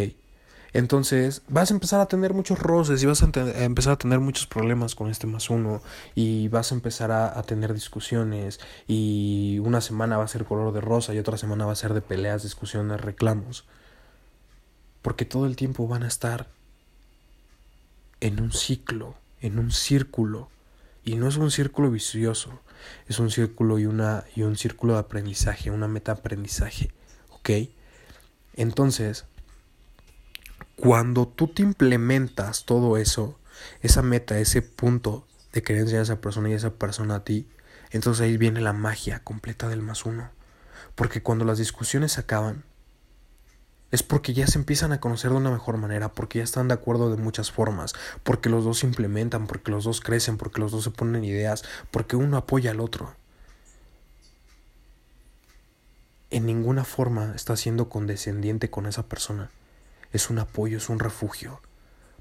Entonces 0.72 1.42
vas 1.48 1.70
a 1.70 1.74
empezar 1.74 2.00
a 2.00 2.07
tener 2.07 2.35
muchos 2.35 2.59
roces 2.59 3.02
y 3.02 3.07
vas 3.07 3.22
a, 3.22 3.31
empezar 3.64 3.94
a 3.94 3.98
tener 3.98 4.20
muchos 4.20 4.46
problemas 4.46 4.94
con 4.94 5.11
este 5.11 5.26
más 5.26 5.48
uno 5.50 5.81
y 6.14 6.48
vas 6.48 6.72
a 6.72 6.74
empezar 6.74 7.11
a, 7.11 7.42
tener 7.42 7.72
discusiones 7.72 8.61
y 8.87 9.59
una 9.61 9.81
semana 9.81 10.18
va 10.18 10.24
a 10.24 10.28
ser 10.28 10.44
color 10.44 10.72
de 10.74 10.81
rosa 10.81 11.14
y 11.14 11.18
otra 11.18 11.38
semana 11.38 11.64
va 11.64 11.72
a 11.72 11.76
ser 11.76 11.94
de 11.94 12.02
peleas, 12.02 12.42
discusiones, 12.42 13.00
reclamos. 13.00 13.64
Porque 15.00 15.24
todo 15.24 15.46
el 15.46 15.57
tiempo 15.57 15.88
van 15.88 16.02
a 16.02 16.09
estar 16.09 16.48
en 18.20 18.40
un 18.40 18.52
ciclo, 18.52 19.14
en 19.40 19.59
un 19.59 19.70
círculo 19.70 20.50
y 21.04 21.16
no 21.16 21.28
es 21.28 21.37
un 21.37 21.50
círculo 21.50 21.90
vicioso, 21.90 22.61
es 23.07 23.18
un 23.18 23.31
círculo 23.31 23.78
y, 23.78 23.87
una, 23.87 24.24
y 24.37 24.42
un 24.42 24.57
círculo 24.57 24.94
de 24.94 25.00
aprendizaje, 25.00 25.70
una 25.70 25.88
meta 25.88 26.12
aprendizaje, 26.12 26.90
¿ok? 27.31 27.50
Entonces, 28.54 29.24
cuando 30.80 31.26
tú 31.26 31.48
te 31.48 31.62
implementas 31.62 32.64
todo 32.64 32.98
eso, 32.98 33.36
esa 33.82 34.00
meta, 34.00 34.38
ese 34.38 34.62
punto 34.62 35.26
de 35.52 35.64
creencia 35.64 35.98
a 35.98 36.02
esa 36.02 36.20
persona 36.20 36.50
y 36.50 36.52
esa 36.52 36.70
persona 36.70 37.16
a 37.16 37.24
ti, 37.24 37.48
entonces 37.90 38.22
ahí 38.22 38.36
viene 38.36 38.60
la 38.60 38.72
magia 38.72 39.24
completa 39.24 39.68
del 39.68 39.82
más 39.82 40.06
uno. 40.06 40.30
Porque 40.94 41.20
cuando 41.20 41.44
las 41.44 41.58
discusiones 41.58 42.16
acaban, 42.18 42.62
es 43.90 44.04
porque 44.04 44.34
ya 44.34 44.46
se 44.46 44.58
empiezan 44.58 44.92
a 44.92 45.00
conocer 45.00 45.32
de 45.32 45.38
una 45.38 45.50
mejor 45.50 45.78
manera, 45.78 46.12
porque 46.12 46.38
ya 46.38 46.44
están 46.44 46.68
de 46.68 46.74
acuerdo 46.74 47.10
de 47.10 47.20
muchas 47.20 47.50
formas, 47.50 47.94
porque 48.22 48.48
los 48.48 48.62
dos 48.62 48.78
se 48.78 48.86
implementan, 48.86 49.48
porque 49.48 49.72
los 49.72 49.82
dos 49.82 50.00
crecen, 50.00 50.36
porque 50.36 50.60
los 50.60 50.70
dos 50.70 50.84
se 50.84 50.90
ponen 50.90 51.24
ideas, 51.24 51.64
porque 51.90 52.14
uno 52.14 52.36
apoya 52.36 52.70
al 52.70 52.78
otro. 52.78 53.16
En 56.30 56.46
ninguna 56.46 56.84
forma 56.84 57.32
está 57.34 57.56
siendo 57.56 57.88
condescendiente 57.88 58.70
con 58.70 58.86
esa 58.86 59.08
persona. 59.08 59.50
Es 60.12 60.30
un 60.30 60.38
apoyo, 60.38 60.78
es 60.78 60.88
un 60.88 60.98
refugio. 60.98 61.60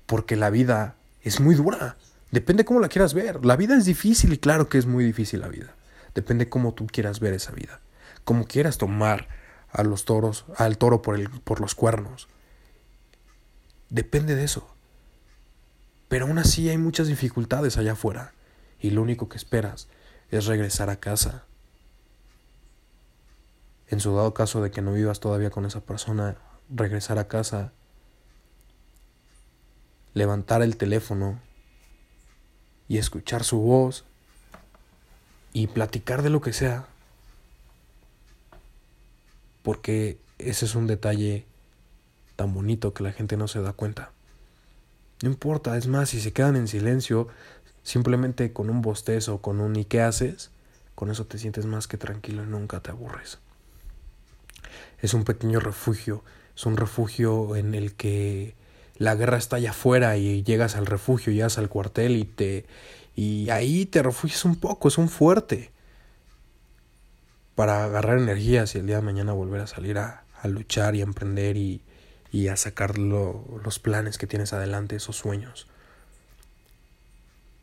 Porque 0.05 0.35
la 0.35 0.49
vida 0.49 0.95
es 1.21 1.39
muy 1.39 1.55
dura. 1.55 1.97
Depende 2.31 2.65
cómo 2.65 2.79
la 2.79 2.89
quieras 2.89 3.13
ver. 3.13 3.45
La 3.45 3.55
vida 3.55 3.75
es 3.75 3.85
difícil 3.85 4.33
y 4.33 4.37
claro 4.37 4.69
que 4.69 4.77
es 4.77 4.85
muy 4.85 5.03
difícil 5.03 5.41
la 5.41 5.47
vida. 5.47 5.75
Depende 6.15 6.49
cómo 6.49 6.73
tú 6.73 6.87
quieras 6.87 7.19
ver 7.19 7.33
esa 7.33 7.51
vida. 7.51 7.79
Cómo 8.23 8.45
quieras 8.45 8.77
tomar 8.77 9.27
a 9.71 9.83
los 9.83 10.05
toros, 10.05 10.45
al 10.57 10.77
toro 10.77 11.01
por, 11.01 11.15
el, 11.15 11.29
por 11.29 11.61
los 11.61 11.75
cuernos. 11.75 12.27
Depende 13.89 14.35
de 14.35 14.43
eso. 14.43 14.67
Pero 16.07 16.25
aún 16.25 16.39
así 16.39 16.69
hay 16.69 16.77
muchas 16.77 17.07
dificultades 17.07 17.77
allá 17.77 17.93
afuera 17.93 18.33
y 18.79 18.91
lo 18.91 19.01
único 19.01 19.29
que 19.29 19.37
esperas 19.37 19.87
es 20.31 20.45
regresar 20.45 20.89
a 20.89 20.99
casa. 20.99 21.45
En 23.87 23.99
su 23.99 24.13
dado 24.15 24.33
caso 24.33 24.61
de 24.61 24.71
que 24.71 24.81
no 24.81 24.93
vivas 24.93 25.19
todavía 25.19 25.49
con 25.49 25.65
esa 25.65 25.81
persona, 25.81 26.37
regresar 26.69 27.17
a 27.19 27.27
casa, 27.27 27.71
levantar 30.17 30.61
el 30.61 30.77
teléfono 30.77 31.39
y 32.87 32.97
escuchar 32.97 33.43
su 33.43 33.59
voz 33.59 34.03
y 35.53 35.67
platicar 35.67 36.21
de 36.21 36.29
lo 36.29 36.41
que 36.41 36.53
sea 36.53 36.87
porque 39.67 40.17
ese 40.39 40.63
es 40.63 40.75
un 40.75 40.87
detalle 40.87 41.45
tan 42.37 42.53
bonito 42.53 42.93
que 42.93 43.03
la 43.03 43.11
gente 43.11 43.35
no 43.35 43.49
se 43.49 43.61
da 43.61 43.73
cuenta. 43.73 44.11
No 45.21 45.29
importa, 45.29 45.75
es 45.75 45.87
más, 45.87 46.11
si 46.11 46.21
se 46.21 46.31
quedan 46.31 46.55
en 46.55 46.69
silencio, 46.69 47.27
simplemente 47.83 48.53
con 48.53 48.69
un 48.69 48.81
bostezo 48.81 49.41
con 49.41 49.59
un 49.59 49.75
¿y 49.75 49.83
qué 49.83 49.99
haces? 49.99 50.51
Con 50.95 51.11
eso 51.11 51.25
te 51.25 51.37
sientes 51.37 51.65
más 51.65 51.85
que 51.87 51.97
tranquilo 51.97 52.43
y 52.43 52.47
nunca 52.47 52.79
te 52.79 52.91
aburres. 52.91 53.39
Es 55.01 55.13
un 55.13 55.25
pequeño 55.25 55.59
refugio, 55.59 56.23
es 56.55 56.65
un 56.65 56.77
refugio 56.77 57.57
en 57.57 57.75
el 57.75 57.93
que 57.93 58.55
la 58.97 59.15
guerra 59.15 59.37
está 59.37 59.57
allá 59.57 59.71
afuera 59.71 60.17
y 60.17 60.43
llegas 60.43 60.75
al 60.75 60.85
refugio, 60.85 61.31
llegas 61.33 61.57
al 61.57 61.69
cuartel 61.69 62.15
y 62.15 62.25
te 62.25 62.65
y 63.15 63.49
ahí 63.49 63.87
te 63.87 64.03
refugias 64.03 64.45
un 64.45 64.57
poco, 64.57 64.87
es 64.87 64.97
un 64.99 65.09
fuerte 65.09 65.71
para 67.55 67.83
agarrar 67.83 68.19
energías 68.19 68.75
y 68.75 68.77
el 68.77 68.85
día 68.85 68.97
de 68.97 69.01
mañana 69.01 69.33
volver 69.33 69.61
a 69.61 69.67
salir 69.67 69.97
a, 69.97 70.23
luchar 70.43 70.95
y 70.95 70.99
a 71.01 71.03
emprender 71.03 71.57
y, 71.57 71.81
y 72.31 72.49
a 72.49 72.55
sacar 72.55 72.99
los 72.99 73.79
planes 73.79 74.19
que 74.19 74.27
tienes 74.27 74.53
adelante, 74.53 74.95
esos 74.95 75.15
sueños. 75.15 75.67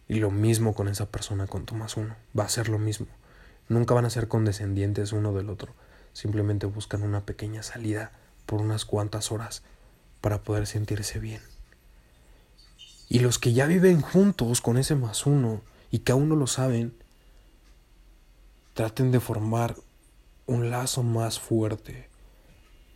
Y 0.09 0.17
lo 0.17 0.33
mismo 0.33 0.75
con 0.75 0.89
esa 0.89 1.07
persona 1.07 1.47
con 1.47 1.65
tu 1.65 1.77
más 1.77 1.97
uno. 1.97 2.17
Va 2.37 2.45
a 2.45 2.49
ser 2.49 2.69
lo 2.69 2.81
mismo. 2.81 3.07
Nunca 3.69 3.95
van 3.95 4.05
a 4.05 4.11
ser 4.11 4.27
condescendientes 4.27 5.13
uno 5.13 5.33
del 5.33 5.49
otro. 5.49 5.73
Simplemente 6.13 6.67
buscan 6.67 7.05
una 7.05 7.25
pequeña 7.25 7.63
salida 7.63 8.11
por 8.45 8.61
unas 8.61 8.85
cuantas 8.85 9.31
horas 9.31 9.63
para 10.25 10.43
poder 10.43 10.67
sentirse 10.67 11.19
bien. 11.19 11.43
Y 13.11 13.19
los 13.19 13.39
que 13.39 13.53
ya 13.53 13.67
viven 13.67 14.01
juntos 14.01 14.63
con 14.63 14.79
ese 14.79 14.95
más 14.95 15.27
uno 15.27 15.61
y 15.91 15.99
que 15.99 16.13
aún 16.13 16.31
no 16.31 16.35
lo 16.35 16.47
saben, 16.47 16.95
traten 18.73 19.13
de 19.13 19.21
formar 19.21 19.77
un 20.47 20.71
lazo 20.71 21.03
más 21.03 21.39
fuerte. 21.39 22.09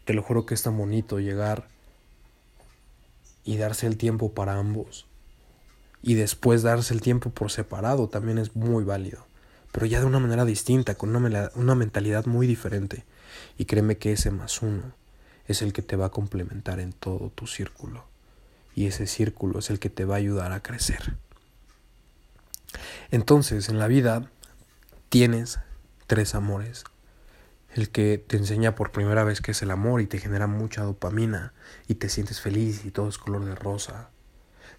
Te 0.07 0.15
lo 0.15 0.23
juro 0.23 0.47
que 0.47 0.55
es 0.55 0.63
tan 0.63 0.79
bonito 0.79 1.21
llegar 1.21 1.69
y 3.45 3.59
darse 3.59 3.87
el 3.87 3.99
tiempo 3.99 4.33
para 4.33 4.55
ambos. 4.55 5.05
Y 6.01 6.15
después 6.15 6.63
darse 6.63 6.95
el 6.95 7.03
tiempo 7.03 7.29
por 7.29 7.51
separado 7.51 8.09
también 8.09 8.39
es 8.39 8.57
muy 8.57 8.85
válido. 8.85 9.27
Pero 9.71 9.85
ya 9.85 10.01
de 10.01 10.07
una 10.07 10.19
manera 10.19 10.47
distinta, 10.47 10.95
con 10.95 11.15
una, 11.15 11.51
una 11.57 11.75
mentalidad 11.75 12.25
muy 12.25 12.47
diferente. 12.47 13.05
Y 13.59 13.67
créeme 13.67 13.99
que 13.99 14.13
ese 14.13 14.31
más 14.31 14.63
uno 14.63 14.98
es 15.49 15.63
el 15.63 15.73
que 15.73 15.83
te 15.83 15.97
va 15.97 16.07
a 16.07 16.11
complementar 16.11 16.79
en 16.79 16.93
todo 16.93 17.31
tu 17.31 17.47
círculo. 17.47 18.05
Y 18.75 18.87
ese 18.87 19.07
círculo 19.07 19.59
es 19.59 19.71
el 19.71 19.81
que 19.81 19.91
te 19.91 20.05
va 20.05 20.15
a 20.15 20.19
ayudar 20.19 20.53
a 20.53 20.63
crecer. 20.63 21.17
Entonces, 23.11 23.69
en 23.69 23.79
la 23.79 23.89
vida 23.89 24.31
tienes 25.09 25.59
tres 26.07 26.35
amores. 26.35 26.85
El 27.75 27.91
que 27.91 28.19
te 28.19 28.37
enseña 28.37 28.75
por 28.75 28.93
primera 28.93 29.25
vez 29.25 29.41
qué 29.41 29.53
es 29.53 29.63
el 29.63 29.71
amor 29.71 30.01
y 30.01 30.07
te 30.07 30.19
genera 30.19 30.47
mucha 30.47 30.83
dopamina 30.83 31.55
y 31.87 31.95
te 31.95 32.09
sientes 32.09 32.41
feliz 32.41 32.85
y 32.85 32.91
todo 32.91 33.09
es 33.09 33.19
color 33.19 33.45
de 33.45 33.55
rosa. 33.55 34.11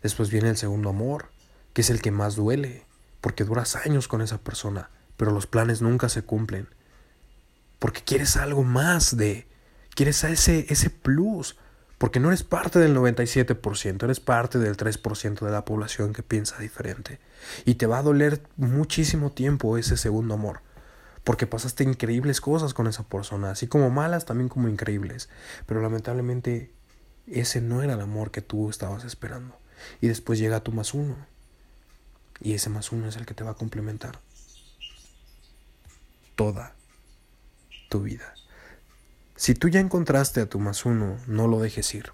Después 0.02 0.30
viene 0.30 0.50
el 0.50 0.58
segundo 0.58 0.90
amor, 0.90 1.30
que 1.74 1.82
es 1.82 1.90
el 1.90 2.02
que 2.02 2.12
más 2.12 2.36
duele, 2.36 2.86
porque 3.22 3.44
duras 3.44 3.76
años 3.76 4.08
con 4.08 4.22
esa 4.22 4.40
persona, 4.40 4.90
pero 5.18 5.32
los 5.32 5.48
planes 5.48 5.82
nunca 5.82 6.10
se 6.10 6.22
cumplen. 6.22 6.68
Porque 7.80 8.02
quieres 8.02 8.38
algo 8.38 8.64
más 8.64 9.18
de, 9.18 9.48
quieres 10.00 10.24
a 10.24 10.30
ese, 10.30 10.66
ese 10.70 10.90
plus, 10.90 11.58
porque 11.98 12.22
no 12.22 12.30
eres 12.30 12.44
parte 12.44 12.80
del 12.80 12.96
97%, 12.96 14.02
eres 14.02 14.22
parte 14.22 14.58
del 14.58 14.78
3% 14.78 15.40
de 15.42 15.52
la 15.52 15.66
población 15.66 16.14
que 16.14 16.24
piensa 16.24 16.58
diferente. 16.58 17.20
Y 17.66 17.76
te 17.76 17.86
va 17.86 17.98
a 17.98 18.02
doler 18.02 18.42
muchísimo 18.56 19.34
tiempo 19.34 19.78
ese 19.78 19.98
segundo 19.98 20.36
amor 20.36 20.62
porque 21.26 21.48
pasaste 21.48 21.84
increíbles 21.84 22.40
cosas 22.40 22.74
con 22.74 22.88
esa 22.88 23.04
persona, 23.04 23.52
así 23.52 23.68
como 23.68 23.90
malas, 23.90 24.24
también 24.24 24.48
como 24.48 24.70
increíbles. 24.70 25.28
Pero 25.66 25.82
lamentablemente 25.82 26.72
ese 27.28 27.60
no 27.60 27.84
era 27.84 27.96
el 27.96 28.02
amor 28.02 28.32
que 28.32 28.42
tú 28.42 28.70
estabas 28.70 29.04
esperando. 29.04 29.60
Y 30.00 30.08
después 30.08 30.40
llega 30.40 30.64
tu 30.64 30.72
más 30.72 30.94
uno. 30.94 31.18
Y 32.40 32.54
ese 32.54 32.70
más 32.70 32.94
uno 32.94 33.06
es 33.10 33.18
el 33.18 33.26
que 33.26 33.34
te 33.34 33.44
va 33.44 33.52
a 33.52 33.56
complementar 33.56 34.22
toda 36.38 36.74
tu 37.90 38.02
vida. 38.04 38.34
Si 39.40 39.54
tú 39.54 39.70
ya 39.70 39.80
encontraste 39.80 40.42
a 40.42 40.50
tu 40.50 40.60
más 40.60 40.86
uno, 40.86 41.18
no 41.26 41.48
lo 41.48 41.60
dejes 41.60 41.96
ir. 41.96 42.12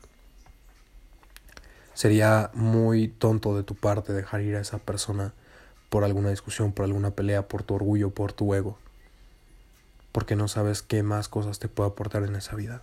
Sería 1.95 2.51
muy 2.53 3.07
tonto 3.07 3.57
de 3.57 3.63
tu 3.63 3.73
parte 3.73 4.13
dejar 4.13 4.41
ir 4.41 4.55
a 4.55 4.61
esa 4.61 4.78
persona 4.78 5.34
por 5.89 6.03
alguna 6.03 6.30
discusión, 6.30 6.71
por 6.71 6.86
alguna 6.86 7.11
pelea, 7.11 7.47
por 7.47 7.63
tu 7.63 7.73
orgullo, 7.73 8.11
por 8.11 8.32
tu 8.32 8.53
ego 8.53 8.78
porque 10.15 10.38
no 10.38 10.47
sabes 10.47 10.82
qué 10.82 11.03
más 11.03 11.28
cosas 11.28 11.59
te 11.59 11.67
puede 11.67 11.89
aportar 11.89 12.23
en 12.23 12.38
esa 12.38 12.55
vida. 12.55 12.82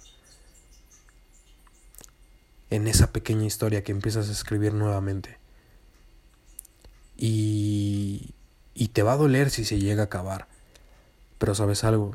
En 2.68 2.86
esa 2.86 3.10
pequeña 3.10 3.46
historia 3.46 3.82
que 3.82 3.90
empiezas 3.90 4.28
a 4.28 4.32
escribir 4.32 4.74
nuevamente. 4.74 5.38
Y, 7.16 8.34
y 8.74 8.88
te 8.88 9.02
va 9.02 9.14
a 9.14 9.16
doler 9.16 9.48
si 9.48 9.64
se 9.64 9.78
llega 9.78 10.02
a 10.02 10.04
acabar. 10.04 10.46
Pero 11.38 11.54
sabes 11.54 11.84
algo, 11.84 12.14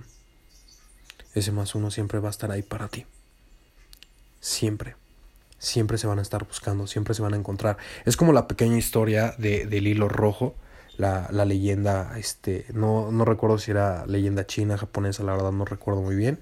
ese 1.39 1.51
más 1.51 1.75
uno 1.75 1.91
siempre 1.91 2.19
va 2.19 2.29
a 2.29 2.31
estar 2.31 2.51
ahí 2.51 2.61
para 2.61 2.88
ti. 2.88 3.05
Siempre. 4.39 4.95
Siempre 5.59 5.97
se 5.97 6.07
van 6.07 6.19
a 6.19 6.21
estar 6.21 6.45
buscando, 6.45 6.88
siempre 6.88 7.13
se 7.13 7.21
van 7.21 7.33
a 7.33 7.38
encontrar. 7.38 7.77
Es 8.05 8.15
como 8.15 8.33
la 8.33 8.47
pequeña 8.47 8.77
historia 8.77 9.33
de, 9.38 9.65
del 9.65 9.88
hilo 9.88 10.07
rojo 10.07 10.55
la, 10.97 11.27
la 11.31 11.45
leyenda, 11.45 12.17
este, 12.17 12.65
no, 12.73 13.11
no 13.11 13.23
recuerdo 13.23 13.57
si 13.57 13.71
era 13.71 14.05
leyenda 14.07 14.45
china, 14.45 14.77
japonesa, 14.77 15.23
la 15.23 15.33
verdad 15.33 15.51
no 15.51 15.65
recuerdo 15.65 16.01
muy 16.01 16.15
bien, 16.15 16.39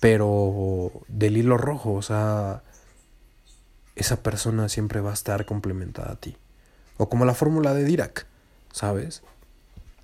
pero 0.00 0.92
del 1.08 1.36
hilo 1.36 1.58
rojo, 1.58 1.92
o 1.92 2.02
sea, 2.02 2.62
esa 3.96 4.22
persona 4.22 4.68
siempre 4.68 5.00
va 5.00 5.10
a 5.10 5.14
estar 5.14 5.44
complementada 5.44 6.12
a 6.12 6.16
ti. 6.16 6.36
O 6.98 7.08
como 7.08 7.24
la 7.24 7.34
fórmula 7.34 7.74
de 7.74 7.84
Dirac, 7.84 8.26
¿sabes? 8.72 9.22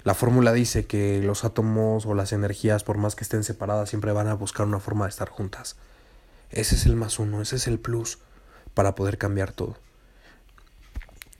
La 0.04 0.14
fórmula 0.14 0.52
dice 0.52 0.86
que 0.86 1.22
los 1.22 1.44
átomos 1.44 2.06
o 2.06 2.14
las 2.14 2.32
energías, 2.32 2.82
por 2.82 2.98
más 2.98 3.14
que 3.14 3.22
estén 3.22 3.44
separadas, 3.44 3.88
siempre 3.88 4.12
van 4.12 4.26
a 4.26 4.34
buscar 4.34 4.66
una 4.66 4.80
forma 4.80 5.04
de 5.04 5.10
estar 5.10 5.28
juntas. 5.28 5.76
Ese 6.50 6.74
es 6.74 6.86
el 6.86 6.96
más 6.96 7.18
uno, 7.18 7.40
ese 7.40 7.56
es 7.56 7.68
el 7.68 7.78
plus 7.78 8.18
para 8.74 8.94
poder 8.94 9.16
cambiar 9.16 9.52
todo. 9.52 9.76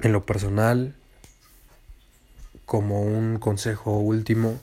En 0.00 0.12
lo 0.12 0.24
personal, 0.24 0.94
como 2.64 3.02
un 3.02 3.38
consejo 3.38 3.98
último, 3.98 4.60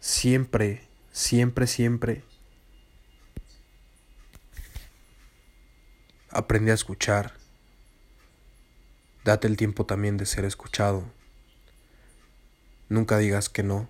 siempre, 0.00 0.86
siempre, 1.12 1.66
siempre 1.66 2.24
aprende 6.30 6.70
a 6.70 6.74
escuchar. 6.74 7.37
Date 9.28 9.46
el 9.46 9.58
tiempo 9.58 9.84
también 9.84 10.16
de 10.16 10.24
ser 10.24 10.46
escuchado. 10.46 11.04
Nunca 12.88 13.18
digas 13.18 13.50
que 13.50 13.62
no, 13.62 13.86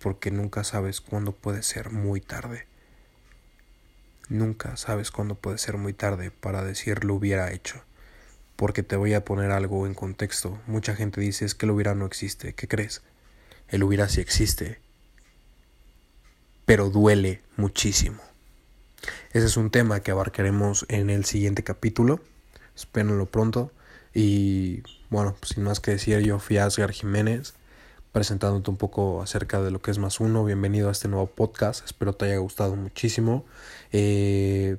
porque 0.00 0.32
nunca 0.32 0.64
sabes 0.64 1.00
cuándo 1.00 1.30
puede 1.30 1.62
ser 1.62 1.92
muy 1.92 2.20
tarde. 2.20 2.66
Nunca 4.28 4.76
sabes 4.76 5.12
cuándo 5.12 5.36
puede 5.36 5.58
ser 5.58 5.76
muy 5.76 5.92
tarde 5.92 6.32
para 6.32 6.64
decir 6.64 7.04
lo 7.04 7.14
hubiera 7.14 7.52
hecho 7.52 7.84
porque 8.56 8.82
te 8.82 8.96
voy 8.96 9.14
a 9.14 9.24
poner 9.24 9.52
algo 9.52 9.86
en 9.86 9.94
contexto. 9.94 10.60
Mucha 10.66 10.96
gente 10.96 11.20
dice 11.20 11.44
es 11.44 11.54
que 11.54 11.66
el 11.66 11.70
hubiera 11.70 11.94
no 11.94 12.04
existe. 12.04 12.54
¿Qué 12.54 12.66
crees? 12.66 13.02
El 13.68 13.84
hubiera 13.84 14.08
sí 14.08 14.20
existe, 14.20 14.80
pero 16.64 16.90
duele 16.90 17.40
muchísimo. 17.56 18.20
Ese 19.32 19.46
es 19.46 19.56
un 19.56 19.70
tema 19.70 20.00
que 20.00 20.10
abarcaremos 20.10 20.86
en 20.88 21.08
el 21.08 21.24
siguiente 21.24 21.62
capítulo. 21.62 22.18
Espérenlo 22.74 23.26
pronto. 23.26 23.70
Y 24.14 24.82
bueno, 25.10 25.34
pues 25.38 25.50
sin 25.50 25.64
más 25.64 25.80
que 25.80 25.90
decir, 25.92 26.20
yo 26.20 26.38
fui 26.38 26.58
Asgar 26.58 26.92
Jiménez, 26.92 27.54
presentándote 28.12 28.70
un 28.70 28.76
poco 28.76 29.20
acerca 29.22 29.60
de 29.60 29.72
lo 29.72 29.82
que 29.82 29.90
es 29.90 29.98
más 29.98 30.20
uno. 30.20 30.44
Bienvenido 30.44 30.88
a 30.88 30.92
este 30.92 31.08
nuevo 31.08 31.26
podcast. 31.26 31.84
Espero 31.84 32.12
te 32.14 32.26
haya 32.26 32.38
gustado 32.38 32.76
muchísimo. 32.76 33.44
Eh, 33.92 34.76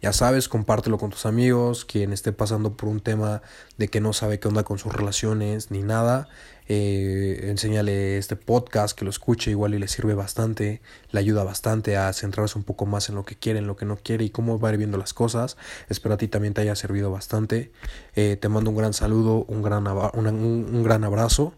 ya 0.00 0.12
sabes, 0.12 0.48
compártelo 0.48 0.96
con 0.98 1.10
tus 1.10 1.26
amigos, 1.26 1.84
quien 1.84 2.12
esté 2.12 2.32
pasando 2.32 2.76
por 2.76 2.88
un 2.88 3.00
tema 3.00 3.42
de 3.78 3.88
que 3.88 4.00
no 4.00 4.12
sabe 4.12 4.38
qué 4.38 4.46
onda 4.46 4.62
con 4.62 4.78
sus 4.78 4.92
relaciones 4.92 5.70
ni 5.70 5.82
nada. 5.82 6.28
Eh, 6.68 7.48
enséñale 7.48 8.18
este 8.18 8.36
podcast, 8.36 8.96
que 8.96 9.04
lo 9.04 9.10
escuche 9.10 9.50
igual 9.50 9.74
y 9.74 9.78
le 9.78 9.88
sirve 9.88 10.14
bastante, 10.14 10.82
le 11.10 11.18
ayuda 11.18 11.42
bastante 11.42 11.96
a 11.96 12.12
centrarse 12.12 12.58
un 12.58 12.64
poco 12.64 12.86
más 12.86 13.08
en 13.08 13.16
lo 13.16 13.24
que 13.24 13.36
quiere, 13.36 13.58
en 13.58 13.66
lo 13.66 13.76
que 13.76 13.86
no 13.86 13.96
quiere 13.96 14.24
y 14.24 14.30
cómo 14.30 14.60
va 14.60 14.68
a 14.68 14.72
ir 14.72 14.78
viendo 14.78 14.98
las 14.98 15.14
cosas. 15.14 15.56
Espero 15.88 16.14
a 16.14 16.18
ti 16.18 16.28
también 16.28 16.54
te 16.54 16.60
haya 16.60 16.76
servido 16.76 17.10
bastante. 17.10 17.72
Eh, 18.14 18.36
te 18.40 18.48
mando 18.48 18.70
un 18.70 18.76
gran 18.76 18.92
saludo, 18.92 19.46
un 19.48 19.62
gran, 19.62 19.86
un 19.88 20.82
gran 20.84 21.02
abrazo 21.04 21.54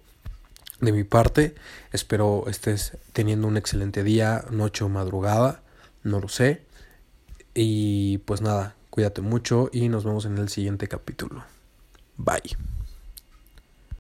de 0.81 0.93
mi 0.93 1.05
parte. 1.05 1.55
Espero 1.93 2.45
estés 2.49 2.97
teniendo 3.13 3.47
un 3.49 3.57
excelente 3.57 4.03
día, 4.03 4.45
noche 4.51 4.85
o 4.85 4.89
madrugada, 4.89 5.63
no 6.03 6.21
lo 6.21 6.29
sé. 6.29 6.70
Y 7.55 8.19
pues 8.19 8.41
nada, 8.41 8.77
cuídate 8.91 9.21
mucho 9.23 9.69
y 9.73 9.89
nos 9.89 10.05
vemos 10.05 10.25
en 10.25 10.39
el 10.39 10.49
siguiente 10.49 10.89
capítulo. 10.89 11.45
Bye. 12.17 12.57